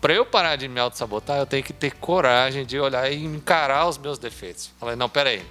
para 0.00 0.12
eu 0.12 0.26
parar 0.26 0.56
de 0.56 0.66
me 0.66 0.80
auto-sabotar, 0.80 1.38
eu 1.38 1.46
tenho 1.46 1.62
que 1.62 1.72
ter 1.72 1.92
coragem 1.92 2.66
de 2.66 2.78
olhar 2.78 3.10
e 3.10 3.24
encarar 3.24 3.88
os 3.88 3.96
meus 3.98 4.18
defeitos. 4.18 4.70
Falar, 4.80 4.96
não, 4.96 5.08
peraí, 5.08 5.44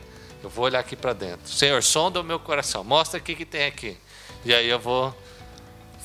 eu 0.44 0.50
vou 0.50 0.66
olhar 0.66 0.80
aqui 0.80 0.96
para 0.96 1.14
dentro. 1.14 1.48
Senhor, 1.50 1.82
sonda 1.82 2.20
o 2.20 2.24
meu 2.24 2.40
coração, 2.40 2.84
mostra 2.84 3.20
o 3.20 3.24
que, 3.24 3.34
que 3.34 3.46
tem 3.46 3.66
aqui. 3.66 3.98
E 4.44 4.54
aí 4.54 4.68
eu 4.68 4.80
vou. 4.80 5.16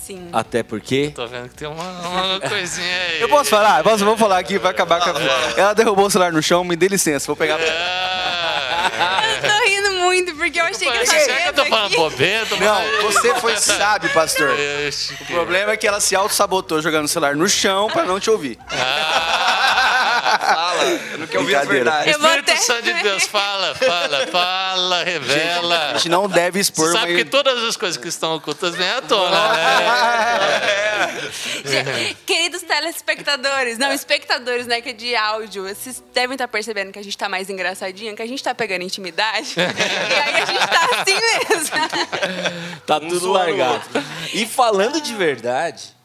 Sim. 0.00 0.28
Até 0.32 0.62
porque. 0.62 1.10
Tô 1.12 1.26
vendo 1.26 1.48
que 1.48 1.56
tem 1.56 1.66
uma, 1.66 1.82
uma 1.82 2.40
coisinha 2.40 2.96
aí. 3.08 3.20
Eu 3.20 3.28
posso 3.28 3.50
falar? 3.50 3.82
Posso, 3.82 4.04
vou 4.04 4.16
falar 4.16 4.38
aqui, 4.38 4.58
vai 4.58 4.70
acabar 4.70 5.00
com 5.00 5.10
a... 5.10 5.60
Ela 5.60 5.74
derrubou 5.74 6.06
o 6.06 6.10
celular 6.10 6.32
no 6.32 6.40
chão, 6.40 6.62
me 6.62 6.76
dê 6.76 6.86
licença, 6.86 7.26
vou 7.26 7.34
pegar. 7.34 7.58
Ah, 7.58 7.66
Eu 7.66 7.70
rindo 8.14 8.35
muito, 10.06 10.34
porque 10.34 10.60
eu 10.60 10.64
achei 10.64 10.90
que 10.90 11.06
Será 11.06 11.20
essa 11.20 11.42
que 11.42 11.48
eu 11.48 11.52
tô 11.52 11.64
falando 11.66 11.96
bobeira? 11.96 12.46
Não, 12.60 13.02
você 13.02 13.34
foi 13.36 13.56
sábio, 13.60 14.10
pastor. 14.12 14.50
O 15.20 15.24
problema 15.26 15.72
é 15.72 15.76
que 15.76 15.86
ela 15.86 16.00
se 16.00 16.14
auto-sabotou 16.14 16.80
jogando 16.80 17.04
o 17.04 17.08
celular 17.08 17.34
no 17.36 17.48
chão 17.48 17.88
pra 17.88 18.04
não 18.04 18.18
te 18.20 18.30
ouvir. 18.30 18.58
Fala, 20.38 20.84
eu 20.84 21.18
não 21.18 21.26
quero 21.26 21.40
ouvir 21.40 21.56
as 21.56 21.66
Brincadeira. 21.66 21.90
verdades. 22.02 22.06
Eu 22.14 22.20
Espírito 22.20 22.50
até- 22.50 22.56
Santo 22.60 22.82
de 22.82 22.92
Deus, 23.02 23.22
fala, 23.26 23.74
fala, 23.74 24.26
fala, 24.28 25.00
A 25.00 25.04
revela. 25.04 25.92
gente 25.94 26.08
não 26.08 26.28
deve 26.28 26.60
expor, 26.60 26.86
Você 26.86 26.92
sabe 26.98 27.12
mas... 27.12 27.22
que 27.22 27.28
todas 27.28 27.62
as 27.64 27.76
coisas 27.76 27.96
que 27.96 28.08
estão 28.08 28.34
ocultas 28.36 28.74
vêm 28.74 28.88
à 28.90 29.02
tona, 29.02 29.48
né? 29.52 31.30
Gente, 31.64 32.14
Queridos 32.26 32.62
telespectadores, 32.62 33.78
não, 33.78 33.92
espectadores, 33.92 34.66
né, 34.66 34.80
que 34.80 34.90
é 34.90 34.92
de 34.92 35.14
áudio, 35.16 35.62
vocês 35.64 36.02
devem 36.14 36.34
estar 36.34 36.48
percebendo 36.48 36.92
que 36.92 36.98
a 36.98 37.04
gente 37.04 37.16
tá 37.16 37.28
mais 37.28 37.48
engraçadinho, 37.50 38.14
que 38.16 38.22
a 38.22 38.26
gente 38.26 38.42
tá 38.42 38.54
pegando 38.54 38.82
intimidade. 38.82 39.54
e 39.56 39.60
aí 39.60 40.42
a 40.42 40.44
gente 40.44 40.66
tá 40.66 40.88
assim 41.00 41.14
mesmo. 41.14 42.80
Tá 42.86 43.00
tudo 43.00 43.32
largado. 43.32 43.82
E 44.32 44.46
falando 44.46 45.00
de 45.00 45.14
verdade. 45.14 45.95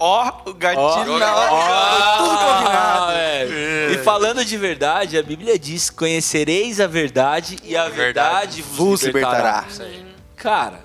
Ó, 0.00 0.32
o 0.46 0.54
gatilho 0.54 1.18
na 1.18 1.34
hora. 1.34 2.16
Tudo 2.16 2.28
combinado. 2.30 2.68
Ah, 2.70 3.12
velho. 3.12 3.92
E 3.92 3.98
falando 3.98 4.42
de 4.44 4.56
verdade, 4.56 5.18
a 5.18 5.22
Bíblia 5.22 5.58
diz: 5.58 5.90
Conhecereis 5.90 6.80
a 6.80 6.86
verdade 6.86 7.58
e 7.62 7.76
a 7.76 7.86
verdade 7.88 8.62
vos 8.62 8.76
Vos 8.78 9.02
libertará. 9.02 9.66
libertará. 9.68 10.10
Cara, 10.36 10.80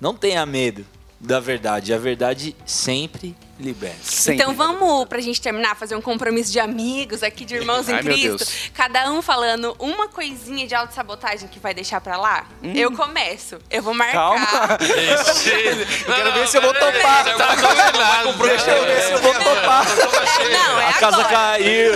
não 0.00 0.14
tenha 0.14 0.44
medo 0.46 0.86
da 1.20 1.38
verdade. 1.38 1.92
A 1.92 1.98
verdade 1.98 2.56
sempre 2.64 3.36
liberta. 3.58 3.96
Sempre. 4.02 4.42
Então 4.42 4.54
vamos, 4.54 5.06
pra 5.06 5.20
gente 5.20 5.40
terminar, 5.40 5.74
fazer 5.76 5.96
um 5.96 6.00
compromisso 6.00 6.52
de 6.52 6.60
amigos 6.60 7.22
aqui, 7.22 7.44
de 7.44 7.54
irmãos 7.54 7.88
em 7.90 7.94
Ai, 7.94 8.02
meu 8.02 8.12
Cristo. 8.12 8.36
Deus. 8.38 8.70
Cada 8.74 9.10
um 9.10 9.22
falando 9.22 9.74
uma 9.78 10.08
coisinha 10.08 10.66
de 10.66 10.74
autossabotagem 10.74 11.48
que 11.48 11.58
vai 11.58 11.72
deixar 11.74 12.00
pra 12.00 12.16
lá. 12.16 12.46
Eu 12.62 12.92
começo. 12.92 13.58
Eu 13.70 13.82
vou 13.82 13.94
marcar. 13.94 14.12
Calma. 14.12 14.78
Ixi. 14.80 16.04
quero 16.06 16.32
ver 16.32 16.48
se 16.48 16.56
eu 16.58 16.62
vou 16.62 16.72
topar. 16.74 17.24
Tá 17.36 17.56
combinado. 17.56 18.32
Deixa 18.46 18.70
eu 18.70 18.84
ver 18.84 19.02
se 19.02 19.12
eu 19.12 19.18
vou 19.20 19.32
topar. 19.34 19.86
Não, 19.86 20.80
é 20.80 20.88
A 20.88 20.92
casa 20.94 21.16
agora. 21.16 21.28
caiu! 21.28 21.92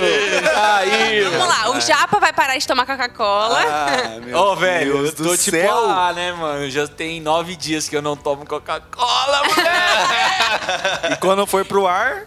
Caiu! 0.54 1.30
Vamos 1.30 1.48
lá, 1.48 1.70
o 1.70 1.80
Japa 1.80 2.18
vai 2.18 2.32
parar 2.32 2.56
de 2.56 2.66
tomar 2.66 2.86
Coca-Cola. 2.86 3.60
Ah, 3.66 4.18
meu 4.24 4.36
Ô, 4.38 4.56
velho, 4.56 4.94
Deus 4.94 5.08
eu 5.10 5.16
tô 5.16 5.22
do 5.24 5.36
tipo 5.38 5.56
céu. 5.56 5.86
lá, 5.86 6.12
né, 6.12 6.32
mano? 6.32 6.70
Já 6.70 6.86
tem 6.88 7.20
nove 7.20 7.54
dias 7.56 7.88
que 7.88 7.96
eu 7.96 8.02
não 8.02 8.16
tomo 8.16 8.46
Coca-Cola, 8.46 9.42
mulher! 9.48 11.12
E 11.12 11.16
quando 11.16 11.46
for 11.50 11.64
pro 11.64 11.86
ar, 11.86 12.26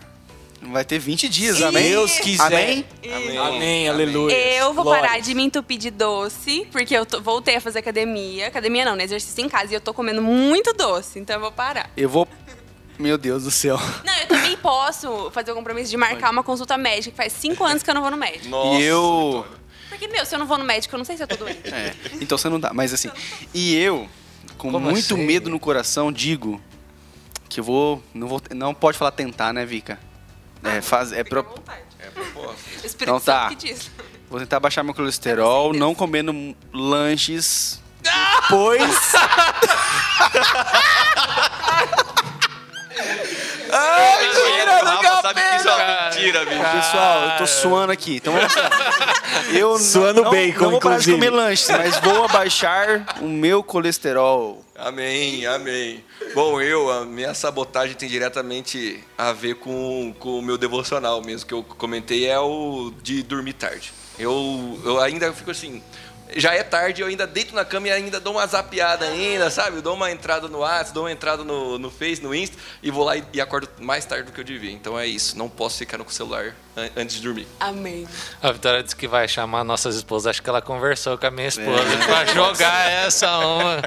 vai 0.62 0.84
ter 0.84 1.00
20 1.00 1.30
dias, 1.30 1.62
amém? 1.62 1.90
Deus 1.90 2.20
quiser. 2.20 2.44
Amém? 2.46 2.86
Amém, 3.40 3.90
aleluia. 3.90 4.34
Eu 4.36 4.74
vou 4.74 4.84
Glória. 4.84 5.02
parar 5.02 5.20
de 5.20 5.34
me 5.34 5.44
entupir 5.44 5.78
de 5.78 5.90
doce, 5.90 6.68
porque 6.72 6.94
eu 6.96 7.06
tô- 7.06 7.22
voltei 7.22 7.56
a 7.56 7.62
fazer 7.62 7.80
academia. 7.80 8.48
Academia 8.48 8.84
não, 8.86 8.96
né? 8.96 9.04
Exercício 9.06 9.44
em 9.44 9.50
casa. 9.50 9.72
E 9.72 9.76
eu 9.76 9.82
tô 9.82 9.94
comendo 9.94 10.22
muito 10.22 10.74
doce, 10.74 11.20
então 11.20 11.36
eu 11.36 11.40
vou 11.42 11.52
parar. 11.52 11.90
Eu 11.96 12.10
vou... 12.10 12.28
Meu 13.00 13.18
Deus 13.18 13.44
do 13.44 13.52
céu. 13.52 13.78
Não, 14.06 14.14
eu 14.20 14.28
também 14.28 14.56
posso 14.58 15.32
fazer 15.32 15.52
o 15.52 15.56
compromisso 15.56 15.90
de 15.90 15.98
marcar 15.98 16.30
uma 16.32 16.44
consulta 16.44 16.78
médica, 16.78 17.12
que 17.12 17.18
faz 17.18 17.34
cinco 17.34 17.64
anos 17.64 17.82
que 17.82 17.90
eu 17.90 17.94
não 17.96 18.02
vou 18.02 18.12
no 18.12 18.18
médico. 18.18 18.50
Nossa, 18.50 18.80
e 18.80 18.84
eu... 18.84 19.46
Porque, 19.90 20.08
meu, 20.08 20.26
se 20.26 20.36
eu 20.36 20.40
não 20.40 20.46
vou 20.46 20.58
no 20.58 20.64
médico, 20.64 20.94
eu 20.94 20.98
não 21.00 21.06
sei 21.06 21.18
se 21.18 21.24
eu 21.24 21.28
tô 21.28 21.36
doente. 21.38 21.60
É, 21.74 21.94
então 22.22 22.38
você 22.38 22.50
não 22.50 22.60
dá. 22.60 22.72
Mas 22.74 22.94
assim, 22.94 23.10
e 23.54 23.76
eu, 23.76 24.08
com 24.58 24.72
Como 24.72 24.92
muito 24.92 25.16
assim? 25.16 25.24
medo 25.26 25.50
no 25.50 25.60
coração, 25.60 26.12
digo 26.12 26.62
que 27.54 27.60
eu 27.60 27.64
vou. 27.64 28.04
Não, 28.14 28.28
vou, 28.28 28.42
não 28.54 28.74
pode 28.74 28.98
falar 28.98 29.12
tentar, 29.12 29.54
né, 29.54 29.66
Vica? 29.66 30.00
É, 30.64 30.82
faz, 30.82 31.12
é 31.12 31.24
pro, 31.24 31.44
Espírito 32.84 33.04
Então 33.04 33.20
tá. 33.20 33.50
Santo 33.50 33.58
que 33.58 33.68
diz. 33.68 33.92
vou 34.30 34.40
tentar 34.40 34.60
baixar 34.60 34.84
meu 34.84 34.94
colesterol, 34.94 35.74
não 35.74 35.94
comendo 35.94 36.56
lanches. 36.74 37.82
Depois. 38.02 38.82
Ai, 43.76 44.28
mentira, 44.28 44.84
Rafa 44.84 45.22
sabe 45.22 45.42
que 45.42 45.56
isso 45.56 45.68
é 45.68 45.74
uma 45.74 46.04
mentira, 46.04 46.46
bicho. 46.46 46.62
Pessoal, 46.62 47.24
eu 47.24 47.38
tô 47.38 47.48
suando 47.48 47.92
aqui. 47.92 48.18
Então 48.18 48.34
vamos 48.34 48.56
lá. 48.56 48.70
Eu 49.52 49.80
Suando 49.80 50.24
não, 50.24 50.32
bacon, 50.32 50.64
não 50.64 50.72
vou 50.72 50.80
parar 50.80 50.98
de 50.98 51.10
inclusive. 51.10 51.16
comer 51.16 51.30
lanches, 51.32 51.70
mas 51.70 51.98
vou 52.00 52.24
abaixar 52.26 53.04
o 53.20 53.28
meu 53.28 53.64
colesterol. 53.64 54.64
Amém, 54.88 55.46
amém. 55.46 56.04
Bom, 56.34 56.60
eu, 56.62 56.92
a 56.92 57.06
minha 57.06 57.34
sabotagem 57.34 57.96
tem 57.96 58.10
diretamente 58.10 59.02
a 59.18 59.32
ver 59.32 59.56
com, 59.56 60.14
com 60.20 60.40
o 60.40 60.42
meu 60.42 60.58
devocional 60.58 61.22
mesmo, 61.22 61.48
que 61.48 61.54
eu 61.54 61.64
comentei, 61.64 62.28
é 62.28 62.40
o 62.40 62.92
de 63.02 63.24
dormir 63.24 63.54
tarde. 63.54 63.94
Eu, 64.20 64.80
eu 64.84 65.00
ainda 65.00 65.32
fico 65.32 65.52
assim, 65.52 65.82
já 66.36 66.54
é 66.54 66.64
tarde, 66.64 67.02
eu 67.02 67.08
ainda 67.08 67.26
deito 67.26 67.56
na 67.56 67.64
cama 67.64 67.88
e 67.88 67.92
ainda 67.92 68.20
dou 68.20 68.34
uma 68.34 68.46
zapiada 68.46 69.06
ainda, 69.06 69.50
sabe? 69.50 69.78
Eu 69.78 69.82
dou 69.82 69.94
uma 69.96 70.12
entrada 70.12 70.48
no 70.48 70.60
WhatsApp, 70.60 70.94
dou 70.94 71.04
uma 71.04 71.12
entrada 71.12 71.44
no, 71.44 71.80
no 71.80 71.90
Face, 71.90 72.22
no 72.22 72.34
Insta, 72.36 72.58
e 72.82 72.92
vou 72.92 73.04
lá 73.06 73.16
e, 73.16 73.24
e 73.34 73.40
acordo 73.42 73.70
mais 73.80 74.04
tarde 74.06 74.26
do 74.26 74.32
que 74.34 74.40
eu 74.42 74.44
devia. 74.44 74.72
Então 74.72 75.00
é 75.00 75.08
isso, 75.08 75.38
não 75.38 75.48
posso 75.50 75.78
ficar 75.78 75.98
no 75.98 76.10
celular 76.12 76.56
an- 76.76 76.90
antes 76.98 77.16
de 77.16 77.22
dormir. 77.22 77.48
Amém. 77.60 78.08
A 78.42 78.52
Vitória 78.52 78.84
disse 78.84 78.96
que 78.96 79.08
vai 79.08 79.28
chamar 79.28 79.64
nossas 79.64 79.96
esposas. 79.96 80.28
Acho 80.28 80.44
que 80.44 80.50
ela 80.50 80.62
conversou 80.62 81.18
com 81.18 81.26
a 81.26 81.32
minha 81.32 81.48
esposa 81.48 81.98
pra 82.06 82.26
jogar 82.26 82.90
essa 82.90 83.38
uma. 83.40 83.84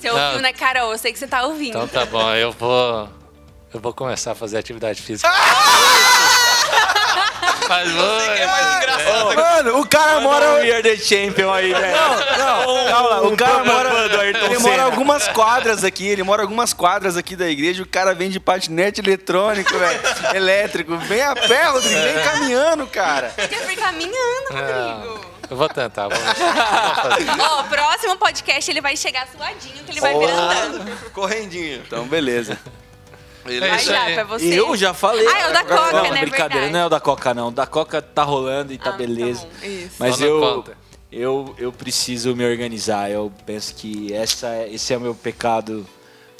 Você 0.00 0.10
Não. 0.10 0.26
ouviu, 0.26 0.40
né, 0.42 0.52
Carol? 0.52 0.92
Eu 0.92 0.98
sei 0.98 1.12
que 1.12 1.18
você 1.18 1.26
tá 1.26 1.42
ouvindo. 1.44 1.70
Então 1.76 1.86
tá 1.88 2.04
bom, 2.06 2.32
eu 2.34 2.52
vou. 2.52 3.08
Eu 3.72 3.78
vou 3.80 3.92
começar 3.92 4.32
a 4.32 4.34
fazer 4.34 4.58
atividade 4.58 5.00
física. 5.02 5.28
Mas 7.68 7.90
vou. 7.92 8.20
É 8.20 8.46
mais 8.46 8.76
engraçado. 8.78 9.34
Mano, 9.36 9.80
o 9.80 9.86
cara 9.86 10.20
mora. 10.20 10.54
We 10.54 10.72
are 10.72 10.82
the 10.82 10.96
champion 10.96 11.52
aí, 11.52 11.72
velho. 11.72 11.96
Não, 12.38 12.86
calma, 12.88 13.22
o 13.28 13.36
cara 13.36 13.64
mora. 13.64 13.90
Ele 14.44 14.58
mora 14.58 14.82
algumas 14.82 15.28
quadras 15.28 15.84
aqui, 15.84 16.08
ele 16.08 16.22
mora 16.24 16.42
algumas 16.42 16.72
quadras 16.72 17.16
aqui 17.16 17.36
da 17.36 17.48
igreja, 17.48 17.82
o 17.82 17.86
cara 17.86 18.12
vem 18.14 18.28
de 18.28 18.40
patinete 18.40 19.00
eletrônico, 19.00 19.76
velho, 19.78 20.00
elétrico. 20.34 20.96
Vem 20.98 21.22
a 21.22 21.34
pé, 21.36 21.64
Rodrigo, 21.66 22.00
vem 22.00 22.24
caminhando, 22.24 22.86
cara. 22.88 23.32
Você 23.36 23.56
foi 23.56 23.76
caminhando, 23.76 24.46
Ah, 24.52 25.00
Rodrigo. 25.04 25.26
Eu 25.50 25.56
vou 25.56 25.68
tentar. 25.68 26.08
Ó, 27.40 27.62
próximo 27.64 28.16
podcast 28.16 28.70
ele 28.70 28.80
vai 28.80 28.96
chegar 28.96 29.26
suadinho, 29.28 29.84
que 29.84 29.90
ele 29.92 30.00
vai 30.00 30.16
vir 30.18 30.30
andando. 30.30 31.10
Correndinho. 31.12 31.82
Então, 31.86 32.06
beleza. 32.06 32.58
É 33.46 33.58
Vai 33.58 33.78
já, 33.78 34.04
pra 34.14 34.24
você. 34.24 34.60
Eu 34.60 34.76
já 34.76 34.92
falei. 34.92 35.26
Ah, 35.26 35.38
é 35.38 35.48
o 35.48 35.52
da 35.52 35.64
Coca, 35.64 35.92
não, 35.92 36.02
né? 36.12 36.20
Brincadeira, 36.20 36.48
Verdade. 36.48 36.72
não 36.72 36.80
é 36.80 36.86
o 36.86 36.88
da 36.90 37.00
Coca, 37.00 37.34
não. 37.34 37.48
O 37.48 37.50
da 37.50 37.66
Coca 37.66 38.02
tá 38.02 38.22
rolando 38.22 38.72
e 38.72 38.78
tá 38.78 38.90
Ah, 38.90 38.92
tá 38.92 38.98
beleza. 38.98 39.40
bom, 39.40 39.66
isso. 39.66 39.94
Mas 39.98 40.20
eu, 40.20 40.40
conta. 40.40 40.76
eu, 41.10 41.54
eu 41.58 41.72
preciso 41.72 42.36
me 42.36 42.44
organizar. 42.44 43.10
Eu 43.10 43.32
penso 43.46 43.74
que 43.74 44.12
essa, 44.12 44.66
esse 44.68 44.92
é 44.92 44.96
o 44.96 45.00
meu 45.00 45.14
pecado 45.14 45.86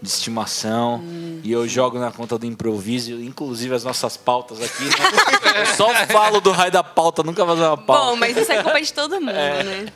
de 0.02 0.08
estimação. 0.08 1.02
E 1.42 1.50
eu 1.52 1.66
jogo 1.68 1.98
na 1.98 2.10
conta 2.10 2.38
do 2.38 2.46
improviso, 2.46 3.12
inclusive 3.20 3.74
as 3.74 3.84
nossas 3.84 4.16
pautas 4.16 4.60
aqui. 4.62 4.84
né? 4.84 5.60
Eu 5.60 5.66
só 5.76 5.92
falo 6.06 6.40
do 6.40 6.50
raio 6.50 6.72
da 6.72 6.82
pauta, 6.82 7.22
nunca 7.22 7.44
fazer 7.44 7.62
uma 7.62 7.76
pauta. 7.76 8.10
Bom, 8.10 8.16
mas 8.16 8.36
isso 8.36 8.52
é 8.52 8.62
culpa 8.62 8.80
de 8.80 8.92
todo 8.92 9.20
mundo, 9.20 9.32
né? 9.32 9.86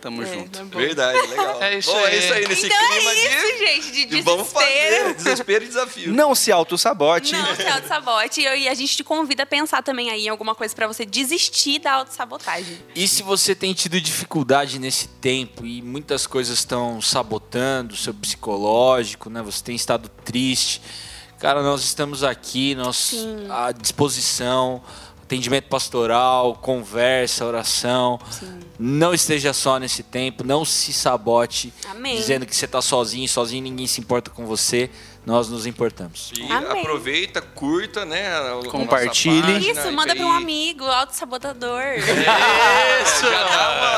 Tamo 0.00 0.22
É, 0.22 0.26
junto. 0.26 0.58
tá 0.58 0.64
bom. 0.64 0.78
Verdade, 0.78 1.26
legal. 1.28 1.58
É 1.62 1.78
isso 1.78 1.90
Bom, 1.90 1.98
é 1.98 2.06
aí. 2.06 2.18
isso 2.18 2.32
aí, 2.32 2.48
nesse 2.48 2.66
Então 2.66 2.78
clima 2.88 3.10
é 3.10 3.14
isso, 3.14 3.52
de... 3.52 3.58
gente, 3.58 3.92
de 3.92 4.06
de 4.06 4.22
Vamos 4.22 4.48
fazer 4.52 4.66
desespero. 4.66 5.14
desespero 5.22 5.64
e 5.64 5.66
desafio. 5.68 6.12
Não 6.12 6.34
se 6.34 6.50
auto-sabote. 6.52 7.32
Não, 7.32 7.54
se 7.56 7.66
auto-sabote. 7.66 8.40
E 8.40 8.44
E 8.64 8.68
a 8.68 8.74
gente 8.74 8.96
te 8.96 9.04
convida 9.04 9.42
a 9.42 9.46
pensar 9.46 9.82
também 9.82 10.10
aí 10.10 10.26
em 10.26 10.28
alguma 10.28 10.54
coisa 10.54 10.74
pra 10.74 10.86
você 10.86 11.04
desistir 11.04 11.78
da 11.80 11.92
autossabotagem. 11.92 12.78
E 12.94 13.06
se 13.06 13.22
você 13.22 13.54
tem 13.54 13.72
tido 13.74 14.00
dificuldade 14.00 14.78
nesse 14.78 15.08
tempo 15.08 15.66
e 15.66 15.82
muitas 15.82 16.26
coisas 16.26 16.58
estão 16.58 17.00
sabotando 17.00 17.94
o 17.94 17.96
seu 17.96 18.12
psicológico, 18.14 19.28
né? 19.30 19.42
Você 19.42 19.62
tem 19.62 19.74
estado 19.76 20.08
triste. 20.24 20.80
Cara, 21.38 21.62
nós 21.62 21.82
estamos 21.82 22.22
aqui, 22.22 22.74
nós 22.74 23.14
à 23.48 23.72
disposição, 23.72 24.82
atendimento 25.30 25.68
pastoral, 25.68 26.54
conversa, 26.56 27.44
oração. 27.44 28.18
Não 28.76 29.14
esteja 29.14 29.52
só 29.52 29.78
nesse 29.78 30.02
tempo, 30.02 30.42
não 30.42 30.64
se 30.64 30.92
sabote 30.92 31.72
Amém. 31.88 32.16
dizendo 32.16 32.44
que 32.44 32.56
você 32.56 32.64
está 32.64 32.82
sozinho, 32.82 33.28
sozinho 33.28 33.62
ninguém 33.62 33.86
se 33.86 34.00
importa 34.00 34.28
com 34.30 34.44
você. 34.44 34.90
Nós 35.24 35.50
nos 35.50 35.66
importamos. 35.66 36.32
E 36.36 36.50
Amém. 36.50 36.80
aproveita, 36.80 37.42
curta, 37.42 38.06
né? 38.06 38.26
a- 38.32 38.38
a 38.38 38.54
nossa 38.54 38.68
Compartilhe. 38.70 39.42
página, 39.42 39.80
Isso, 39.80 39.92
manda 39.92 40.16
pra 40.16 40.24
um 40.24 40.32
amigo, 40.32 40.84
autossabotador. 40.84 41.82
Isso! 43.04 43.26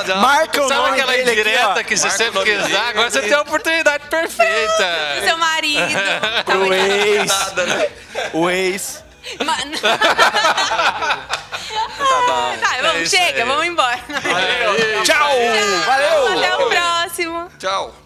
Dá 0.06 0.14
uma- 0.14 0.20
Marca 0.20 0.60
o 0.64 0.68
Sabe 0.68 0.80
nome 0.80 0.90
aquela 1.00 1.12
aqui, 1.12 1.22
indireta 1.22 1.80
ó. 1.80 1.84
que 1.84 1.96
você 1.96 2.08
Marca 2.08 2.24
sempre 2.24 2.44
quis 2.44 2.68
dar? 2.72 2.88
Agora 2.88 3.10
você 3.10 3.22
tem 3.22 3.32
a 3.32 3.40
oportunidade 3.40 4.04
perfeita. 4.08 5.22
Seu 5.24 5.38
marido. 5.38 5.82
Tá 6.44 6.44
Pro 6.44 6.74
ex. 6.74 7.26
Nada, 7.28 7.66
né? 7.66 7.88
O 8.34 8.50
ex. 8.50 9.04
Ma- 9.44 9.56
tá, 12.60 12.78
vamos, 12.82 13.12
É 13.12 13.16
chega, 13.16 13.42
aí. 13.42 13.48
vamos 13.48 13.66
embora. 13.66 13.98
Tchau! 15.04 15.30
Valeu! 15.86 16.38
Até 16.38 16.56
o 16.56 16.68
próximo. 16.68 17.48
Tchau. 17.58 18.01